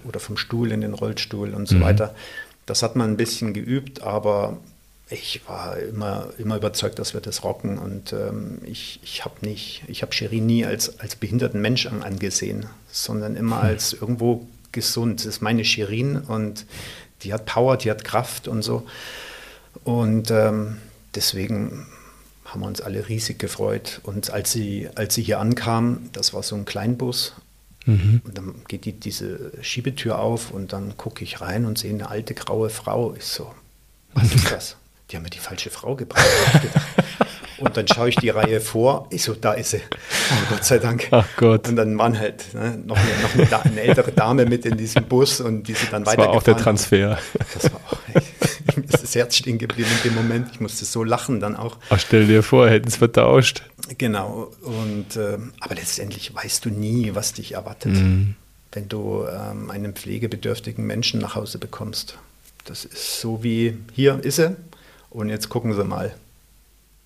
Oder 0.09 0.21
vom 0.21 0.37
Stuhl 0.37 0.73
in 0.73 0.81
den 0.81 0.95
Rollstuhl 0.95 1.55
und 1.55 1.69
so 1.69 1.77
mhm. 1.77 1.83
weiter. 1.83 2.15
Das 2.65 2.83
hat 2.83 2.97
man 2.97 3.11
ein 3.11 3.17
bisschen 3.17 3.55
geübt, 3.55 4.03
aber 4.03 4.59
ich 5.09 5.43
war 5.47 5.79
immer, 5.79 6.31
immer 6.39 6.57
überzeugt, 6.57 6.99
dass 6.99 7.15
wir 7.15 7.21
das 7.21 7.45
rocken 7.45 7.79
und 7.79 8.13
ähm, 8.13 8.59
ich, 8.65 8.99
ich 9.05 9.25
habe 9.25 9.35
nicht, 9.43 9.85
ich 9.87 10.03
habe 10.03 10.13
Cherie 10.13 10.41
nie 10.41 10.65
als, 10.65 10.99
als 10.99 11.15
behinderten 11.15 11.61
Menschen 11.61 12.03
angesehen, 12.03 12.67
sondern 12.91 13.37
immer 13.37 13.63
hm. 13.63 13.69
als 13.69 13.93
irgendwo 13.93 14.47
gesund. 14.73 15.21
Das 15.21 15.27
ist 15.27 15.43
meine 15.43 15.65
Shirin 15.65 16.17
und 16.17 16.67
die 17.23 17.33
hat 17.33 17.47
Power, 17.47 17.77
die 17.77 17.91
hat 17.91 18.05
Kraft 18.05 18.49
und 18.49 18.63
so. 18.63 18.87
Und 19.85 20.31
ähm, 20.31 20.79
deswegen 21.15 21.87
haben 22.45 22.61
wir 22.61 22.67
uns 22.67 22.81
alle 22.81 23.09
riesig 23.09 23.39
gefreut. 23.39 24.01
Und 24.03 24.31
als 24.31 24.53
sie, 24.53 24.89
als 24.95 25.15
sie 25.15 25.23
hier 25.23 25.39
ankam, 25.39 26.11
das 26.13 26.35
war 26.35 26.43
so 26.43 26.57
ein 26.57 26.65
Kleinbus, 26.65 27.35
mhm. 27.87 28.21
und 28.25 28.37
dann 28.37 28.55
geht 28.69 28.85
die, 28.85 28.93
diese 28.93 29.53
Schiebetür 29.63 30.19
auf 30.19 30.51
und 30.51 30.73
dann 30.73 30.97
gucke 30.97 31.25
ich 31.25 31.41
rein 31.41 31.65
und 31.65 31.79
sehe 31.79 31.93
eine 31.93 32.09
alte 32.09 32.35
graue 32.35 32.71
Frau. 32.71 33.15
Ich 33.17 33.25
so, 33.25 33.53
was 34.15 34.35
ist 34.35 34.51
das? 34.51 34.77
Die 35.11 35.17
haben 35.17 35.23
mir 35.23 35.31
die 35.31 35.39
falsche 35.39 35.71
Frau 35.71 35.97
gebracht. 35.97 36.27
Und 37.59 37.77
dann 37.77 37.89
schaue 37.89 38.11
ich 38.11 38.17
die 38.17 38.29
Reihe 38.29 38.61
vor, 38.61 39.07
ich 39.11 39.23
so, 39.23 39.35
da 39.35 39.55
ist 39.55 39.71
sie. 39.71 39.79
Oh, 39.79 40.51
Gott 40.51 40.65
sei 40.65 40.79
Dank. 40.79 41.09
Ach 41.11 41.27
Gott. 41.37 41.69
Und 41.69 41.77
dann 41.77 41.97
waren 41.97 42.19
halt 42.19 42.53
ne, 42.53 42.79
noch, 42.85 42.99
eine, 42.99 43.23
noch 43.23 43.35
eine, 43.35 43.65
eine, 43.65 43.81
ältere 43.81 44.13
Dame 44.13 44.45
mit 44.45 44.67
in 44.67 44.77
diesem 44.77 45.05
Bus 45.05 45.41
und 45.41 45.67
die 45.67 45.73
sind 45.73 45.93
dann 45.93 46.05
weiter. 46.05 46.19
Das 46.19 46.27
war 46.27 46.35
auch 46.35 46.43
der 46.43 46.57
Transfer. 46.57 47.19
Das 47.55 47.73
war 47.73 47.81
auch, 47.91 47.99
mir 48.77 48.85
ist 48.85 49.03
das 49.03 49.15
Herz 49.15 49.37
stehen 49.37 49.59
geblieben 49.59 49.89
in 50.03 50.11
dem 50.11 50.15
Moment. 50.15 50.49
Ich 50.53 50.61
musste 50.61 50.85
so 50.85 51.03
lachen 51.03 51.41
dann 51.41 51.57
auch. 51.57 51.79
Ach, 51.89 51.99
stell 51.99 52.27
dir 52.27 52.43
vor, 52.43 52.69
hätten 52.69 52.89
es 52.89 52.97
vertauscht. 52.97 53.63
Genau. 53.97 54.53
Und, 54.63 55.17
äh, 55.17 55.39
aber 55.61 55.75
letztendlich 55.77 56.35
weißt 56.35 56.65
du 56.65 56.71
nie, 56.71 57.15
was 57.15 57.33
dich 57.33 57.53
erwartet, 57.53 57.93
mhm. 57.93 58.35
wenn 58.73 58.89
du 58.89 59.25
ähm, 59.27 59.71
einen 59.71 59.95
pflegebedürftigen 59.95 60.85
Menschen 60.85 61.21
nach 61.21 61.37
Hause 61.37 61.59
bekommst. 61.59 62.19
Das 62.67 62.85
ist 62.85 63.21
so 63.21 63.43
wie, 63.43 63.79
hier 63.93 64.19
ist 64.23 64.39
er, 64.39 64.57
und 65.17 65.31
jetzt 65.31 65.49
gucken 65.49 65.73
Sie 65.73 65.83
mal, 65.83 66.15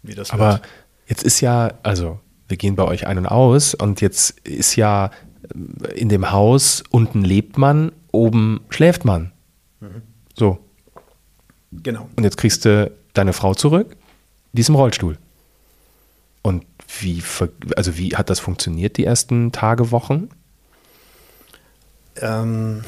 wie 0.02 0.14
das 0.14 0.30
Aber 0.30 0.54
wird. 0.54 0.62
jetzt 1.06 1.22
ist 1.22 1.40
ja, 1.40 1.74
also 1.82 2.18
wir 2.48 2.56
gehen 2.56 2.74
bei 2.74 2.84
euch 2.84 3.06
ein 3.06 3.18
und 3.18 3.26
aus 3.26 3.74
und 3.74 4.00
jetzt 4.00 4.40
ist 4.40 4.74
ja 4.76 5.10
äh, 5.54 5.92
in 5.98 6.08
dem 6.08 6.32
Haus 6.32 6.82
unten 6.90 7.22
lebt 7.22 7.56
man, 7.56 7.92
oben 8.10 8.60
schläft 8.68 9.04
man. 9.04 9.32
Mhm. 9.78 10.02
So. 10.34 10.58
Genau. 11.70 12.08
Und 12.16 12.24
jetzt 12.24 12.36
kriegst 12.36 12.64
du 12.64 12.90
deine 13.14 13.32
Frau 13.32 13.54
zurück, 13.54 13.96
die 14.52 14.60
ist 14.60 14.68
im 14.68 14.74
Rollstuhl. 14.74 15.16
Und 16.42 16.64
wie, 16.98 17.22
also 17.76 17.96
wie 17.96 18.16
hat 18.16 18.28
das 18.28 18.40
funktioniert 18.40 18.96
die 18.96 19.04
ersten 19.04 19.52
Tage, 19.52 19.92
Wochen? 19.92 20.30
Ähm, 22.16 22.82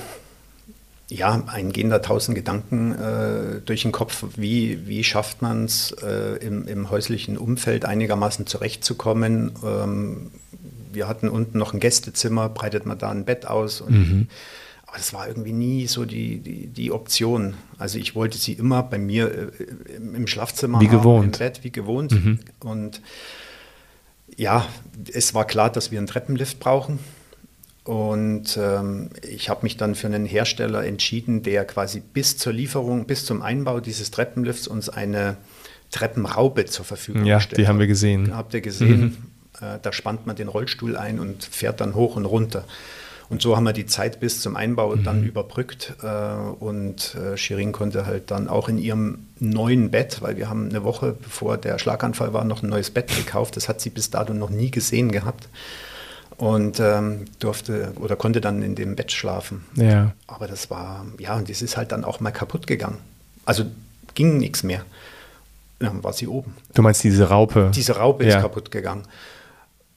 ja, 1.12 1.42
ein 1.46 1.72
gehen 1.72 1.90
da 1.90 1.98
tausend 1.98 2.36
Gedanken 2.36 2.92
äh, 2.92 3.60
durch 3.64 3.82
den 3.82 3.92
Kopf. 3.92 4.24
Wie, 4.36 4.86
wie 4.86 5.04
schafft 5.04 5.42
man 5.42 5.64
es, 5.64 5.92
äh, 6.02 6.36
im, 6.44 6.66
im, 6.66 6.90
häuslichen 6.90 7.36
Umfeld 7.36 7.84
einigermaßen 7.84 8.46
zurechtzukommen? 8.46 9.52
Ähm, 9.64 10.30
wir 10.92 11.08
hatten 11.08 11.28
unten 11.28 11.58
noch 11.58 11.74
ein 11.74 11.80
Gästezimmer, 11.80 12.48
breitet 12.48 12.86
man 12.86 12.98
da 12.98 13.10
ein 13.10 13.24
Bett 13.24 13.46
aus 13.46 13.80
und 13.80 13.92
mhm. 13.92 14.28
Aber 14.92 14.98
das 14.98 15.14
war 15.14 15.26
irgendwie 15.26 15.54
nie 15.54 15.86
so 15.86 16.04
die, 16.04 16.40
die, 16.40 16.66
die 16.66 16.92
Option. 16.92 17.54
Also 17.78 17.98
ich 17.98 18.14
wollte 18.14 18.36
sie 18.36 18.52
immer 18.52 18.82
bei 18.82 18.98
mir 18.98 19.32
äh, 19.32 19.94
im 19.94 20.26
Schlafzimmer 20.26 20.82
wie 20.82 20.88
haben, 20.88 20.98
gewohnt. 20.98 21.36
im 21.36 21.38
Bett, 21.38 21.64
wie 21.64 21.72
gewohnt. 21.72 22.12
Mhm. 22.12 22.40
Und 22.60 23.00
ja, 24.36 24.66
es 25.10 25.32
war 25.32 25.46
klar, 25.46 25.70
dass 25.70 25.90
wir 25.90 25.98
einen 25.98 26.06
Treppenlift 26.06 26.60
brauchen. 26.60 26.98
Und 27.84 28.56
ähm, 28.60 29.10
ich 29.28 29.48
habe 29.48 29.64
mich 29.64 29.76
dann 29.76 29.94
für 29.94 30.06
einen 30.06 30.24
Hersteller 30.24 30.84
entschieden, 30.84 31.42
der 31.42 31.64
quasi 31.64 32.00
bis 32.00 32.36
zur 32.36 32.52
Lieferung, 32.52 33.06
bis 33.06 33.26
zum 33.26 33.42
Einbau 33.42 33.80
dieses 33.80 34.12
Treppenlifts 34.12 34.68
uns 34.68 34.88
eine 34.88 35.36
Treppenraube 35.90 36.66
zur 36.66 36.84
Verfügung 36.84 37.24
ja, 37.24 37.40
stellt. 37.40 37.58
Ja, 37.58 37.64
die 37.64 37.68
haben 37.68 37.80
wir 37.80 37.88
gesehen. 37.88 38.36
Habt 38.36 38.54
ihr 38.54 38.60
gesehen? 38.60 39.00
Mhm. 39.00 39.16
Äh, 39.60 39.78
da 39.82 39.92
spannt 39.92 40.26
man 40.26 40.36
den 40.36 40.46
Rollstuhl 40.46 40.96
ein 40.96 41.18
und 41.18 41.44
fährt 41.44 41.80
dann 41.80 41.94
hoch 41.96 42.14
und 42.14 42.24
runter. 42.24 42.64
Und 43.28 43.42
so 43.42 43.56
haben 43.56 43.64
wir 43.64 43.72
die 43.72 43.86
Zeit 43.86 44.20
bis 44.20 44.40
zum 44.40 44.54
Einbau 44.56 44.94
mhm. 44.94 45.02
dann 45.02 45.24
überbrückt. 45.24 45.94
Äh, 46.04 46.06
und 46.06 47.16
äh, 47.16 47.36
Shirin 47.36 47.72
konnte 47.72 48.06
halt 48.06 48.30
dann 48.30 48.46
auch 48.46 48.68
in 48.68 48.78
ihrem 48.78 49.26
neuen 49.40 49.90
Bett, 49.90 50.22
weil 50.22 50.36
wir 50.36 50.48
haben 50.48 50.68
eine 50.68 50.84
Woche 50.84 51.16
bevor 51.20 51.56
der 51.56 51.80
Schlaganfall 51.80 52.32
war, 52.32 52.44
noch 52.44 52.62
ein 52.62 52.68
neues 52.68 52.90
Bett 52.90 53.08
gekauft. 53.08 53.56
Das 53.56 53.68
hat 53.68 53.80
sie 53.80 53.90
bis 53.90 54.10
dato 54.10 54.34
noch 54.34 54.50
nie 54.50 54.70
gesehen 54.70 55.10
gehabt 55.10 55.48
und 56.36 56.80
ähm, 56.80 57.26
durfte 57.38 57.92
oder 58.00 58.16
konnte 58.16 58.40
dann 58.40 58.62
in 58.62 58.74
dem 58.74 58.96
Bett 58.96 59.12
schlafen. 59.12 59.64
Ja. 59.74 60.12
Aber 60.26 60.46
das 60.46 60.70
war, 60.70 61.06
ja, 61.18 61.36
und 61.36 61.48
das 61.48 61.62
ist 61.62 61.76
halt 61.76 61.92
dann 61.92 62.04
auch 62.04 62.20
mal 62.20 62.30
kaputt 62.30 62.66
gegangen. 62.66 62.98
Also 63.44 63.64
ging 64.14 64.38
nichts 64.38 64.62
mehr. 64.62 64.84
Dann 65.78 66.04
war 66.04 66.12
sie 66.12 66.28
oben. 66.28 66.54
Du 66.74 66.82
meinst 66.82 67.02
diese 67.02 67.28
Raupe? 67.28 67.70
Diese 67.74 67.96
Raupe 67.96 68.24
ja. 68.24 68.36
ist 68.36 68.42
kaputt 68.42 68.70
gegangen. 68.70 69.02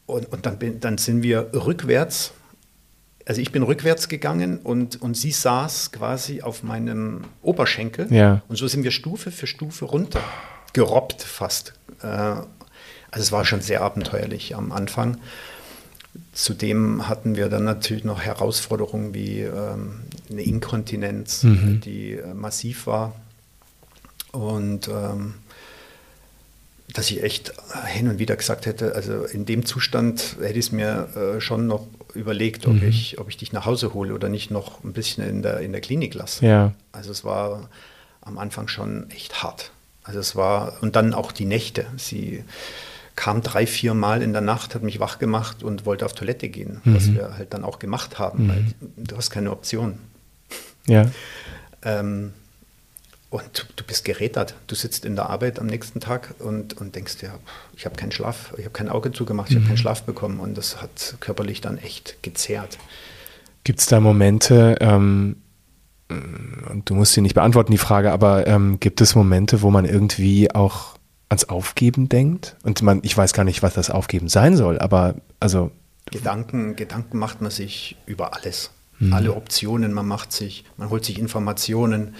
Und, 0.07 0.31
und 0.31 0.45
dann, 0.45 0.57
bin, 0.57 0.79
dann 0.79 0.97
sind 0.97 1.23
wir 1.23 1.49
rückwärts, 1.53 2.31
also 3.25 3.41
ich 3.41 3.51
bin 3.51 3.63
rückwärts 3.63 4.07
gegangen 4.07 4.59
und, 4.59 5.01
und 5.01 5.17
sie 5.17 5.31
saß 5.31 5.91
quasi 5.91 6.41
auf 6.41 6.61
meinem 6.61 7.23
Oberschenkel. 7.41 8.11
Ja. 8.13 8.41
Und 8.47 8.55
so 8.55 8.67
sind 8.67 8.83
wir 8.83 8.91
Stufe 8.91 9.31
für 9.31 9.47
Stufe 9.47 9.85
runter, 9.85 10.21
gerobbt 10.73 11.23
fast. 11.23 11.73
Äh, 12.01 12.07
also 12.07 12.47
es 13.13 13.31
war 13.31 13.45
schon 13.45 13.61
sehr 13.61 13.81
abenteuerlich 13.81 14.55
am 14.55 14.71
Anfang. 14.71 15.17
Zudem 16.33 17.07
hatten 17.07 17.35
wir 17.35 17.49
dann 17.49 17.63
natürlich 17.63 18.03
noch 18.03 18.21
Herausforderungen 18.21 19.13
wie 19.13 19.41
ähm, 19.41 20.01
eine 20.29 20.41
Inkontinenz, 20.41 21.43
mhm. 21.43 21.81
die 21.81 22.13
äh, 22.13 22.33
massiv 22.33 22.87
war. 22.87 23.15
Und 24.31 24.89
ähm, 24.89 25.35
dass 26.93 27.09
ich 27.11 27.23
echt 27.23 27.53
hin 27.87 28.07
und 28.07 28.19
wieder 28.19 28.35
gesagt 28.35 28.65
hätte, 28.65 28.95
also 28.95 29.23
in 29.23 29.45
dem 29.45 29.65
Zustand 29.65 30.37
hätte 30.39 30.59
ich 30.59 30.67
es 30.67 30.71
mir 30.71 31.09
äh, 31.15 31.41
schon 31.41 31.67
noch 31.67 31.87
überlegt, 32.13 32.67
ob, 32.67 32.75
mhm. 32.75 32.87
ich, 32.87 33.19
ob 33.19 33.29
ich 33.29 33.37
dich 33.37 33.51
nach 33.51 33.65
Hause 33.65 33.93
hole 33.93 34.13
oder 34.13 34.29
nicht 34.29 34.51
noch 34.51 34.83
ein 34.83 34.93
bisschen 34.93 35.27
in 35.27 35.41
der, 35.41 35.59
in 35.59 35.71
der 35.71 35.81
Klinik 35.81 36.13
lasse. 36.13 36.45
Ja. 36.45 36.73
Also 36.91 37.11
es 37.11 37.23
war 37.23 37.69
am 38.21 38.37
Anfang 38.37 38.67
schon 38.67 39.09
echt 39.09 39.43
hart. 39.43 39.71
Also 40.03 40.19
es 40.19 40.35
war, 40.35 40.77
und 40.81 40.95
dann 40.95 41.13
auch 41.13 41.31
die 41.31 41.45
Nächte. 41.45 41.85
Sie 41.97 42.43
kam 43.15 43.41
drei, 43.41 43.65
vier 43.65 43.93
Mal 43.93 44.21
in 44.21 44.33
der 44.33 44.41
Nacht, 44.41 44.75
hat 44.75 44.83
mich 44.83 44.99
wach 44.99 45.19
gemacht 45.19 45.63
und 45.63 45.85
wollte 45.85 46.05
auf 46.05 46.13
Toilette 46.13 46.49
gehen, 46.49 46.81
mhm. 46.83 46.95
was 46.95 47.13
wir 47.13 47.37
halt 47.37 47.53
dann 47.53 47.63
auch 47.63 47.79
gemacht 47.79 48.19
haben, 48.19 48.45
mhm. 48.45 48.49
weil 48.49 48.65
du 48.97 49.17
hast 49.17 49.29
keine 49.29 49.51
Option. 49.51 49.99
Ja. 50.87 51.09
Ähm, 51.81 52.33
und 53.29 53.67
du, 53.75 53.83
bist 53.83 54.05
gerädert. 54.05 54.55
Du 54.67 54.75
sitzt 54.75 55.03
in 55.03 55.15
der 55.15 55.29
Arbeit 55.29 55.59
am 55.59 55.65
nächsten 55.65 55.99
Tag 55.99 56.35
und, 56.39 56.73
und 56.79 56.95
denkst 56.95 57.17
dir, 57.17 57.33
ich 57.75 57.85
habe 57.85 57.95
keinen 57.95 58.11
Schlaf, 58.11 58.53
ich 58.57 58.63
habe 58.63 58.71
kein 58.71 58.87
Auge 58.87 59.11
zugemacht, 59.11 59.49
ich 59.49 59.55
mhm. 59.55 59.61
habe 59.61 59.67
keinen 59.67 59.77
Schlaf 59.77 60.03
bekommen 60.03 60.39
und 60.39 60.57
das 60.57 60.81
hat 60.81 61.15
körperlich 61.19 61.59
dann 61.59 61.77
echt 61.77 62.21
gezerrt. 62.21 62.77
Gibt 63.63 63.79
es 63.79 63.87
da 63.87 63.99
Momente, 63.99 64.77
ähm, 64.79 65.37
und 66.07 66.83
du 66.85 66.93
musst 66.93 67.13
sie 67.13 67.21
nicht 67.21 67.33
beantworten, 67.33 67.71
die 67.71 67.79
Frage, 67.79 68.11
aber 68.11 68.45
ähm, 68.45 68.79
gibt 68.79 69.01
es 69.01 69.15
Momente, 69.15 69.61
wo 69.61 69.71
man 69.71 69.85
irgendwie 69.85 70.53
auch 70.53 70.94
ans 71.29 71.45
Aufgeben 71.45 72.09
denkt. 72.09 72.55
Und 72.63 72.81
man, 72.81 72.99
ich 73.03 73.15
weiß 73.15 73.33
gar 73.33 73.43
nicht, 73.43 73.63
was 73.63 73.73
das 73.73 73.89
Aufgeben 73.89 74.29
sein 74.29 74.55
soll, 74.55 74.79
aber 74.79 75.15
also. 75.39 75.71
Gedanken, 76.11 76.75
Gedanken 76.75 77.17
macht 77.17 77.41
man 77.41 77.51
sich 77.51 77.97
über 78.05 78.35
alles. 78.35 78.71
Mhm. 78.99 79.13
Alle 79.13 79.33
Optionen, 79.33 79.91
man 79.91 80.07
macht 80.07 80.31
sich, 80.31 80.65
man 80.77 80.89
holt 80.89 81.03
sich 81.03 81.19
Informationen. 81.19 82.15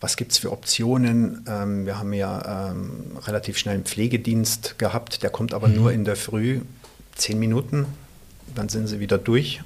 Was 0.00 0.16
gibt 0.16 0.32
es 0.32 0.38
für 0.38 0.52
Optionen? 0.52 1.44
Ähm, 1.48 1.86
wir 1.86 1.98
haben 1.98 2.12
ja 2.12 2.70
ähm, 2.70 3.18
relativ 3.26 3.58
schnell 3.58 3.74
einen 3.74 3.84
Pflegedienst 3.84 4.78
gehabt, 4.78 5.22
der 5.22 5.30
kommt 5.30 5.52
aber 5.52 5.68
mhm. 5.68 5.76
nur 5.76 5.92
in 5.92 6.04
der 6.04 6.16
Früh, 6.16 6.60
zehn 7.16 7.38
Minuten, 7.38 7.86
dann 8.54 8.68
sind 8.68 8.86
sie 8.86 9.00
wieder 9.00 9.18
durch. 9.18 9.60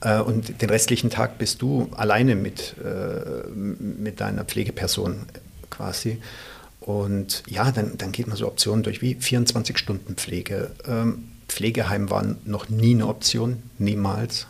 Äh, 0.00 0.20
und 0.20 0.60
den 0.62 0.70
restlichen 0.70 1.10
Tag 1.10 1.38
bist 1.38 1.62
du 1.62 1.90
alleine 1.96 2.34
mit, 2.34 2.76
äh, 2.82 3.48
mit 3.50 4.20
deiner 4.20 4.44
Pflegeperson 4.44 5.26
quasi. 5.70 6.20
Und 6.86 7.42
ja, 7.48 7.72
dann, 7.72 7.98
dann 7.98 8.12
geht 8.12 8.28
man 8.28 8.36
so 8.36 8.46
Optionen 8.46 8.84
durch 8.84 9.02
wie 9.02 9.16
24-Stunden-Pflege. 9.16 10.70
Ähm, 10.86 11.24
Pflegeheim 11.48 12.10
war 12.10 12.24
noch 12.44 12.68
nie 12.68 12.94
eine 12.94 13.08
Option, 13.08 13.64
niemals. 13.78 14.46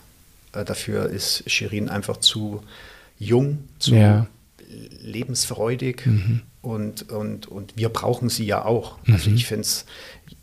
Äh, 0.53 0.66
dafür 0.66 1.09
ist 1.09 1.51
Shirin 1.51 1.89
einfach 1.89 2.18
zu 2.18 2.62
jung, 3.18 3.64
zu 3.78 3.95
ja. 3.95 4.26
lebensfreudig 5.01 6.05
mhm. 6.05 6.43
und, 6.61 7.11
und, 7.11 7.47
und 7.47 7.74
wir 7.74 7.89
brauchen 7.89 8.28
sie 8.28 8.45
ja 8.45 8.66
auch. 8.66 8.99
Also 9.11 9.30
mhm. 9.30 9.37
ich 9.37 9.47
finde 9.47 9.62
es 9.62 9.87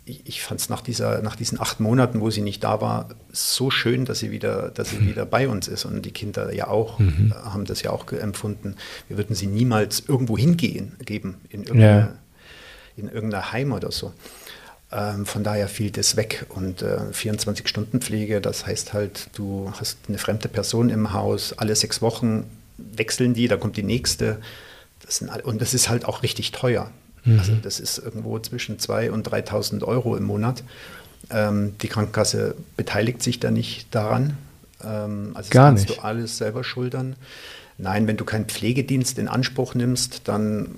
ich, 0.05 0.27
ich 0.27 0.41
fand 0.41 0.59
es 0.59 0.69
nach, 0.69 0.83
nach 1.21 1.35
diesen 1.35 1.59
acht 1.59 1.79
Monaten, 1.79 2.21
wo 2.21 2.29
sie 2.29 2.41
nicht 2.41 2.63
da 2.63 2.81
war, 2.81 3.09
so 3.31 3.71
schön, 3.71 4.05
dass 4.05 4.19
sie 4.19 4.31
wieder, 4.31 4.69
dass 4.69 4.89
sie 4.89 4.97
mhm. 4.97 5.07
wieder 5.07 5.25
bei 5.25 5.47
uns 5.47 5.67
ist. 5.67 5.85
Und 5.85 6.03
die 6.03 6.11
Kinder 6.11 6.53
ja 6.53 6.67
auch, 6.67 6.99
mhm. 6.99 7.31
Äh, 7.31 7.35
haben 7.45 7.65
das 7.65 7.81
ja 7.81 7.91
auch 7.91 8.11
empfunden. 8.11 8.75
Wir 9.07 9.17
würden 9.17 9.35
sie 9.35 9.47
niemals 9.47 10.03
irgendwo 10.07 10.37
hingehen, 10.37 10.93
geben, 11.03 11.41
in 11.49 11.63
irgendeine, 11.63 11.99
ja. 11.99 12.15
in 12.97 13.09
irgendein 13.09 13.51
Heim 13.51 13.71
oder 13.71 13.91
so. 13.91 14.13
Ähm, 14.91 15.25
von 15.25 15.43
daher 15.43 15.67
fiel 15.67 15.89
das 15.89 16.17
weg. 16.17 16.45
Und 16.49 16.81
äh, 16.81 16.99
24-Stunden-Pflege, 17.13 18.41
das 18.41 18.65
heißt 18.65 18.93
halt, 18.93 19.29
du 19.33 19.71
hast 19.79 19.97
eine 20.07 20.17
fremde 20.17 20.49
Person 20.49 20.89
im 20.89 21.13
Haus, 21.13 21.53
alle 21.57 21.75
sechs 21.75 22.01
Wochen 22.01 22.45
wechseln 22.77 23.33
die, 23.33 23.47
da 23.47 23.55
kommt 23.55 23.77
die 23.77 23.83
nächste. 23.83 24.39
Das 25.05 25.17
sind, 25.17 25.29
und 25.45 25.61
das 25.61 25.73
ist 25.73 25.89
halt 25.89 26.05
auch 26.05 26.23
richtig 26.23 26.51
teuer. 26.51 26.91
Mhm. 27.25 27.39
Also 27.39 27.53
das 27.61 27.79
ist 27.79 27.97
irgendwo 27.97 28.39
zwischen 28.39 28.77
2.000 28.77 29.09
und 29.09 29.27
3.000 29.27 29.83
Euro 29.83 30.15
im 30.15 30.23
Monat. 30.23 30.63
Ähm, 31.29 31.75
die 31.81 31.87
Krankenkasse 31.87 32.55
beteiligt 32.75 33.23
sich 33.23 33.39
da 33.39 33.51
nicht 33.51 33.93
daran. 33.95 34.37
Ähm, 34.83 35.31
also 35.33 35.49
Gar 35.49 35.69
kannst 35.69 35.87
nicht. 35.87 35.99
du 35.99 36.03
alles 36.03 36.37
selber 36.37 36.63
schultern. 36.63 37.15
Nein, 37.77 38.07
wenn 38.07 38.17
du 38.17 38.25
keinen 38.25 38.45
Pflegedienst 38.45 39.17
in 39.17 39.27
Anspruch 39.27 39.73
nimmst, 39.73 40.27
dann 40.27 40.75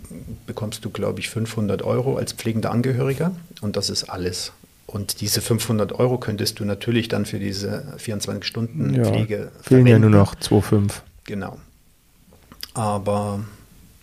bekommst 0.47 0.85
du, 0.85 0.89
glaube 0.89 1.19
ich, 1.19 1.29
500 1.29 1.81
Euro 1.81 2.15
als 2.15 2.31
pflegender 2.31 2.71
Angehöriger 2.71 3.35
und 3.61 3.75
das 3.75 3.89
ist 3.89 4.05
alles. 4.05 4.53
Und 4.87 5.19
diese 5.19 5.41
500 5.41 5.93
Euro 5.93 6.19
könntest 6.19 6.59
du 6.59 6.65
natürlich 6.65 7.09
dann 7.09 7.25
für 7.25 7.39
diese 7.39 7.93
24 7.97 8.45
Stunden 8.45 8.93
ja, 8.93 9.03
Pflege 9.03 9.51
fehlen 9.61 9.87
ja 9.87 9.99
nur 9.99 10.11
noch 10.11 10.35
2,5. 10.35 11.01
Genau. 11.25 11.57
Aber 12.73 13.43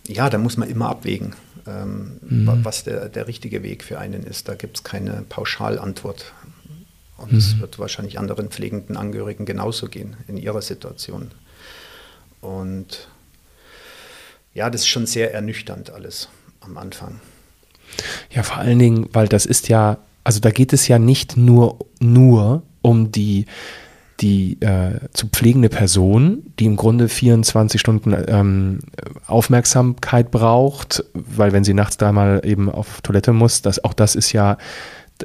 ja, 0.07 0.29
da 0.29 0.37
muss 0.37 0.57
man 0.57 0.69
immer 0.69 0.89
abwägen 0.89 1.33
ähm, 1.67 2.19
mhm. 2.21 2.59
was 2.63 2.83
der, 2.83 3.09
der 3.09 3.27
richtige 3.27 3.63
Weg 3.63 3.83
für 3.83 3.99
einen 3.99 4.23
ist. 4.23 4.47
Da 4.47 4.55
gibt 4.55 4.77
es 4.77 4.83
keine 4.83 5.23
Pauschalantwort. 5.27 6.33
Und 7.17 7.31
mhm. 7.31 7.37
es 7.37 7.59
wird 7.59 7.79
wahrscheinlich 7.79 8.19
anderen 8.19 8.49
pflegenden 8.49 8.97
Angehörigen 8.97 9.45
genauso 9.45 9.87
gehen 9.87 10.17
in 10.27 10.37
ihrer 10.37 10.61
Situation. 10.61 11.31
Und 12.41 13.07
ja, 14.53 14.69
das 14.69 14.81
ist 14.81 14.87
schon 14.87 15.05
sehr 15.05 15.33
ernüchternd 15.33 15.91
alles 15.91 16.29
am 16.59 16.77
Anfang. 16.77 17.19
Ja, 18.31 18.43
vor 18.43 18.57
allen 18.57 18.79
Dingen, 18.79 19.09
weil 19.13 19.27
das 19.27 19.45
ist 19.45 19.69
ja, 19.69 19.97
also 20.23 20.39
da 20.39 20.51
geht 20.51 20.73
es 20.73 20.87
ja 20.87 20.99
nicht 20.99 21.37
nur, 21.37 21.79
nur 21.99 22.63
um 22.81 23.11
die 23.11 23.45
die 24.19 24.61
äh, 24.61 24.99
zu 25.13 25.27
pflegende 25.27 25.69
Person, 25.69 26.43
die 26.59 26.65
im 26.65 26.75
Grunde 26.75 27.09
24 27.09 27.79
Stunden 27.79 28.15
ähm, 28.27 28.79
Aufmerksamkeit 29.27 30.31
braucht, 30.31 31.03
weil 31.13 31.51
wenn 31.51 31.63
sie 31.63 31.73
nachts 31.73 31.97
dreimal 31.97 32.41
eben 32.43 32.69
auf 32.69 33.01
Toilette 33.01 33.33
muss, 33.33 33.61
das, 33.61 33.83
auch 33.83 33.93
das 33.93 34.15
ist 34.15 34.31
ja, 34.31 34.57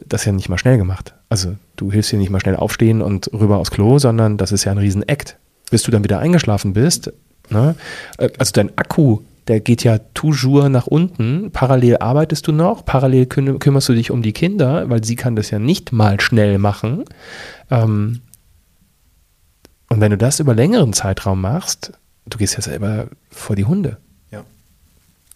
das 0.06 0.22
ist 0.22 0.26
ja 0.26 0.32
nicht 0.32 0.48
mal 0.48 0.58
schnell 0.58 0.78
gemacht. 0.78 1.14
Also 1.28 1.56
du 1.76 1.92
hilfst 1.92 2.12
ihr 2.12 2.18
nicht 2.18 2.30
mal 2.30 2.40
schnell 2.40 2.56
aufstehen 2.56 3.02
und 3.02 3.30
rüber 3.32 3.58
aufs 3.58 3.70
Klo, 3.70 3.98
sondern 3.98 4.36
das 4.36 4.52
ist 4.52 4.64
ja 4.64 4.72
ein 4.72 4.78
Riesen-Act. 4.78 5.36
Bis 5.70 5.82
du 5.82 5.90
dann 5.90 6.02
wieder 6.02 6.18
eingeschlafen 6.18 6.72
bist, 6.72 7.12
ne? 7.50 7.74
Äh, 8.16 8.30
also 8.38 8.52
dein 8.52 8.76
Akku, 8.78 9.20
der 9.48 9.60
geht 9.60 9.84
ja 9.84 9.98
toujours 10.14 10.68
nach 10.68 10.86
unten. 10.86 11.50
Parallel 11.52 11.98
arbeitest 11.98 12.46
du 12.46 12.52
noch, 12.52 12.84
parallel 12.84 13.26
küm 13.26 13.58
kümmerst 13.58 13.88
du 13.88 13.94
dich 13.94 14.10
um 14.10 14.22
die 14.22 14.32
Kinder, 14.32 14.88
weil 14.88 15.04
sie 15.04 15.16
kann 15.16 15.36
das 15.36 15.50
ja 15.50 15.58
nicht 15.58 15.92
mal 15.92 16.20
schnell 16.20 16.58
machen. 16.58 17.04
Ähm, 17.70 18.20
und 19.88 20.00
wenn 20.00 20.10
du 20.10 20.18
das 20.18 20.40
über 20.40 20.54
längeren 20.54 20.92
Zeitraum 20.92 21.40
machst, 21.40 21.92
du 22.26 22.38
gehst 22.38 22.54
ja 22.54 22.62
selber 22.62 23.08
vor 23.30 23.56
die 23.56 23.64
Hunde. 23.64 23.96
Ja, 24.30 24.44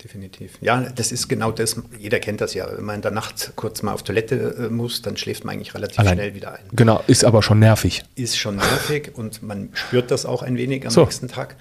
definitiv. 0.02 0.58
Ja, 0.60 0.80
das 0.80 1.12
ist 1.12 1.28
genau 1.28 1.52
das, 1.52 1.76
jeder 1.98 2.20
kennt 2.20 2.40
das 2.40 2.54
ja. 2.54 2.68
Wenn 2.76 2.84
man 2.84 2.96
in 2.96 3.02
der 3.02 3.10
Nacht 3.10 3.52
kurz 3.56 3.82
mal 3.82 3.92
auf 3.92 4.02
Toilette 4.02 4.56
äh, 4.58 4.68
muss, 4.68 5.02
dann 5.02 5.16
schläft 5.16 5.44
man 5.44 5.54
eigentlich 5.54 5.74
relativ 5.74 5.98
Allein. 5.98 6.14
schnell 6.14 6.34
wieder 6.34 6.52
ein. 6.52 6.64
Genau, 6.72 7.02
ist 7.06 7.24
aber 7.24 7.42
schon 7.42 7.58
nervig. 7.58 8.04
Ist 8.14 8.38
schon 8.38 8.56
nervig 8.56 9.12
und 9.14 9.42
man 9.42 9.70
spürt 9.72 10.10
das 10.10 10.26
auch 10.26 10.42
ein 10.42 10.56
wenig 10.56 10.84
am 10.84 10.90
so. 10.90 11.02
nächsten 11.02 11.28
Tag. 11.28 11.56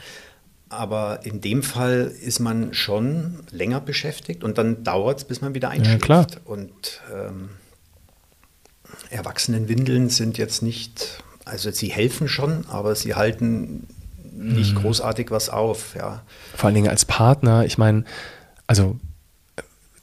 Aber 0.71 1.19
in 1.25 1.41
dem 1.41 1.63
Fall 1.63 2.13
ist 2.21 2.39
man 2.39 2.73
schon 2.73 3.39
länger 3.51 3.81
beschäftigt 3.81 4.41
und 4.41 4.57
dann 4.57 4.85
dauert 4.85 5.17
es, 5.17 5.23
bis 5.25 5.41
man 5.41 5.53
wieder 5.53 5.69
einschläft. 5.69 6.01
Ja, 6.01 6.05
klar. 6.05 6.27
Und 6.45 7.01
ähm, 7.13 7.49
Erwachsenenwindeln 9.09 10.09
sind 10.09 10.37
jetzt 10.37 10.61
nicht, 10.61 11.23
also 11.45 11.71
sie 11.71 11.87
helfen 11.87 12.27
schon, 12.27 12.65
aber 12.69 12.95
sie 12.95 13.15
halten 13.15 13.87
nicht 14.33 14.75
mhm. 14.75 14.79
großartig 14.79 15.31
was 15.31 15.49
auf. 15.49 15.95
Ja. 15.95 16.21
Vor 16.55 16.67
allen 16.67 16.75
Dingen 16.75 16.89
als 16.89 17.05
Partner, 17.05 17.65
ich 17.65 17.77
meine, 17.77 18.03
also 18.67 18.97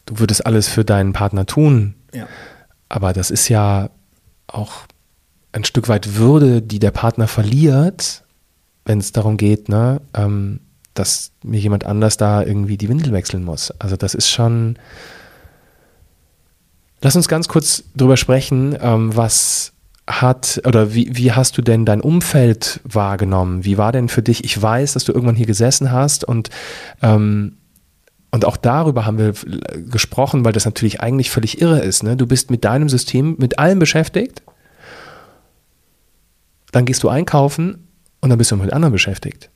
du 0.06 0.18
würdest 0.18 0.46
alles 0.46 0.68
für 0.68 0.84
deinen 0.84 1.12
Partner 1.12 1.46
tun, 1.46 1.94
ja. 2.12 2.26
aber 2.88 3.12
das 3.12 3.30
ist 3.30 3.48
ja 3.48 3.90
auch 4.46 4.86
ein 5.52 5.64
Stück 5.64 5.88
weit 5.88 6.16
Würde, 6.16 6.62
die 6.62 6.78
der 6.78 6.90
Partner 6.90 7.26
verliert, 7.26 8.24
wenn 8.84 8.98
es 8.98 9.12
darum 9.12 9.36
geht, 9.36 9.68
ne, 9.68 10.00
ähm, 10.14 10.60
dass 10.94 11.30
mir 11.42 11.60
jemand 11.60 11.84
anders 11.84 12.16
da 12.16 12.42
irgendwie 12.42 12.76
die 12.76 12.88
Windel 12.88 13.12
wechseln 13.12 13.44
muss. 13.44 13.70
Also 13.78 13.96
das 13.96 14.14
ist 14.14 14.28
schon. 14.28 14.78
Lass 17.00 17.14
uns 17.14 17.28
ganz 17.28 17.46
kurz 17.46 17.84
drüber 17.94 18.16
sprechen, 18.16 18.76
ähm, 18.80 19.14
was 19.14 19.72
hat 20.08 20.60
oder 20.66 20.94
wie, 20.94 21.16
wie 21.16 21.32
hast 21.32 21.58
du 21.58 21.62
denn 21.62 21.84
dein 21.84 22.00
Umfeld 22.00 22.80
wahrgenommen? 22.84 23.64
Wie 23.64 23.78
war 23.78 23.92
denn 23.92 24.08
für 24.08 24.22
dich? 24.22 24.42
Ich 24.44 24.60
weiß, 24.60 24.94
dass 24.94 25.04
du 25.04 25.12
irgendwann 25.12 25.36
hier 25.36 25.46
gesessen 25.46 25.92
hast 25.92 26.24
und 26.24 26.50
ähm, 27.02 27.58
und 28.30 28.44
auch 28.44 28.58
darüber 28.58 29.06
haben 29.06 29.16
wir 29.16 29.32
gesprochen, 29.90 30.44
weil 30.44 30.52
das 30.52 30.66
natürlich 30.66 31.00
eigentlich 31.00 31.30
völlig 31.30 31.62
irre 31.62 31.80
ist. 31.80 32.02
Ne? 32.02 32.14
Du 32.14 32.26
bist 32.26 32.50
mit 32.50 32.62
deinem 32.62 32.90
System, 32.90 33.36
mit 33.38 33.58
allem 33.58 33.78
beschäftigt, 33.78 34.42
dann 36.72 36.84
gehst 36.84 37.02
du 37.02 37.08
einkaufen 37.08 37.88
und 38.20 38.28
dann 38.28 38.36
bist 38.36 38.50
du 38.50 38.56
mit 38.56 38.72
anderen 38.72 38.92
beschäftigt. 38.92 39.50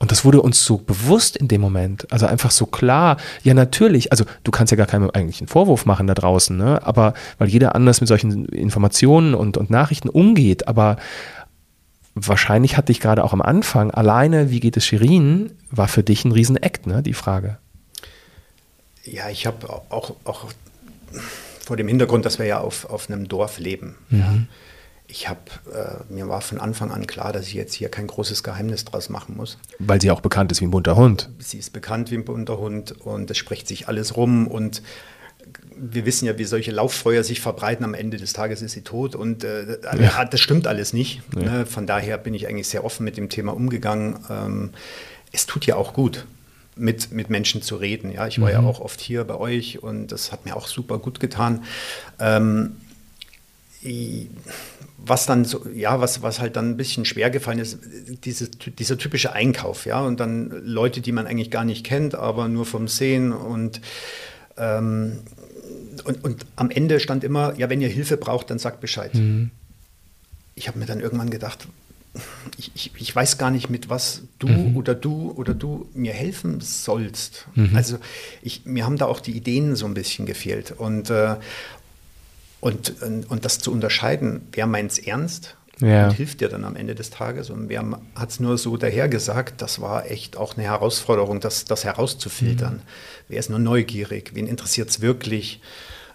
Und 0.00 0.10
das 0.10 0.24
wurde 0.24 0.40
uns 0.40 0.64
so 0.64 0.78
bewusst 0.78 1.36
in 1.36 1.46
dem 1.46 1.60
Moment, 1.60 2.10
also 2.10 2.24
einfach 2.24 2.50
so 2.50 2.64
klar. 2.64 3.18
Ja, 3.42 3.52
natürlich, 3.52 4.10
also 4.12 4.24
du 4.44 4.50
kannst 4.50 4.70
ja 4.70 4.76
gar 4.78 4.86
keinen 4.86 5.10
eigentlichen 5.10 5.46
Vorwurf 5.46 5.84
machen 5.84 6.06
da 6.06 6.14
draußen, 6.14 6.56
ne? 6.56 6.80
aber 6.86 7.12
weil 7.36 7.50
jeder 7.50 7.74
anders 7.74 8.00
mit 8.00 8.08
solchen 8.08 8.46
Informationen 8.46 9.34
und, 9.34 9.58
und 9.58 9.68
Nachrichten 9.68 10.08
umgeht. 10.08 10.68
Aber 10.68 10.96
wahrscheinlich 12.14 12.78
hatte 12.78 12.92
ich 12.92 13.00
gerade 13.00 13.22
auch 13.22 13.34
am 13.34 13.42
Anfang 13.42 13.90
alleine, 13.90 14.50
wie 14.50 14.60
geht 14.60 14.78
es 14.78 14.86
Shirin, 14.86 15.52
war 15.70 15.86
für 15.86 16.02
dich 16.02 16.24
ein 16.24 16.32
Riesenakt, 16.32 16.86
ne, 16.86 17.02
die 17.02 17.12
Frage. 17.12 17.58
Ja, 19.04 19.28
ich 19.28 19.46
habe 19.46 19.68
auch, 19.68 20.14
auch 20.24 20.46
vor 21.62 21.76
dem 21.76 21.88
Hintergrund, 21.88 22.24
dass 22.24 22.38
wir 22.38 22.46
ja 22.46 22.58
auf, 22.60 22.86
auf 22.86 23.10
einem 23.10 23.28
Dorf 23.28 23.58
leben. 23.58 23.96
Mhm. 24.08 24.18
Ja 24.18 24.34
ich 25.10 25.28
habe, 25.28 25.40
äh, 25.72 26.12
mir 26.12 26.28
war 26.28 26.40
von 26.40 26.60
Anfang 26.60 26.90
an 26.90 27.06
klar, 27.06 27.32
dass 27.32 27.46
ich 27.46 27.54
jetzt 27.54 27.74
hier 27.74 27.88
kein 27.88 28.06
großes 28.06 28.42
Geheimnis 28.42 28.84
draus 28.84 29.08
machen 29.08 29.36
muss. 29.36 29.58
Weil 29.78 30.00
sie 30.00 30.10
auch 30.10 30.20
bekannt 30.20 30.52
ist 30.52 30.60
wie 30.60 30.66
ein 30.66 30.70
bunter 30.70 30.96
Hund. 30.96 31.28
Sie 31.38 31.58
ist 31.58 31.72
bekannt 31.72 32.10
wie 32.10 32.16
ein 32.16 32.24
bunter 32.24 32.58
Hund 32.58 32.92
und 33.00 33.30
es 33.30 33.36
spricht 33.36 33.68
sich 33.68 33.88
alles 33.88 34.16
rum 34.16 34.46
und 34.46 34.82
wir 35.76 36.04
wissen 36.04 36.26
ja, 36.26 36.38
wie 36.38 36.44
solche 36.44 36.70
Lauffeuer 36.70 37.24
sich 37.24 37.40
verbreiten. 37.40 37.84
Am 37.84 37.94
Ende 37.94 38.18
des 38.18 38.32
Tages 38.32 38.62
ist 38.62 38.72
sie 38.72 38.82
tot 38.82 39.14
und 39.14 39.44
äh, 39.44 39.78
ja. 39.98 40.24
das 40.24 40.40
stimmt 40.40 40.66
alles 40.66 40.92
nicht. 40.92 41.22
Ja. 41.34 41.42
Ne? 41.42 41.66
Von 41.66 41.86
daher 41.86 42.18
bin 42.18 42.34
ich 42.34 42.46
eigentlich 42.46 42.68
sehr 42.68 42.84
offen 42.84 43.04
mit 43.04 43.16
dem 43.16 43.28
Thema 43.28 43.54
umgegangen. 43.54 44.18
Ähm, 44.28 44.70
es 45.32 45.46
tut 45.46 45.66
ja 45.66 45.76
auch 45.76 45.94
gut 45.94 46.26
mit, 46.76 47.12
mit 47.12 47.30
Menschen 47.30 47.62
zu 47.62 47.76
reden. 47.76 48.12
Ja, 48.12 48.26
ich 48.26 48.40
war 48.40 48.48
mhm. 48.48 48.54
ja 48.54 48.60
auch 48.60 48.80
oft 48.80 49.00
hier 49.00 49.24
bei 49.24 49.36
euch 49.36 49.82
und 49.82 50.08
das 50.08 50.32
hat 50.32 50.44
mir 50.44 50.56
auch 50.56 50.66
super 50.66 50.98
gut 50.98 51.18
getan. 51.18 51.64
Ähm, 52.18 52.76
ich, 53.82 54.28
was 55.04 55.26
dann 55.26 55.44
so, 55.44 55.66
ja, 55.74 56.00
was, 56.00 56.22
was 56.22 56.40
halt 56.40 56.56
dann 56.56 56.70
ein 56.70 56.76
bisschen 56.76 57.04
schwer 57.04 57.30
gefallen 57.30 57.58
ist, 57.58 57.78
dieses, 58.24 58.50
dieser 58.50 58.98
typische 58.98 59.32
Einkauf, 59.32 59.86
ja, 59.86 60.00
und 60.00 60.20
dann 60.20 60.50
Leute, 60.64 61.00
die 61.00 61.12
man 61.12 61.26
eigentlich 61.26 61.50
gar 61.50 61.64
nicht 61.64 61.84
kennt, 61.84 62.14
aber 62.14 62.48
nur 62.48 62.66
vom 62.66 62.88
Sehen 62.88 63.32
und, 63.32 63.80
ähm, 64.56 65.18
und, 66.04 66.24
und 66.24 66.46
am 66.56 66.70
Ende 66.70 67.00
stand 67.00 67.24
immer, 67.24 67.58
ja, 67.58 67.70
wenn 67.70 67.80
ihr 67.80 67.88
Hilfe 67.88 68.16
braucht, 68.16 68.50
dann 68.50 68.58
sagt 68.58 68.80
Bescheid. 68.80 69.14
Mhm. 69.14 69.50
Ich 70.54 70.68
habe 70.68 70.78
mir 70.78 70.86
dann 70.86 71.00
irgendwann 71.00 71.30
gedacht, 71.30 71.66
ich, 72.58 72.72
ich, 72.74 72.92
ich, 72.96 73.14
weiß 73.14 73.38
gar 73.38 73.50
nicht, 73.50 73.70
mit 73.70 73.88
was 73.88 74.22
du 74.40 74.48
mhm. 74.48 74.76
oder 74.76 74.94
du 74.94 75.30
oder 75.36 75.54
du 75.54 75.88
mir 75.94 76.12
helfen 76.12 76.60
sollst. 76.60 77.46
Mhm. 77.54 77.70
Also 77.74 77.98
ich, 78.42 78.66
mir 78.66 78.84
haben 78.84 78.98
da 78.98 79.06
auch 79.06 79.20
die 79.20 79.32
Ideen 79.32 79.76
so 79.76 79.86
ein 79.86 79.94
bisschen 79.94 80.26
gefehlt. 80.26 80.72
Und, 80.72 81.10
äh, 81.10 81.36
und, 82.60 82.94
und 83.28 83.44
das 83.44 83.58
zu 83.58 83.72
unterscheiden, 83.72 84.42
wer 84.52 84.66
meint 84.66 84.92
es 84.92 84.98
ernst 84.98 85.56
ja. 85.80 86.06
und 86.06 86.12
hilft 86.12 86.40
dir 86.40 86.48
dann 86.48 86.64
am 86.64 86.76
Ende 86.76 86.94
des 86.94 87.10
Tages 87.10 87.50
und 87.50 87.68
wer 87.68 87.84
hat 88.14 88.30
es 88.30 88.40
nur 88.40 88.58
so 88.58 88.76
dahergesagt, 88.76 89.62
das 89.62 89.80
war 89.80 90.10
echt 90.10 90.36
auch 90.36 90.56
eine 90.56 90.64
Herausforderung, 90.64 91.40
das, 91.40 91.64
das 91.64 91.84
herauszufiltern. 91.84 92.74
Mhm. 92.74 92.82
Wer 93.28 93.38
ist 93.38 93.50
nur 93.50 93.58
neugierig, 93.58 94.32
wen 94.34 94.46
interessiert 94.46 94.90
es 94.90 95.00
wirklich, 95.00 95.60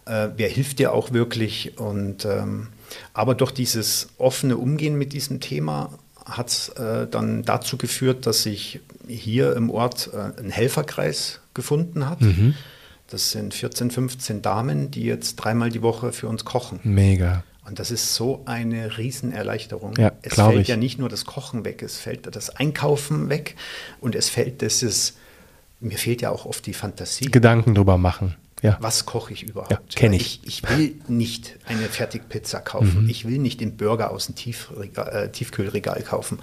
äh, 0.05 0.29
wer 0.35 0.49
hilft 0.49 0.79
dir 0.79 0.93
auch 0.93 1.13
wirklich 1.13 1.77
und 1.79 2.25
ähm, 2.25 2.67
aber 3.13 3.33
durch 3.33 3.51
dieses 3.51 4.09
offene 4.17 4.57
Umgehen 4.57 4.97
mit 4.97 5.13
diesem 5.13 5.39
Thema 5.39 5.97
hat 6.25 6.49
es 6.49 6.69
äh, 6.69 7.07
dann 7.07 7.43
dazu 7.43 7.77
geführt, 7.77 8.25
dass 8.25 8.43
sich 8.43 8.81
hier 9.07 9.55
im 9.55 9.69
Ort 9.69 10.11
äh, 10.13 10.39
ein 10.39 10.49
Helferkreis 10.51 11.39
gefunden 11.53 12.07
hat. 12.07 12.21
Mhm 12.21 12.53
das 13.07 13.31
sind 13.31 13.53
14, 13.53 13.91
15 13.91 14.41
Damen, 14.41 14.91
die 14.91 15.03
jetzt 15.03 15.35
dreimal 15.35 15.69
die 15.69 15.81
Woche 15.81 16.11
für 16.11 16.27
uns 16.27 16.45
kochen. 16.45 16.79
Mega. 16.83 17.43
Und 17.67 17.79
das 17.79 17.89
ist 17.89 18.13
so 18.13 18.43
eine 18.45 18.97
Riesenerleichterung. 18.97 19.95
Ja, 19.97 20.11
es 20.21 20.35
fällt 20.35 20.61
ich. 20.61 20.67
ja 20.67 20.77
nicht 20.77 20.99
nur 20.99 21.09
das 21.09 21.25
Kochen 21.25 21.65
weg, 21.65 21.81
es 21.81 21.97
fällt 21.97 22.33
das 22.35 22.51
Einkaufen 22.51 23.29
weg 23.29 23.55
und 24.01 24.13
es 24.15 24.29
fällt 24.29 24.61
dieses, 24.61 25.17
mir 25.79 25.97
fehlt 25.97 26.21
ja 26.21 26.29
auch 26.29 26.45
oft 26.45 26.65
die 26.65 26.73
Fantasie. 26.73 27.25
Gedanken 27.25 27.73
drüber 27.73 27.97
machen. 27.97 28.35
Ja. 28.61 28.77
Was 28.79 29.05
koche 29.05 29.33
ich 29.33 29.43
überhaupt? 29.43 29.71
Ja, 29.71 29.79
Kenne 29.95 30.15
ich. 30.15 30.41
ich. 30.43 30.63
ich. 30.63 30.69
will 30.69 30.95
nicht 31.07 31.57
eine 31.65 31.87
Fertigpizza 31.87 32.59
kaufen. 32.59 33.03
Mhm. 33.03 33.09
Ich 33.09 33.27
will 33.27 33.37
nicht 33.37 33.61
den 33.61 33.77
Burger 33.77 34.11
aus 34.11 34.27
dem 34.27 34.35
Tiefregal, 34.35 35.25
äh, 35.25 35.31
Tiefkühlregal 35.31 36.01
kaufen. 36.01 36.39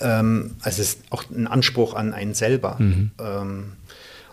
Ähm, 0.00 0.56
also 0.60 0.82
es 0.82 0.94
ist 0.94 1.02
auch 1.10 1.24
ein 1.30 1.46
Anspruch 1.46 1.94
an 1.94 2.12
einen 2.12 2.34
selber. 2.34 2.76
Mhm. 2.78 3.10
Ähm, 3.18 3.72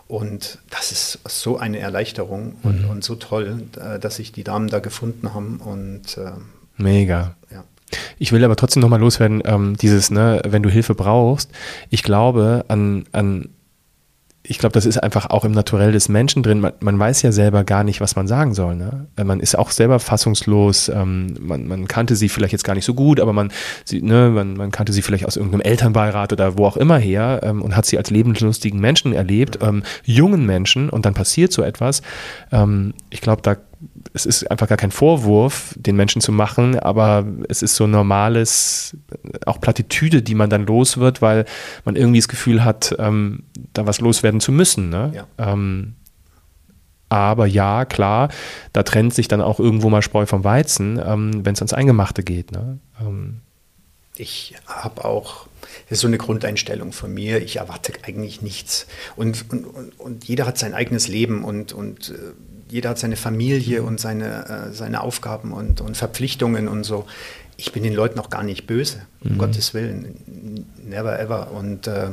und 0.08 0.58
das 0.70 0.90
ist 0.90 1.18
so 1.28 1.58
eine 1.58 1.78
Erleichterung 1.78 2.56
und, 2.62 2.84
mhm. 2.84 2.90
und 2.90 3.04
so 3.04 3.14
toll, 3.14 3.62
äh, 3.78 3.98
dass 3.98 4.16
sich 4.16 4.32
die 4.32 4.42
Damen 4.42 4.68
da 4.68 4.80
gefunden 4.80 5.34
haben. 5.34 5.58
Und, 5.58 6.16
äh, 6.16 6.32
Mega. 6.78 7.36
Ja. 7.52 7.64
Ich 8.18 8.32
will 8.32 8.42
aber 8.42 8.56
trotzdem 8.56 8.80
nochmal 8.80 9.00
loswerden, 9.00 9.42
ähm, 9.44 9.76
dieses, 9.76 10.10
ne, 10.10 10.40
wenn 10.46 10.62
du 10.62 10.70
Hilfe 10.70 10.94
brauchst, 10.94 11.50
ich 11.90 12.02
glaube 12.02 12.64
an, 12.68 13.04
an 13.12 13.50
ich 14.50 14.58
glaube, 14.58 14.72
das 14.72 14.86
ist 14.86 14.96
einfach 14.96 15.28
auch 15.28 15.44
im 15.44 15.52
Naturell 15.52 15.92
des 15.92 16.08
Menschen 16.08 16.42
drin. 16.42 16.60
Man, 16.60 16.72
man, 16.80 16.98
weiß 16.98 17.20
ja 17.20 17.32
selber 17.32 17.64
gar 17.64 17.84
nicht, 17.84 18.00
was 18.00 18.16
man 18.16 18.26
sagen 18.26 18.54
soll. 18.54 18.76
Ne? 18.76 19.06
Äh, 19.16 19.24
man 19.24 19.40
ist 19.40 19.58
auch 19.58 19.70
selber 19.70 20.00
fassungslos. 20.00 20.88
Ähm, 20.88 21.34
man, 21.38 21.68
man, 21.68 21.86
kannte 21.86 22.16
sie 22.16 22.30
vielleicht 22.30 22.52
jetzt 22.52 22.64
gar 22.64 22.74
nicht 22.74 22.86
so 22.86 22.94
gut, 22.94 23.20
aber 23.20 23.34
man, 23.34 23.52
sie, 23.84 24.00
ne, 24.00 24.30
man, 24.30 24.54
man, 24.54 24.70
kannte 24.70 24.94
sie 24.94 25.02
vielleicht 25.02 25.26
aus 25.26 25.36
irgendeinem 25.36 25.60
Elternbeirat 25.60 26.32
oder 26.32 26.56
wo 26.56 26.64
auch 26.64 26.78
immer 26.78 26.96
her 26.96 27.40
ähm, 27.42 27.60
und 27.60 27.76
hat 27.76 27.84
sie 27.84 27.98
als 27.98 28.08
lebenslustigen 28.08 28.80
Menschen 28.80 29.12
erlebt, 29.12 29.58
ähm, 29.60 29.82
jungen 30.04 30.46
Menschen 30.46 30.88
und 30.88 31.04
dann 31.04 31.12
passiert 31.12 31.52
so 31.52 31.62
etwas. 31.62 32.00
Ähm, 32.50 32.94
ich 33.10 33.20
glaube, 33.20 33.42
da 33.42 33.56
es 34.14 34.26
ist 34.26 34.50
einfach 34.50 34.68
gar 34.68 34.78
kein 34.78 34.90
Vorwurf, 34.90 35.74
den 35.76 35.96
Menschen 35.96 36.20
zu 36.20 36.32
machen, 36.32 36.78
aber 36.78 37.26
es 37.48 37.62
ist 37.62 37.74
so 37.76 37.86
normales, 37.86 38.96
auch 39.46 39.60
Plattitüde, 39.60 40.22
die 40.22 40.34
man 40.34 40.50
dann 40.50 40.66
los 40.66 40.98
wird, 40.98 41.22
weil 41.22 41.44
man 41.84 41.96
irgendwie 41.96 42.18
das 42.18 42.28
Gefühl 42.28 42.64
hat, 42.64 42.94
ähm, 42.98 43.44
da 43.72 43.86
was 43.86 44.00
loswerden 44.00 44.40
zu 44.40 44.52
müssen. 44.52 44.88
Ne? 44.88 45.12
Ja. 45.14 45.52
Ähm, 45.52 45.94
aber 47.08 47.46
ja, 47.46 47.84
klar, 47.84 48.28
da 48.72 48.82
trennt 48.82 49.14
sich 49.14 49.28
dann 49.28 49.40
auch 49.40 49.58
irgendwo 49.58 49.88
mal 49.88 50.02
Spreu 50.02 50.26
vom 50.26 50.44
Weizen, 50.44 51.00
ähm, 51.04 51.44
wenn 51.44 51.54
es 51.54 51.60
ans 51.60 51.72
Eingemachte 51.72 52.22
geht. 52.22 52.52
Ne? 52.52 52.78
Ähm. 53.00 53.40
ich 54.16 54.54
habe 54.66 55.04
auch, 55.04 55.46
das 55.88 55.98
ist 55.98 56.00
so 56.00 56.06
eine 56.06 56.18
Grundeinstellung 56.18 56.92
von 56.92 57.12
mir, 57.12 57.42
ich 57.42 57.56
erwarte 57.56 57.92
eigentlich 58.02 58.42
nichts. 58.42 58.86
Und, 59.16 59.50
und, 59.50 59.64
und, 59.64 60.00
und 60.00 60.24
jeder 60.26 60.46
hat 60.46 60.58
sein 60.58 60.74
eigenes 60.74 61.08
Leben 61.08 61.44
und, 61.44 61.72
und 61.72 62.10
äh, 62.10 62.32
jeder 62.68 62.90
hat 62.90 62.98
seine 62.98 63.16
Familie 63.16 63.82
und 63.82 64.00
seine, 64.00 64.68
äh, 64.70 64.72
seine 64.72 65.02
Aufgaben 65.02 65.52
und, 65.52 65.80
und 65.80 65.96
Verpflichtungen 65.96 66.68
und 66.68 66.84
so. 66.84 67.06
Ich 67.56 67.72
bin 67.72 67.82
den 67.82 67.94
Leuten 67.94 68.18
auch 68.20 68.30
gar 68.30 68.42
nicht 68.42 68.66
böse, 68.66 69.02
um 69.20 69.34
mhm. 69.34 69.38
Gottes 69.38 69.74
Willen. 69.74 70.66
Never 70.84 71.18
ever. 71.18 71.50
Und 71.50 71.86
äh, 71.86 72.10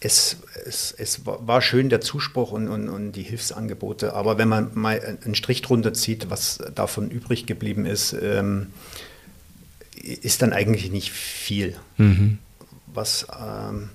es, 0.00 0.38
es, 0.64 0.94
es 0.96 1.22
war 1.24 1.62
schön 1.62 1.88
der 1.88 2.00
Zuspruch 2.00 2.52
und, 2.52 2.68
und, 2.68 2.88
und 2.88 3.12
die 3.12 3.22
Hilfsangebote. 3.22 4.14
Aber 4.14 4.38
wenn 4.38 4.48
man 4.48 4.70
mal 4.74 5.00
einen 5.24 5.34
Strich 5.34 5.62
drunter 5.62 5.94
zieht, 5.94 6.28
was 6.28 6.58
davon 6.74 7.10
übrig 7.10 7.46
geblieben 7.46 7.86
ist, 7.86 8.14
ähm, 8.20 8.68
ist 10.02 10.42
dann 10.42 10.52
eigentlich 10.52 10.90
nicht 10.90 11.10
viel. 11.10 11.76
Mhm. 11.96 12.38
Was, 12.86 13.26
ähm, 13.32 13.90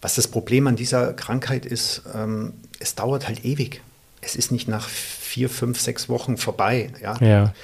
Was 0.00 0.14
das 0.16 0.28
Problem 0.28 0.66
an 0.66 0.76
dieser 0.76 1.12
Krankheit 1.14 1.66
ist, 1.66 2.02
ähm, 2.14 2.54
es 2.78 2.94
dauert 2.94 3.26
halt 3.26 3.44
ewig. 3.44 3.82
Es 4.26 4.34
ist 4.34 4.50
nicht 4.50 4.66
nach 4.66 4.88
vier, 4.88 5.48
fünf, 5.48 5.80
sechs 5.80 6.08
Wochen 6.08 6.36
vorbei. 6.36 6.90
Ja. 7.00 7.16
Ja. 7.20 7.54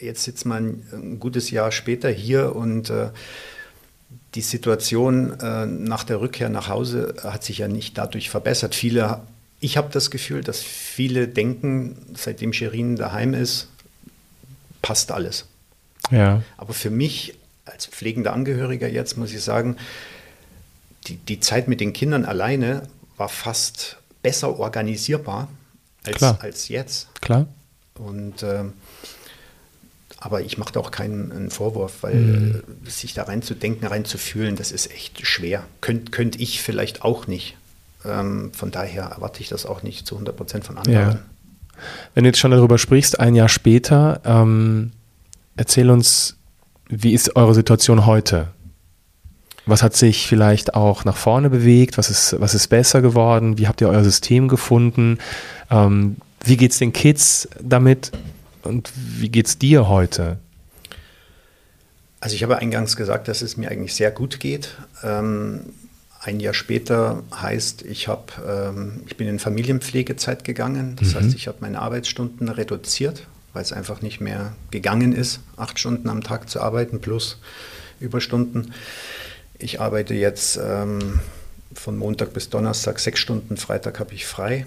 Jetzt 0.00 0.24
sitzt 0.24 0.46
man 0.46 0.82
ein 0.90 1.20
gutes 1.20 1.50
Jahr 1.50 1.70
später 1.70 2.08
hier 2.08 2.56
und 2.56 2.88
äh, 2.88 3.10
die 4.34 4.40
Situation 4.40 5.38
äh, 5.38 5.66
nach 5.66 6.04
der 6.04 6.22
Rückkehr 6.22 6.48
nach 6.48 6.68
Hause 6.68 7.16
hat 7.22 7.44
sich 7.44 7.58
ja 7.58 7.68
nicht 7.68 7.98
dadurch 7.98 8.30
verbessert. 8.30 8.74
Viele, 8.74 9.20
ich 9.60 9.76
habe 9.76 9.90
das 9.92 10.10
Gefühl, 10.10 10.42
dass 10.42 10.62
viele 10.62 11.28
denken, 11.28 11.98
seitdem 12.14 12.54
Sherin 12.54 12.96
daheim 12.96 13.34
ist, 13.34 13.68
passt 14.80 15.12
alles. 15.12 15.44
Ja. 16.10 16.42
Aber 16.56 16.72
für 16.72 16.90
mich 16.90 17.34
als 17.66 17.84
pflegender 17.84 18.32
Angehöriger 18.32 18.88
jetzt 18.88 19.18
muss 19.18 19.34
ich 19.34 19.42
sagen, 19.42 19.76
die, 21.06 21.16
die 21.16 21.40
Zeit 21.40 21.68
mit 21.68 21.80
den 21.80 21.92
Kindern 21.92 22.24
alleine 22.24 22.88
war 23.18 23.28
fast 23.28 23.98
besser 24.22 24.58
organisierbar 24.58 25.48
als, 26.04 26.16
Klar. 26.16 26.38
als 26.40 26.68
jetzt. 26.68 27.08
Klar. 27.20 27.46
Und 27.94 28.42
ähm, 28.42 28.72
aber 30.18 30.40
ich 30.42 30.56
mache 30.56 30.72
da 30.72 30.80
auch 30.80 30.92
keinen 30.92 31.32
einen 31.32 31.50
Vorwurf, 31.50 32.02
weil 32.02 32.14
Mhm. 32.14 32.62
äh, 32.86 32.90
sich 32.90 33.12
da 33.14 33.24
reinzudenken, 33.24 33.86
reinzufühlen, 33.88 34.54
das 34.56 34.70
ist 34.72 34.90
echt 34.92 35.26
schwer. 35.26 35.64
Könnt, 35.80 36.12
könnte 36.12 36.38
ich 36.38 36.62
vielleicht 36.62 37.02
auch 37.02 37.26
nicht. 37.26 37.56
Ähm, 38.04 38.52
von 38.52 38.70
daher 38.70 39.04
erwarte 39.04 39.40
ich 39.40 39.48
das 39.48 39.66
auch 39.66 39.82
nicht 39.82 40.06
zu 40.06 40.14
100 40.16 40.36
Prozent 40.36 40.64
von 40.64 40.78
anderen. 40.78 40.94
Ja. 41.10 41.18
Wenn 42.14 42.24
du 42.24 42.28
jetzt 42.28 42.38
schon 42.38 42.50
darüber 42.52 42.78
sprichst, 42.78 43.18
ein 43.18 43.34
Jahr 43.34 43.48
später, 43.48 44.20
ähm, 44.24 44.92
erzähl 45.56 45.90
uns, 45.90 46.36
wie 46.88 47.12
ist 47.14 47.34
eure 47.36 47.54
Situation 47.54 48.06
heute? 48.06 48.48
Was 49.66 49.82
hat 49.82 49.94
sich 49.94 50.26
vielleicht 50.26 50.74
auch 50.74 51.04
nach 51.04 51.16
vorne 51.16 51.48
bewegt? 51.48 51.98
Was 51.98 52.10
ist, 52.10 52.36
was 52.40 52.54
ist 52.54 52.68
besser 52.68 53.00
geworden? 53.00 53.58
Wie 53.58 53.68
habt 53.68 53.80
ihr 53.80 53.88
euer 53.88 54.02
System 54.02 54.48
gefunden? 54.48 55.18
Ähm, 55.70 56.16
wie 56.44 56.56
geht 56.56 56.72
es 56.72 56.78
den 56.78 56.92
Kids 56.92 57.48
damit? 57.60 58.10
Und 58.62 58.90
wie 58.94 59.28
geht 59.28 59.46
es 59.46 59.58
dir 59.58 59.88
heute? 59.88 60.38
Also 62.20 62.34
ich 62.36 62.42
habe 62.42 62.58
eingangs 62.58 62.96
gesagt, 62.96 63.28
dass 63.28 63.42
es 63.42 63.56
mir 63.56 63.70
eigentlich 63.70 63.94
sehr 63.94 64.10
gut 64.10 64.40
geht. 64.40 64.76
Ähm, 65.02 65.60
ein 66.20 66.38
Jahr 66.38 66.54
später 66.54 67.24
heißt, 67.34 67.82
ich, 67.82 68.06
hab, 68.06 68.40
ähm, 68.46 69.02
ich 69.06 69.16
bin 69.16 69.26
in 69.26 69.40
Familienpflegezeit 69.40 70.44
gegangen. 70.44 70.94
Das 70.96 71.16
heißt, 71.16 71.34
ich 71.34 71.48
habe 71.48 71.58
meine 71.60 71.80
Arbeitsstunden 71.80 72.48
reduziert, 72.48 73.26
weil 73.52 73.62
es 73.62 73.72
einfach 73.72 74.02
nicht 74.02 74.20
mehr 74.20 74.54
gegangen 74.70 75.12
ist, 75.12 75.40
acht 75.56 75.80
Stunden 75.80 76.08
am 76.08 76.22
Tag 76.22 76.48
zu 76.48 76.60
arbeiten 76.60 77.00
plus 77.00 77.38
Überstunden. 77.98 78.72
Ich 79.62 79.80
arbeite 79.80 80.14
jetzt 80.14 80.58
ähm, 80.62 81.20
von 81.72 81.96
Montag 81.96 82.32
bis 82.32 82.50
Donnerstag 82.50 82.98
sechs 82.98 83.20
Stunden, 83.20 83.56
Freitag 83.56 84.00
habe 84.00 84.12
ich 84.12 84.26
frei. 84.26 84.66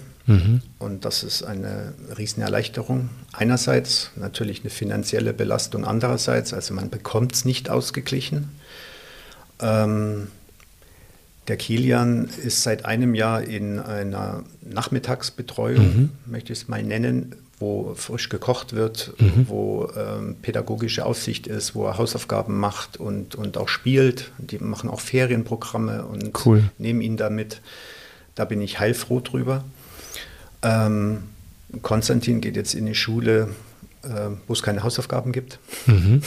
Und 0.80 1.04
das 1.04 1.22
ist 1.22 1.44
eine 1.44 1.92
Riesenerleichterung. 2.18 3.10
Einerseits 3.32 4.10
natürlich 4.16 4.62
eine 4.62 4.70
finanzielle 4.70 5.32
Belastung, 5.32 5.84
andererseits, 5.84 6.52
also 6.52 6.74
man 6.74 6.90
bekommt 6.90 7.34
es 7.34 7.44
nicht 7.44 7.70
ausgeglichen. 7.70 8.48
Ähm, 9.60 10.26
der 11.46 11.56
Kilian 11.56 12.28
ist 12.42 12.64
seit 12.64 12.86
einem 12.86 13.14
Jahr 13.14 13.42
in 13.42 13.78
einer 13.78 14.42
Nachmittagsbetreuung, 14.62 16.10
möchte 16.26 16.52
ich 16.52 16.62
es 16.62 16.68
mal 16.68 16.82
nennen, 16.82 17.36
wo 17.58 17.94
frisch 17.94 18.28
gekocht 18.28 18.74
wird, 18.74 19.14
wo 19.46 19.90
ähm, 19.96 20.36
pädagogische 20.42 21.06
Aufsicht 21.06 21.46
ist, 21.46 21.74
wo 21.74 21.86
er 21.86 21.96
Hausaufgaben 21.96 22.58
macht 22.58 22.98
und, 22.98 23.34
und 23.34 23.56
auch 23.56 23.68
spielt. 23.68 24.30
Die 24.38 24.58
machen 24.58 24.90
auch 24.90 25.00
Ferienprogramme 25.00 26.04
und 26.04 26.32
Cool. 26.44 26.64
nehmen 26.78 27.00
ihn 27.00 27.16
damit. 27.16 27.62
Da 28.34 28.44
bin 28.44 28.60
ich 28.60 28.78
heilfroh 28.78 29.20
drüber. 29.20 29.64
Ähm, 30.62 31.22
Konstantin 31.82 32.40
geht 32.42 32.56
jetzt 32.56 32.74
in 32.74 32.84
die 32.86 32.94
Schule, 32.94 33.48
äh, 34.02 34.08
wo 34.46 34.52
es 34.52 34.62
keine 34.62 34.82
Hausaufgaben 34.82 35.32
gibt. 35.32 35.58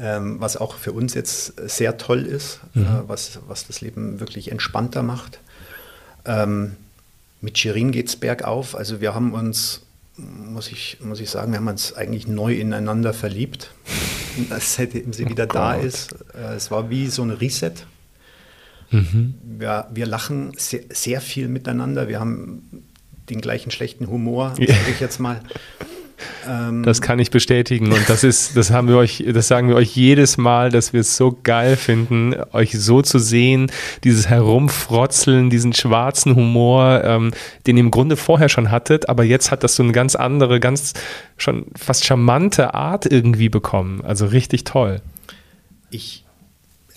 Ähm, 0.00 0.40
was 0.40 0.56
auch 0.56 0.76
für 0.76 0.92
uns 0.92 1.14
jetzt 1.14 1.54
sehr 1.68 1.98
toll 1.98 2.24
ist, 2.24 2.60
äh, 2.76 2.82
was, 3.08 3.40
was 3.48 3.66
das 3.66 3.80
Leben 3.80 4.20
wirklich 4.20 4.52
entspannter 4.52 5.02
macht. 5.02 5.40
Ähm, 6.24 6.76
mit 7.40 7.58
Shirin 7.58 7.90
geht 7.90 8.06
es 8.06 8.14
bergauf. 8.14 8.76
Also 8.76 9.00
wir 9.00 9.12
haben 9.12 9.32
uns, 9.32 9.82
muss 10.18 10.70
ich, 10.70 10.98
muss 11.00 11.20
ich 11.20 11.30
sagen, 11.30 11.52
wir 11.52 11.58
haben 11.58 11.68
uns 11.68 11.94
eigentlich 11.94 12.26
neu 12.26 12.54
ineinander 12.54 13.14
verliebt, 13.14 13.70
seitdem 14.58 15.12
sie 15.12 15.28
wieder 15.28 15.46
da 15.46 15.76
Gott. 15.76 15.84
ist. 15.84 16.12
Äh, 16.34 16.54
es 16.54 16.70
war 16.70 16.90
wie 16.90 17.06
so 17.06 17.22
ein 17.22 17.30
Reset. 17.30 17.72
Wir, 18.90 19.86
wir 19.92 20.06
lachen 20.06 20.52
sehr, 20.56 20.80
sehr 20.90 21.20
viel 21.20 21.48
miteinander. 21.48 22.08
Wir 22.08 22.20
haben 22.20 22.84
den 23.28 23.42
gleichen 23.42 23.70
schlechten 23.70 24.08
Humor, 24.08 24.54
sage 24.56 24.90
ich 24.90 25.00
jetzt 25.00 25.18
mal. 25.20 25.42
Ähm, 26.48 26.82
Das 26.82 27.00
kann 27.00 27.18
ich 27.18 27.30
bestätigen 27.30 27.92
und 27.92 28.08
das 28.08 28.24
ist, 28.24 28.56
das 28.56 28.70
haben 28.70 28.88
wir 28.88 28.96
euch, 28.96 29.24
das 29.32 29.48
sagen 29.48 29.68
wir 29.68 29.76
euch 29.76 29.94
jedes 29.94 30.36
Mal, 30.36 30.70
dass 30.70 30.92
wir 30.92 31.00
es 31.00 31.16
so 31.16 31.36
geil 31.42 31.76
finden, 31.76 32.34
euch 32.52 32.72
so 32.78 33.02
zu 33.02 33.18
sehen, 33.18 33.70
dieses 34.04 34.28
Herumfrotzeln, 34.28 35.50
diesen 35.50 35.72
schwarzen 35.72 36.34
Humor, 36.34 37.02
ähm, 37.04 37.32
den 37.66 37.76
ihr 37.76 37.82
im 37.84 37.90
Grunde 37.90 38.16
vorher 38.16 38.48
schon 38.48 38.70
hattet, 38.70 39.08
aber 39.08 39.24
jetzt 39.24 39.50
hat 39.50 39.62
das 39.64 39.76
so 39.76 39.82
eine 39.82 39.92
ganz 39.92 40.14
andere, 40.14 40.60
ganz 40.60 40.94
schon 41.36 41.66
fast 41.76 42.04
charmante 42.04 42.74
Art 42.74 43.06
irgendwie 43.06 43.48
bekommen. 43.48 44.02
Also 44.04 44.26
richtig 44.26 44.64
toll. 44.64 45.00
ich, 45.90 46.24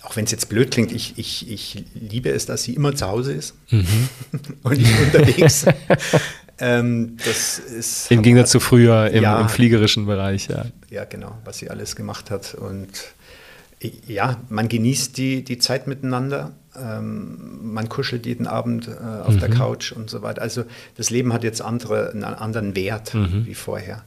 auch 0.02 0.16
wenn 0.16 0.24
es 0.24 0.32
jetzt 0.32 0.48
blöd 0.48 0.72
klingt, 0.72 0.90
ich, 0.90 1.14
ich, 1.16 1.48
ich 1.48 1.84
liebe 1.94 2.28
es, 2.30 2.44
dass 2.44 2.64
sie 2.64 2.74
immer 2.74 2.94
zu 2.94 3.06
Hause 3.06 3.32
ist 3.32 3.54
Mhm. 3.70 4.08
und 4.64 4.76
nicht 4.76 4.92
unterwegs. 5.00 5.64
ähm, 6.58 7.16
das 7.24 7.58
ist 7.58 8.10
Im 8.10 8.22
Gegensatz 8.22 8.50
zu 8.50 8.60
früher 8.60 9.10
im, 9.10 9.22
Ja. 9.22 9.40
im 9.40 9.48
fliegerischen 9.48 10.06
Bereich, 10.06 10.48
ja. 10.48 10.64
ja 10.90 11.04
genau, 11.04 11.36
was 11.44 11.58
sie 11.58 11.70
alles 11.70 11.96
gemacht 11.96 12.30
hat. 12.30 12.54
Und 12.54 12.88
i- 13.82 13.92
ja, 14.06 14.38
man 14.48 14.68
genießt 14.68 15.16
die, 15.16 15.44
die 15.44 15.58
Zeit 15.58 15.86
miteinander. 15.86 16.52
Ähm, 16.76 17.72
man 17.74 17.88
kuschelt 17.88 18.24
jeden 18.26 18.46
Abend 18.46 18.88
äh, 18.88 18.92
auf 18.92 19.34
Mhm. 19.34 19.40
der 19.40 19.50
Couch 19.50 19.92
und 19.92 20.08
so 20.08 20.22
weiter. 20.22 20.40
Also 20.42 20.64
das 20.96 21.10
Leben 21.10 21.32
hat 21.32 21.44
jetzt 21.44 21.60
andere, 21.60 22.10
einen 22.12 22.24
anderen 22.24 22.74
Wert 22.76 23.12
wie 23.14 23.54
vorher. 23.54 24.04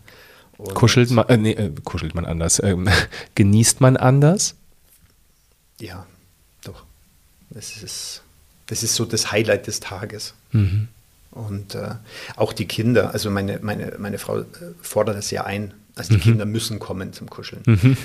Und 0.58 0.70
Mhm. 0.70 0.74
Kuschelt 0.74 1.12
man, 1.12 1.28
äh, 1.30 1.38
nee, 1.38 1.52
äh, 1.52 1.72
kuschelt 1.84 2.16
man 2.16 2.26
anders, 2.26 2.62
ähm, 2.64 2.88
genießt 3.36 3.82
man 3.82 3.98
anders? 3.98 4.56
Ja, 5.80 6.06
doch. 6.64 6.84
Das 7.50 7.76
ist, 7.84 8.22
das 8.68 8.82
ist 8.82 8.96
so 8.96 9.06
das 9.06 9.32
Highlight 9.32 9.68
des 9.68 9.80
Tages. 9.82 10.34
Mhm. 10.52 10.88
Und 11.36 11.76
äh, 11.76 11.90
auch 12.38 12.54
die 12.54 12.66
Kinder, 12.66 13.12
also 13.14 13.30
meine, 13.30 13.60
meine, 13.62 13.94
meine 14.00 14.18
Frau 14.18 14.40
äh, 14.40 14.46
fordert 14.82 15.18
das 15.18 15.30
ja 15.32 15.44
ein. 15.44 15.74
Also 15.96 16.14
Mhm. 16.14 16.18
die 16.18 16.24
Kinder 16.24 16.46
müssen 16.46 16.80
kommen 16.80 17.14
zum 17.14 17.30
Kuscheln. 17.30 17.62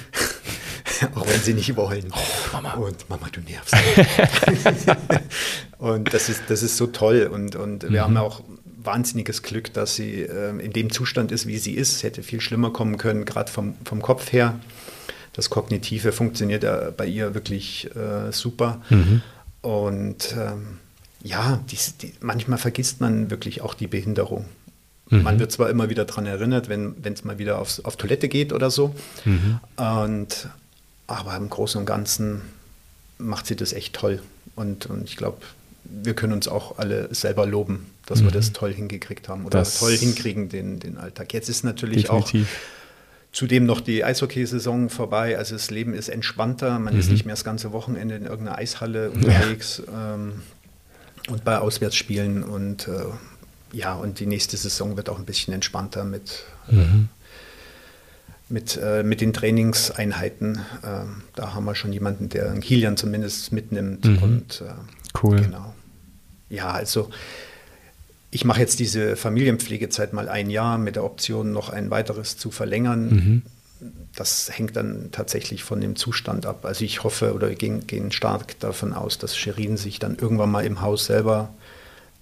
auch 1.14 1.26
wenn 1.26 1.40
sie 1.40 1.54
nicht 1.54 1.74
wollen. 1.76 2.12
Oh, 2.12 2.18
Mama. 2.52 2.74
Und 2.74 3.08
Mama, 3.08 3.28
du 3.32 3.40
nervst. 3.40 3.74
und 5.78 6.12
das 6.12 6.28
ist, 6.28 6.42
das 6.48 6.62
ist 6.62 6.76
so 6.76 6.86
toll. 6.88 7.28
Und, 7.32 7.56
und 7.56 7.84
Mhm. 7.84 7.92
wir 7.92 8.02
haben 8.02 8.16
auch 8.16 8.42
wahnsinniges 8.82 9.42
Glück, 9.42 9.72
dass 9.74 9.96
sie 9.96 10.22
ähm, 10.22 10.60
in 10.60 10.72
dem 10.72 10.90
Zustand 10.90 11.32
ist, 11.32 11.46
wie 11.46 11.58
sie 11.58 11.72
ist. 11.74 11.96
Es 11.96 12.02
hätte 12.02 12.22
viel 12.22 12.40
schlimmer 12.40 12.70
kommen 12.72 12.96
können, 12.98 13.24
gerade 13.24 13.50
vom, 13.50 13.74
vom 13.84 14.02
Kopf 14.02 14.32
her. 14.32 14.58
Das 15.32 15.50
Kognitive 15.50 16.12
funktioniert 16.12 16.64
ja 16.64 16.90
bei 16.90 17.06
ihr 17.06 17.34
wirklich 17.34 17.88
äh, 17.94 18.32
super. 18.32 18.82
Und 19.62 20.34
ähm, 20.36 20.78
ja, 21.22 21.60
dies, 21.70 21.96
die, 21.98 22.12
manchmal 22.20 22.58
vergisst 22.58 23.00
man 23.00 23.30
wirklich 23.30 23.60
auch 23.62 23.74
die 23.74 23.86
Behinderung. 23.86 24.44
Man 25.12 25.40
wird 25.40 25.50
zwar 25.50 25.68
immer 25.70 25.90
wieder 25.90 26.04
daran 26.04 26.26
erinnert, 26.26 26.68
wenn 26.68 26.94
es 27.02 27.24
mal 27.24 27.36
wieder 27.38 27.58
aufs, 27.58 27.80
auf 27.80 27.96
Toilette 27.96 28.28
geht 28.28 28.52
oder 28.52 28.70
so. 28.70 28.94
Und, 29.76 30.48
aber 31.08 31.36
im 31.36 31.50
Großen 31.50 31.80
und 31.80 31.84
Ganzen 31.86 32.42
macht 33.18 33.46
sie 33.46 33.56
das 33.56 33.72
echt 33.72 33.94
toll. 33.94 34.22
Und, 34.54 34.86
und 34.86 35.08
ich 35.08 35.16
glaube, 35.16 35.38
wir 35.84 36.14
können 36.14 36.32
uns 36.32 36.46
auch 36.46 36.78
alle 36.78 37.12
selber 37.12 37.44
loben, 37.44 37.86
dass 38.06 38.22
wir 38.22 38.30
das 38.30 38.52
toll 38.52 38.72
hingekriegt 38.72 39.28
haben 39.28 39.44
oder 39.46 39.58
Das- 39.58 39.80
toll 39.80 39.96
hinkriegen, 39.96 40.48
den, 40.48 40.78
den 40.78 40.96
Alltag. 40.96 41.32
Jetzt 41.32 41.48
ist 41.48 41.64
natürlich 41.64 42.08
auch 42.08 42.24
Definitiv. 42.24 42.56
Zudem 43.32 43.66
noch 43.66 43.80
die 43.80 44.04
Eishockeysaison 44.04 44.90
vorbei. 44.90 45.36
Also 45.38 45.54
das 45.56 45.70
Leben 45.72 45.92
ist 45.94 46.08
entspannter. 46.08 46.78
Man 46.78 46.96
ist 46.96 47.10
nicht 47.10 47.24
mehr 47.26 47.34
das 47.34 47.42
ganze 47.44 47.72
Wochenende 47.72 48.14
in 48.16 48.26
irgendeiner 48.26 48.58
Eishalle 48.58 49.10
unterwegs 49.10 49.82
ähm, 49.92 50.42
und 51.30 51.44
bei 51.44 51.58
Auswärtsspielen. 51.58 52.42
Und 52.42 52.88
äh, 52.88 53.04
ja, 53.72 53.94
und 53.94 54.20
die 54.20 54.26
nächste 54.26 54.56
Saison 54.56 54.96
wird 54.96 55.08
auch 55.08 55.18
ein 55.18 55.24
bisschen 55.24 55.54
entspannter 55.54 56.04
mit, 56.04 56.44
äh, 56.70 56.74
mit, 58.48 58.78
äh, 58.82 59.02
mit 59.02 59.20
den 59.20 59.32
Trainingseinheiten. 59.32 60.60
Ähm, 60.84 61.22
da 61.34 61.54
haben 61.54 61.64
wir 61.64 61.74
schon 61.74 61.92
jemanden, 61.92 62.28
der 62.28 62.50
einen 62.50 62.60
Kilian 62.60 62.96
zumindest 62.96 63.52
mitnimmt. 63.52 64.06
Und 64.22 64.60
äh, 64.60 64.72
Cool. 65.20 65.40
Genau. 65.40 65.74
Ja, 66.48 66.70
also 66.70 67.10
ich 68.30 68.44
mache 68.44 68.60
jetzt 68.60 68.78
diese 68.78 69.16
Familienpflegezeit 69.16 70.12
mal 70.12 70.28
ein 70.28 70.50
Jahr 70.50 70.78
mit 70.78 70.96
der 70.96 71.04
Option, 71.04 71.52
noch 71.52 71.68
ein 71.70 71.90
weiteres 71.90 72.36
zu 72.36 72.50
verlängern. 72.50 73.42
Das 74.14 74.50
hängt 74.52 74.76
dann 74.76 75.08
tatsächlich 75.12 75.64
von 75.64 75.80
dem 75.80 75.96
Zustand 75.96 76.46
ab. 76.46 76.64
Also 76.64 76.84
ich 76.84 77.02
hoffe 77.02 77.34
oder 77.34 77.50
gehen, 77.54 77.86
gehen 77.86 78.12
stark 78.12 78.58
davon 78.60 78.92
aus, 78.92 79.18
dass 79.18 79.36
Sherin 79.36 79.76
sich 79.76 79.98
dann 79.98 80.16
irgendwann 80.16 80.50
mal 80.50 80.64
im 80.64 80.80
Haus 80.80 81.06
selber 81.06 81.50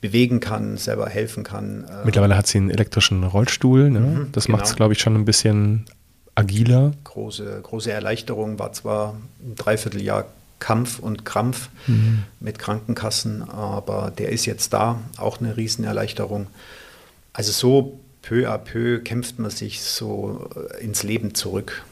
bewegen 0.01 0.41
kann, 0.41 0.77
selber 0.77 1.09
helfen 1.09 1.43
kann. 1.43 1.85
Äh. 1.85 2.05
Mittlerweile 2.05 2.37
hat 2.37 2.47
sie 2.47 2.59
einen 2.59 2.71
elektrischen 2.71 3.25
Rollstuhl. 3.25 3.91
Ne? 3.91 4.01
Mhm, 4.01 4.29
das 4.33 4.47
genau. 4.47 4.59
macht 4.59 4.67
es, 4.67 4.77
glaube 4.77 4.93
ich, 4.93 5.01
schon 5.01 5.17
ein 5.17 5.25
bisschen 5.25 5.87
agiler. 6.35 6.93
Große, 7.05 7.61
große 7.63 7.91
Erleichterung 7.91 8.59
war 8.59 8.73
zwar 8.73 9.17
ein 9.43 9.57
Dreivierteljahr 9.57 10.27
Kampf 10.61 10.99
und 10.99 11.25
Krampf 11.25 11.69
mhm. 11.87 12.25
mit 12.41 12.59
Krankenkassen, 12.59 13.49
aber 13.49 14.13
der 14.17 14.31
ist 14.31 14.47
jetzt 14.47 14.73
da, 14.73 15.01
auch 15.17 15.41
eine 15.41 15.57
Riesenerleichterung. 15.57 16.49
Also 17.33 17.53
so 17.53 18.01
peu 18.23 18.49
à 18.49 18.59
peu 18.59 19.01
kämpft 19.01 19.39
man 19.39 19.51
sich 19.51 19.83
so 19.83 20.51
äh, 20.55 20.85
ins 20.85 21.03
Leben 21.03 21.35
zurück, 21.35 21.85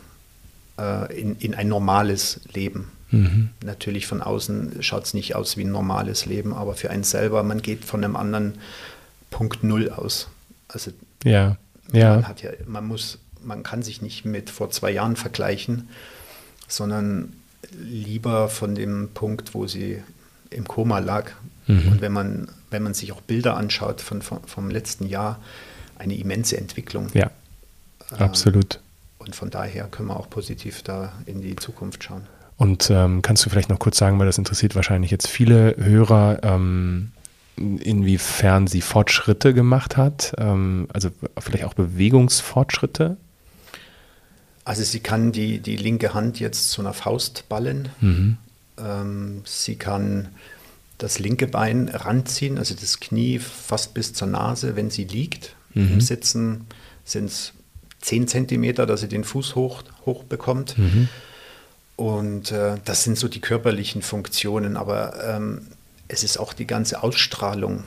äh, 0.79 1.19
in, 1.19 1.37
in 1.37 1.55
ein 1.55 1.69
normales 1.69 2.41
Leben. 2.53 2.91
Mhm. 3.11 3.51
Natürlich 3.65 4.07
von 4.07 4.21
außen 4.23 4.83
schaut 4.83 5.05
es 5.05 5.15
nicht 5.15 5.35
aus 5.37 5.57
wie 5.57 5.65
ein 5.65 5.71
normales 5.71 6.27
Leben, 6.27 6.53
aber 6.53 6.75
für 6.75 6.91
einen 6.91 7.05
selber, 7.05 7.43
man 7.43 7.63
geht 7.63 7.85
von 7.85 8.03
einem 8.03 8.17
anderen 8.17 8.55
Punkt 9.31 9.63
Null 9.63 9.91
aus. 9.91 10.29
Also 10.69 10.91
ja, 11.25 11.57
ja. 11.93 12.17
Man, 12.17 12.29
hat 12.29 12.43
ja, 12.43 12.51
man 12.67 12.87
muss, 12.87 13.19
man 13.43 13.63
kann 13.63 13.83
sich 13.83 14.03
nicht 14.03 14.25
mit 14.25 14.51
vor 14.51 14.71
zwei 14.71 14.91
Jahren 14.91 15.17
vergleichen, 15.17 15.89
sondern 16.69 17.33
lieber 17.81 18.49
von 18.49 18.75
dem 18.75 19.11
Punkt, 19.15 19.55
wo 19.55 19.67
sie 19.67 20.03
im 20.51 20.67
Koma 20.67 20.99
lag. 20.99 21.31
Mhm. 21.67 21.89
Und 21.89 22.01
wenn 22.01 22.13
man, 22.13 22.49
wenn 22.71 22.83
man 22.83 22.95
sich 22.95 23.13
auch 23.13 23.21
Bilder 23.21 23.57
anschaut 23.57 24.01
von, 24.01 24.23
von 24.23 24.41
vom 24.47 24.71
letzten 24.71 25.07
Jahr, 25.07 25.41
eine 25.99 26.15
immense 26.15 26.57
Entwicklung. 26.57 27.09
Ja, 27.15 27.31
ähm, 28.13 28.19
absolut. 28.19 28.81
Und 29.19 29.35
von 29.35 29.51
daher 29.51 29.85
können 29.85 30.09
wir 30.09 30.19
auch 30.19 30.31
positiv 30.31 30.83
da 30.83 31.13
in 31.27 31.41
die 31.41 31.57
Zukunft 31.57 32.05
schauen. 32.05 32.23
Und 32.57 32.91
ähm, 32.91 33.23
kannst 33.23 33.45
du 33.45 33.51
vielleicht 33.51 33.69
noch 33.69 33.79
kurz 33.79 33.99
sagen, 33.99 34.19
weil 34.19 34.27
das 34.27 34.39
interessiert 34.39 34.75
wahrscheinlich 34.75 35.11
jetzt 35.11 35.29
viele 35.29 35.77
Hörer, 35.79 36.41
ähm, 36.43 37.13
inwiefern 37.57 38.67
sie 38.67 38.81
Fortschritte 38.81 39.55
gemacht 39.55 39.97
hat, 39.97 40.35
ähm, 40.39 40.89
also 40.93 41.11
vielleicht 41.39 41.65
auch 41.65 41.75
Bewegungsfortschritte? 41.75 43.17
Also 44.65 44.83
sie 44.83 45.01
kann 45.01 45.33
die, 45.33 45.61
die 45.61 45.77
linke 45.77 46.13
Hand 46.15 46.41
jetzt 46.41 46.71
zu 46.71 46.83
einer 46.83 46.93
Faust 46.93 47.49
ballen. 47.49 47.89
Mhm. 48.01 48.37
Ähm, 48.79 49.43
sie 49.45 49.77
kann 49.77 50.29
das 50.99 51.19
linke 51.19 51.47
Bein 51.47 51.89
ranziehen, 51.89 52.59
also 52.59 52.75
das 52.75 53.01
Knie 53.01 53.39
fast 53.39 53.95
bis 53.95 54.13
zur 54.13 54.29
Nase, 54.29 54.77
wenn 54.77 54.91
sie 54.91 55.05
liegt. 55.05 55.56
Mhm. 55.77 55.93
Im 55.95 56.01
Sitzen 56.01 56.67
sind 57.05 57.27
es 57.27 57.53
10 58.01 58.29
Zentimeter, 58.29 58.87
dass 58.87 59.01
sie 59.01 59.09
den 59.09 59.25
Fuß 59.25 59.55
hoch, 59.55 59.83
hoch 60.05 60.25
bekommt. 60.25 60.77
Mhm. 60.79 61.09
Und 61.97 62.53
äh, 62.53 62.77
das 62.85 63.05
sind 63.05 63.17
so 63.17 63.29
die 63.29 63.41
körperlichen 63.41 64.03
Funktionen, 64.03 64.77
aber 64.77 65.25
ähm, 65.25 65.69
es 66.09 66.25
ist 66.25 66.39
auch 66.39 66.53
die 66.53 66.67
ganze 66.67 67.03
Ausstrahlung. 67.03 67.85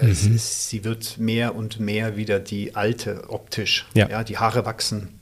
Mhm. 0.00 0.08
Ist, 0.08 0.68
sie 0.70 0.84
wird 0.84 1.18
mehr 1.18 1.54
und 1.54 1.78
mehr 1.78 2.16
wieder 2.16 2.40
die 2.40 2.74
alte 2.74 3.30
optisch. 3.30 3.86
Ja. 3.94 4.08
ja 4.08 4.24
die 4.24 4.38
Haare 4.38 4.64
wachsen. 4.64 5.20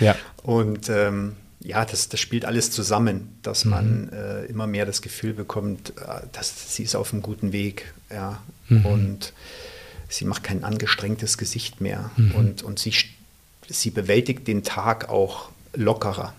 Ja. 0.00 0.16
Und 0.42 0.88
ähm, 0.88 1.36
ja, 1.60 1.84
das, 1.84 2.08
das 2.08 2.20
spielt 2.20 2.44
alles 2.44 2.70
zusammen, 2.70 3.38
dass 3.42 3.64
mhm. 3.64 3.70
man 3.70 4.08
äh, 4.10 4.44
immer 4.46 4.66
mehr 4.66 4.84
das 4.84 5.00
Gefühl 5.00 5.32
bekommt, 5.32 5.90
äh, 5.96 6.26
dass 6.32 6.74
sie 6.74 6.82
ist 6.82 6.94
auf 6.94 7.12
einem 7.12 7.22
guten 7.22 7.52
Weg. 7.52 7.94
Ja. 8.10 8.42
Mhm. 8.68 8.86
Und 8.86 9.32
sie 10.12 10.24
macht 10.24 10.44
kein 10.44 10.62
angestrengtes 10.64 11.38
Gesicht 11.38 11.80
mehr 11.80 12.10
mhm. 12.16 12.32
und, 12.32 12.62
und 12.62 12.78
sie, 12.78 12.94
sie 13.68 13.90
bewältigt 13.90 14.46
den 14.46 14.62
Tag 14.62 15.08
auch 15.08 15.50
lockerer. 15.74 16.34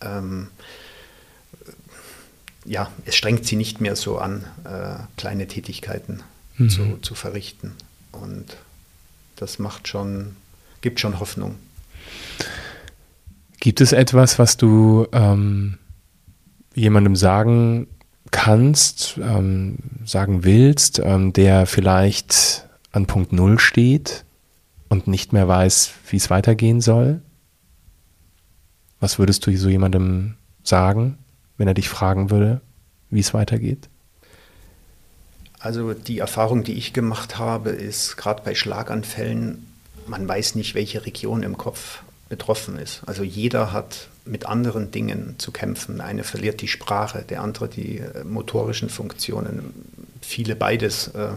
Ähm, 0.00 0.48
ja, 2.64 2.90
es 3.04 3.16
strengt 3.16 3.46
sie 3.46 3.56
nicht 3.56 3.80
mehr 3.80 3.96
so 3.96 4.18
an, 4.18 4.44
äh, 4.64 4.96
kleine 5.16 5.46
Tätigkeiten 5.46 6.22
mhm. 6.56 6.70
zu, 6.70 6.98
zu 7.02 7.14
verrichten. 7.14 7.72
Und 8.12 8.56
das 9.36 9.58
macht 9.58 9.88
schon, 9.88 10.36
gibt 10.80 11.00
schon 11.00 11.20
Hoffnung. 11.20 11.56
Gibt 13.60 13.80
es 13.80 13.92
etwas, 13.92 14.38
was 14.38 14.56
du 14.56 15.06
ähm, 15.12 15.78
jemandem 16.74 17.16
sagen 17.16 17.88
kannst, 18.30 19.18
ähm, 19.18 19.78
sagen 20.04 20.44
willst, 20.44 21.00
ähm, 21.02 21.32
der 21.32 21.66
vielleicht 21.66 22.65
an 22.96 23.06
Punkt 23.06 23.32
Null 23.32 23.60
steht 23.60 24.24
und 24.88 25.06
nicht 25.06 25.32
mehr 25.32 25.46
weiß, 25.46 25.92
wie 26.08 26.16
es 26.16 26.30
weitergehen 26.30 26.80
soll? 26.80 27.20
Was 29.00 29.18
würdest 29.18 29.46
du 29.46 29.54
so 29.56 29.68
jemandem 29.68 30.34
sagen, 30.62 31.18
wenn 31.58 31.68
er 31.68 31.74
dich 31.74 31.90
fragen 31.90 32.30
würde, 32.30 32.62
wie 33.10 33.20
es 33.20 33.34
weitergeht? 33.34 33.90
Also 35.58 35.92
die 35.92 36.18
Erfahrung, 36.18 36.64
die 36.64 36.74
ich 36.74 36.94
gemacht 36.94 37.38
habe, 37.38 37.70
ist 37.70 38.16
gerade 38.16 38.42
bei 38.42 38.54
Schlaganfällen, 38.54 39.66
man 40.06 40.26
weiß 40.26 40.54
nicht, 40.54 40.74
welche 40.74 41.04
Region 41.04 41.42
im 41.42 41.58
Kopf 41.58 42.02
betroffen 42.28 42.78
ist. 42.78 43.02
Also 43.06 43.22
jeder 43.22 43.72
hat 43.72 44.08
mit 44.24 44.46
anderen 44.46 44.90
Dingen 44.90 45.34
zu 45.38 45.52
kämpfen. 45.52 46.00
Eine 46.00 46.24
verliert 46.24 46.62
die 46.62 46.68
Sprache, 46.68 47.22
der 47.28 47.42
andere 47.42 47.68
die 47.68 47.98
äh, 47.98 48.24
motorischen 48.24 48.88
Funktionen, 48.88 49.74
viele 50.20 50.56
beides. 50.56 51.08
Äh, 51.08 51.28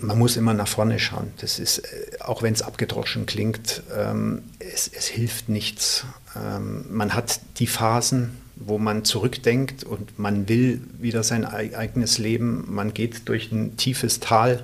man 0.00 0.18
muss 0.18 0.36
immer 0.36 0.54
nach 0.54 0.68
vorne 0.68 0.98
schauen. 0.98 1.32
Das 1.38 1.58
ist, 1.58 1.78
äh, 1.78 2.18
auch 2.20 2.42
wenn 2.42 2.52
es 2.52 2.62
abgedroschen 2.62 3.26
klingt, 3.26 3.82
ähm, 3.96 4.42
es, 4.58 4.88
es, 4.88 5.06
hilft 5.06 5.48
nichts. 5.48 6.04
Ähm, 6.36 6.84
man 6.90 7.14
hat 7.14 7.40
die 7.58 7.66
Phasen, 7.66 8.36
wo 8.56 8.78
man 8.78 9.04
zurückdenkt 9.04 9.84
und 9.84 10.18
man 10.18 10.48
will 10.48 10.80
wieder 10.98 11.22
sein 11.22 11.44
eigenes 11.44 12.18
Leben. 12.18 12.64
Man 12.68 12.94
geht 12.94 13.28
durch 13.28 13.50
ein 13.50 13.76
tiefes 13.76 14.20
Tal. 14.20 14.62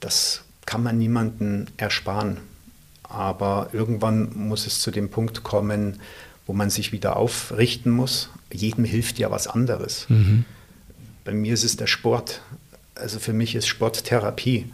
Das 0.00 0.42
kann 0.66 0.82
man 0.82 0.98
niemandem 0.98 1.66
ersparen. 1.76 2.38
Aber 3.02 3.70
irgendwann 3.72 4.36
muss 4.36 4.66
es 4.66 4.80
zu 4.80 4.90
dem 4.90 5.10
Punkt 5.10 5.42
kommen, 5.42 6.00
wo 6.46 6.52
man 6.52 6.68
sich 6.68 6.92
wieder 6.92 7.16
aufrichten 7.16 7.90
muss. 7.90 8.30
Jedem 8.52 8.84
hilft 8.84 9.18
ja 9.18 9.30
was 9.30 9.46
anderes. 9.46 10.06
Mhm. 10.08 10.44
Bei 11.24 11.32
mir 11.32 11.54
ist 11.54 11.64
es 11.64 11.76
der 11.76 11.86
Sport 11.86 12.42
also 12.98 13.18
für 13.18 13.32
mich 13.32 13.54
ist 13.54 13.66
Sport 13.66 14.04
Therapie. 14.04 14.66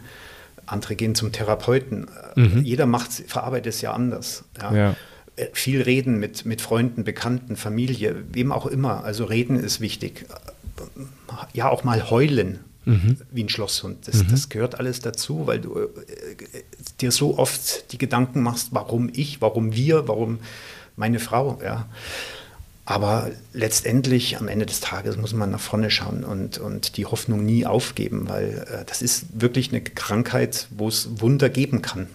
Andere 0.65 0.95
gehen 0.95 1.15
zum 1.15 1.31
Therapeuten. 1.31 2.07
Mhm. 2.35 2.63
Jeder 2.63 2.85
macht, 2.85 3.11
verarbeitet 3.11 3.73
es 3.73 3.81
ja 3.81 3.93
anders. 3.93 4.43
Ja. 4.59 4.73
ja. 4.73 4.95
Äh, 5.35 5.47
viel 5.53 5.81
reden 5.81 6.19
mit, 6.19 6.45
mit 6.45 6.61
Freunden, 6.61 7.03
Bekannten, 7.03 7.55
Familie, 7.55 8.23
wem 8.31 8.51
auch 8.51 8.65
immer. 8.65 9.03
Also 9.03 9.25
reden 9.25 9.59
ist 9.59 9.79
wichtig. 9.79 10.25
Ja, 11.53 11.69
auch 11.69 11.83
mal 11.83 12.09
heulen. 12.09 12.59
Mhm. 12.87 13.17
wie 13.31 13.43
ein 13.43 13.49
Schlosshund. 13.49 14.07
Das, 14.07 14.17
mhm. 14.17 14.27
das, 14.29 14.47
gehört 14.49 14.79
alles 14.79 14.99
dazu, 14.99 15.47
weil 15.47 15.59
du 15.59 15.75
äh, 15.75 15.87
dir 17.01 17.11
so 17.11 17.39
oft 17.39 17.91
die 17.91 17.97
Gedanken 17.97 18.43
machst, 18.43 18.67
warum 18.73 19.09
ich, 19.11 19.41
warum 19.41 19.73
wir, 19.73 20.07
warum 20.07 20.37
meine 20.95 21.17
Frau. 21.17 21.59
Ja. 21.63 21.89
Aber 22.85 23.31
letztendlich, 23.51 24.37
am 24.37 24.47
Ende 24.47 24.67
des 24.67 24.79
Tages, 24.79 25.17
muss 25.17 25.33
man 25.33 25.49
nach 25.49 25.59
vorne 25.59 25.89
schauen 25.89 26.23
und, 26.23 26.59
und 26.59 26.97
die 26.97 27.07
Hoffnung 27.07 27.43
nie 27.43 27.65
aufgeben, 27.65 28.29
weil 28.29 28.65
äh, 28.69 28.85
das 28.85 29.01
ist 29.01 29.41
wirklich 29.41 29.69
eine 29.69 29.81
Krankheit, 29.81 30.67
wo 30.69 30.87
es 30.87 31.19
Wunder 31.19 31.49
geben 31.49 31.81
kann. 31.81 32.07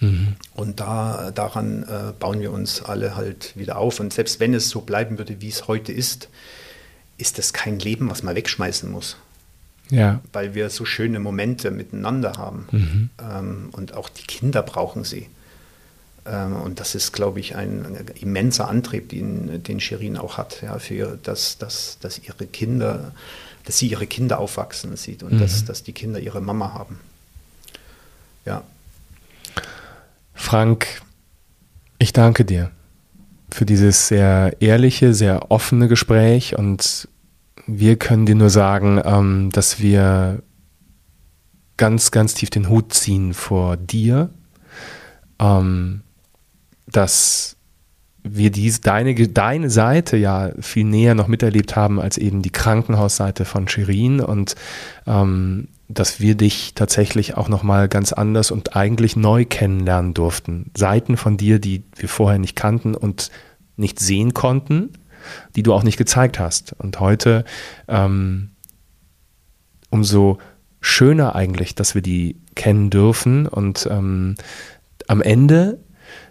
Mhm. 0.00 0.34
Und 0.54 0.80
da, 0.80 1.30
daran 1.34 1.84
äh, 1.84 2.12
bauen 2.18 2.40
wir 2.40 2.52
uns 2.52 2.82
alle 2.82 3.16
halt 3.16 3.56
wieder 3.56 3.78
auf. 3.78 3.98
Und 3.98 4.12
selbst 4.12 4.40
wenn 4.40 4.52
es 4.52 4.68
so 4.68 4.82
bleiben 4.82 5.16
würde, 5.16 5.40
wie 5.40 5.48
es 5.48 5.68
heute 5.68 5.92
ist, 5.92 6.28
ist 7.16 7.38
das 7.38 7.54
kein 7.54 7.78
Leben, 7.78 8.10
was 8.10 8.22
man 8.22 8.36
wegschmeißen 8.36 8.90
muss. 8.90 9.16
Ja. 9.90 10.20
Weil 10.34 10.54
wir 10.54 10.68
so 10.68 10.84
schöne 10.84 11.18
Momente 11.18 11.70
miteinander 11.70 12.34
haben. 12.34 12.68
Mhm. 12.70 13.10
Ähm, 13.20 13.68
und 13.72 13.94
auch 13.94 14.10
die 14.10 14.22
Kinder 14.22 14.62
brauchen 14.62 15.04
sie. 15.04 15.28
Ähm, 16.28 16.56
und 16.56 16.80
das 16.80 16.94
ist, 16.94 17.12
glaube 17.12 17.40
ich, 17.40 17.56
ein, 17.56 18.06
immenser 18.20 18.68
Antrieb, 18.68 19.08
den, 19.10 19.62
den 19.62 19.80
Shirin 19.80 20.16
auch 20.16 20.38
hat, 20.38 20.62
ja, 20.62 20.78
für 20.78 21.18
dass, 21.22 21.58
dass, 21.58 21.98
dass 22.00 22.18
ihre 22.18 22.46
Kinder, 22.46 23.12
dass 23.64 23.78
sie 23.78 23.88
ihre 23.88 24.06
Kinder 24.06 24.38
aufwachsen 24.38 24.96
sieht 24.96 25.22
und 25.22 25.34
mhm. 25.34 25.40
dass, 25.40 25.64
dass 25.64 25.82
die 25.82 25.92
Kinder 25.92 26.20
ihre 26.20 26.40
Mama 26.40 26.74
haben. 26.74 27.00
Ja. 28.44 28.62
Frank, 30.34 31.02
ich 31.98 32.12
danke 32.12 32.44
dir 32.44 32.70
für 33.50 33.66
dieses 33.66 34.08
sehr 34.08 34.56
ehrliche, 34.60 35.14
sehr 35.14 35.50
offene 35.50 35.88
Gespräch 35.88 36.56
und 36.56 37.08
wir 37.66 37.96
können 37.96 38.26
dir 38.26 38.34
nur 38.34 38.50
sagen, 38.50 39.00
ähm, 39.04 39.50
dass 39.52 39.80
wir 39.80 40.42
ganz, 41.76 42.10
ganz 42.10 42.34
tief 42.34 42.50
den 42.50 42.68
Hut 42.68 42.92
ziehen 42.92 43.34
vor 43.34 43.76
dir, 43.76 44.30
ähm, 45.38 46.02
dass 46.90 47.56
wir 48.22 48.50
dies, 48.50 48.80
deine, 48.80 49.14
deine 49.14 49.70
Seite 49.70 50.16
ja 50.16 50.50
viel 50.60 50.84
näher 50.84 51.14
noch 51.14 51.28
miterlebt 51.28 51.76
haben 51.76 52.00
als 52.00 52.18
eben 52.18 52.42
die 52.42 52.50
Krankenhausseite 52.50 53.44
von 53.44 53.68
Shirin 53.68 54.20
und 54.20 54.54
ähm, 55.06 55.68
dass 55.88 56.20
wir 56.20 56.34
dich 56.34 56.74
tatsächlich 56.74 57.36
auch 57.36 57.48
nochmal 57.48 57.88
ganz 57.88 58.12
anders 58.12 58.50
und 58.50 58.76
eigentlich 58.76 59.16
neu 59.16 59.46
kennenlernen 59.46 60.12
durften. 60.12 60.70
Seiten 60.76 61.16
von 61.16 61.38
dir, 61.38 61.58
die 61.58 61.82
wir 61.96 62.08
vorher 62.08 62.38
nicht 62.38 62.56
kannten 62.56 62.94
und 62.94 63.30
nicht 63.76 63.98
sehen 63.98 64.34
konnten, 64.34 64.90
die 65.56 65.62
du 65.62 65.72
auch 65.72 65.82
nicht 65.82 65.96
gezeigt 65.96 66.38
hast. 66.38 66.74
Und 66.78 67.00
heute 67.00 67.44
ähm, 67.86 68.50
umso 69.88 70.38
schöner 70.80 71.34
eigentlich, 71.34 71.74
dass 71.74 71.94
wir 71.94 72.02
die 72.02 72.36
kennen 72.54 72.90
dürfen 72.90 73.46
und 73.46 73.88
ähm, 73.90 74.34
am 75.06 75.22
Ende, 75.22 75.78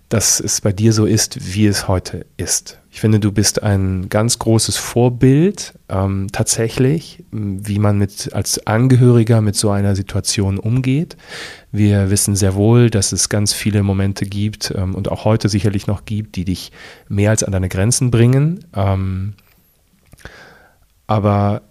dass 0.09 0.39
es 0.39 0.61
bei 0.61 0.71
dir 0.71 0.93
so 0.93 1.05
ist, 1.05 1.53
wie 1.53 1.67
es 1.67 1.87
heute 1.87 2.25
ist. 2.37 2.79
Ich 2.89 3.01
finde, 3.01 3.19
du 3.19 3.31
bist 3.31 3.61
ein 3.61 4.07
ganz 4.07 4.39
großes 4.39 4.77
Vorbild 4.77 5.73
ähm, 5.89 6.27
tatsächlich, 6.31 7.23
wie 7.31 7.77
man 7.77 7.97
mit 7.97 8.33
als 8.33 8.65
Angehöriger 8.65 9.41
mit 9.41 9.55
so 9.55 9.69
einer 9.69 9.95
Situation 9.95 10.57
umgeht. 10.57 11.17
Wir 11.71 12.09
wissen 12.09 12.35
sehr 12.35 12.55
wohl, 12.55 12.89
dass 12.89 13.11
es 13.11 13.27
ganz 13.27 13.53
viele 13.53 13.83
Momente 13.83 14.25
gibt 14.25 14.73
ähm, 14.75 14.95
und 14.95 15.11
auch 15.11 15.25
heute 15.25 15.49
sicherlich 15.49 15.87
noch 15.87 16.05
gibt, 16.05 16.37
die 16.37 16.45
dich 16.45 16.71
mehr 17.09 17.31
als 17.31 17.43
an 17.43 17.51
deine 17.51 17.69
Grenzen 17.69 18.09
bringen. 18.09 18.65
Ähm, 18.73 19.33
aber 21.05 21.63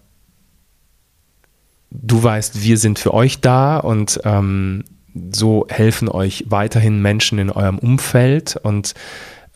du 1.90 2.22
weißt, 2.22 2.62
wir 2.62 2.76
sind 2.76 2.98
für 2.98 3.14
euch 3.14 3.40
da 3.40 3.78
und 3.78 4.20
ähm, 4.24 4.84
so 5.32 5.66
helfen 5.68 6.08
euch 6.08 6.44
weiterhin 6.48 7.00
Menschen 7.00 7.38
in 7.38 7.50
eurem 7.50 7.78
Umfeld 7.78 8.56
und 8.56 8.94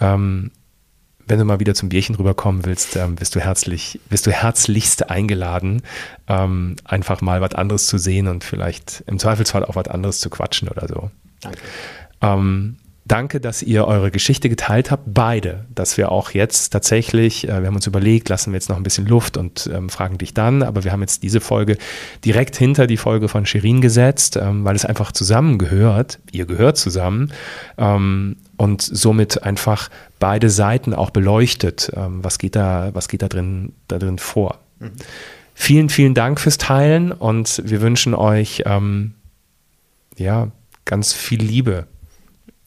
ähm, 0.01 0.51
wenn 1.27 1.39
du 1.39 1.45
mal 1.45 1.61
wieder 1.61 1.75
zum 1.75 1.89
Bierchen 1.89 2.17
rüberkommen 2.17 2.67
willst, 2.67 2.97
ähm, 2.97 3.15
bist 3.15 3.37
du 3.37 3.41
herzlich, 3.41 4.01
bist 4.09 4.27
du 4.27 4.33
herzlichst 4.33 5.11
eingeladen, 5.11 5.83
ähm, 6.27 6.77
einfach 6.85 7.21
mal 7.21 7.41
was 7.41 7.55
anderes 7.55 7.87
zu 7.87 7.99
sehen 7.99 8.27
und 8.27 8.43
vielleicht 8.43 9.05
im 9.07 9.19
Zweifelsfall 9.19 9.65
auch 9.65 9.77
was 9.77 9.87
anderes 9.87 10.19
zu 10.19 10.29
quatschen 10.29 10.69
oder 10.69 10.89
so. 10.89 11.11
Danke. 11.41 11.59
Danke, 13.11 13.41
dass 13.41 13.61
ihr 13.61 13.89
eure 13.89 14.13
Geschichte 14.13 14.49
geteilt 14.49 14.93
habt, 14.93 15.03
beide. 15.13 15.67
Dass 15.75 15.97
wir 15.97 16.13
auch 16.13 16.31
jetzt 16.31 16.71
tatsächlich, 16.71 17.43
äh, 17.43 17.61
wir 17.61 17.67
haben 17.67 17.75
uns 17.75 17.89
überlegt, 17.89 18.29
lassen 18.29 18.53
wir 18.53 18.57
jetzt 18.57 18.69
noch 18.69 18.77
ein 18.77 18.85
bisschen 18.85 19.05
Luft 19.05 19.37
und 19.37 19.69
ähm, 19.75 19.89
fragen 19.89 20.17
dich 20.17 20.33
dann, 20.33 20.63
aber 20.63 20.85
wir 20.85 20.93
haben 20.93 21.01
jetzt 21.01 21.25
diese 21.25 21.41
Folge 21.41 21.77
direkt 22.25 22.55
hinter 22.55 22.87
die 22.87 22.97
Folge 22.97 23.27
von 23.27 23.47
Shirin 23.47 23.81
gesetzt, 23.81 24.37
ähm, 24.37 24.65
weil 24.65 24.77
es 24.77 24.85
einfach 24.85 25.11
zusammengehört. 25.11 26.21
Ihr 26.31 26.47
gehört 26.47 26.77
zusammen 26.77 27.33
ähm, 27.79 28.37
und 28.57 28.81
somit 28.81 29.43
einfach 29.43 29.91
beide 30.21 30.49
Seiten 30.49 30.95
auch 30.95 31.11
beleuchtet. 31.11 31.91
Ähm, 31.97 32.23
was 32.23 32.39
geht 32.39 32.55
da, 32.55 32.91
was 32.93 33.09
geht 33.09 33.23
da 33.23 33.29
drin, 33.29 33.73
da 33.89 33.99
drin 33.99 34.19
vor? 34.19 34.61
Mhm. 34.79 34.93
Vielen, 35.57 35.89
vielen 35.89 36.15
Dank 36.15 36.39
fürs 36.39 36.59
Teilen 36.59 37.11
und 37.11 37.61
wir 37.67 37.81
wünschen 37.81 38.15
euch 38.15 38.63
ähm, 38.67 39.15
ja 40.17 40.53
ganz 40.85 41.13
viel 41.13 41.43
Liebe 41.43 41.89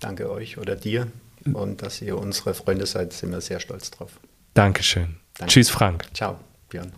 Danke 0.04 0.30
euch 0.30 0.58
oder 0.58 0.76
dir. 0.76 1.08
Und 1.54 1.82
dass 1.82 2.02
ihr 2.02 2.18
unsere 2.18 2.54
Freunde 2.54 2.86
seid, 2.86 3.14
sind 3.14 3.32
wir 3.32 3.42
sehr 3.42 3.60
stolz 3.60 3.92
drauf. 3.92 4.20
Dankeschön. 4.54 5.18
Danke. 5.36 5.52
Tschüss, 5.52 5.70
Frank. 5.70 6.06
Ciao, 6.14 6.40
Björn. 6.70 6.92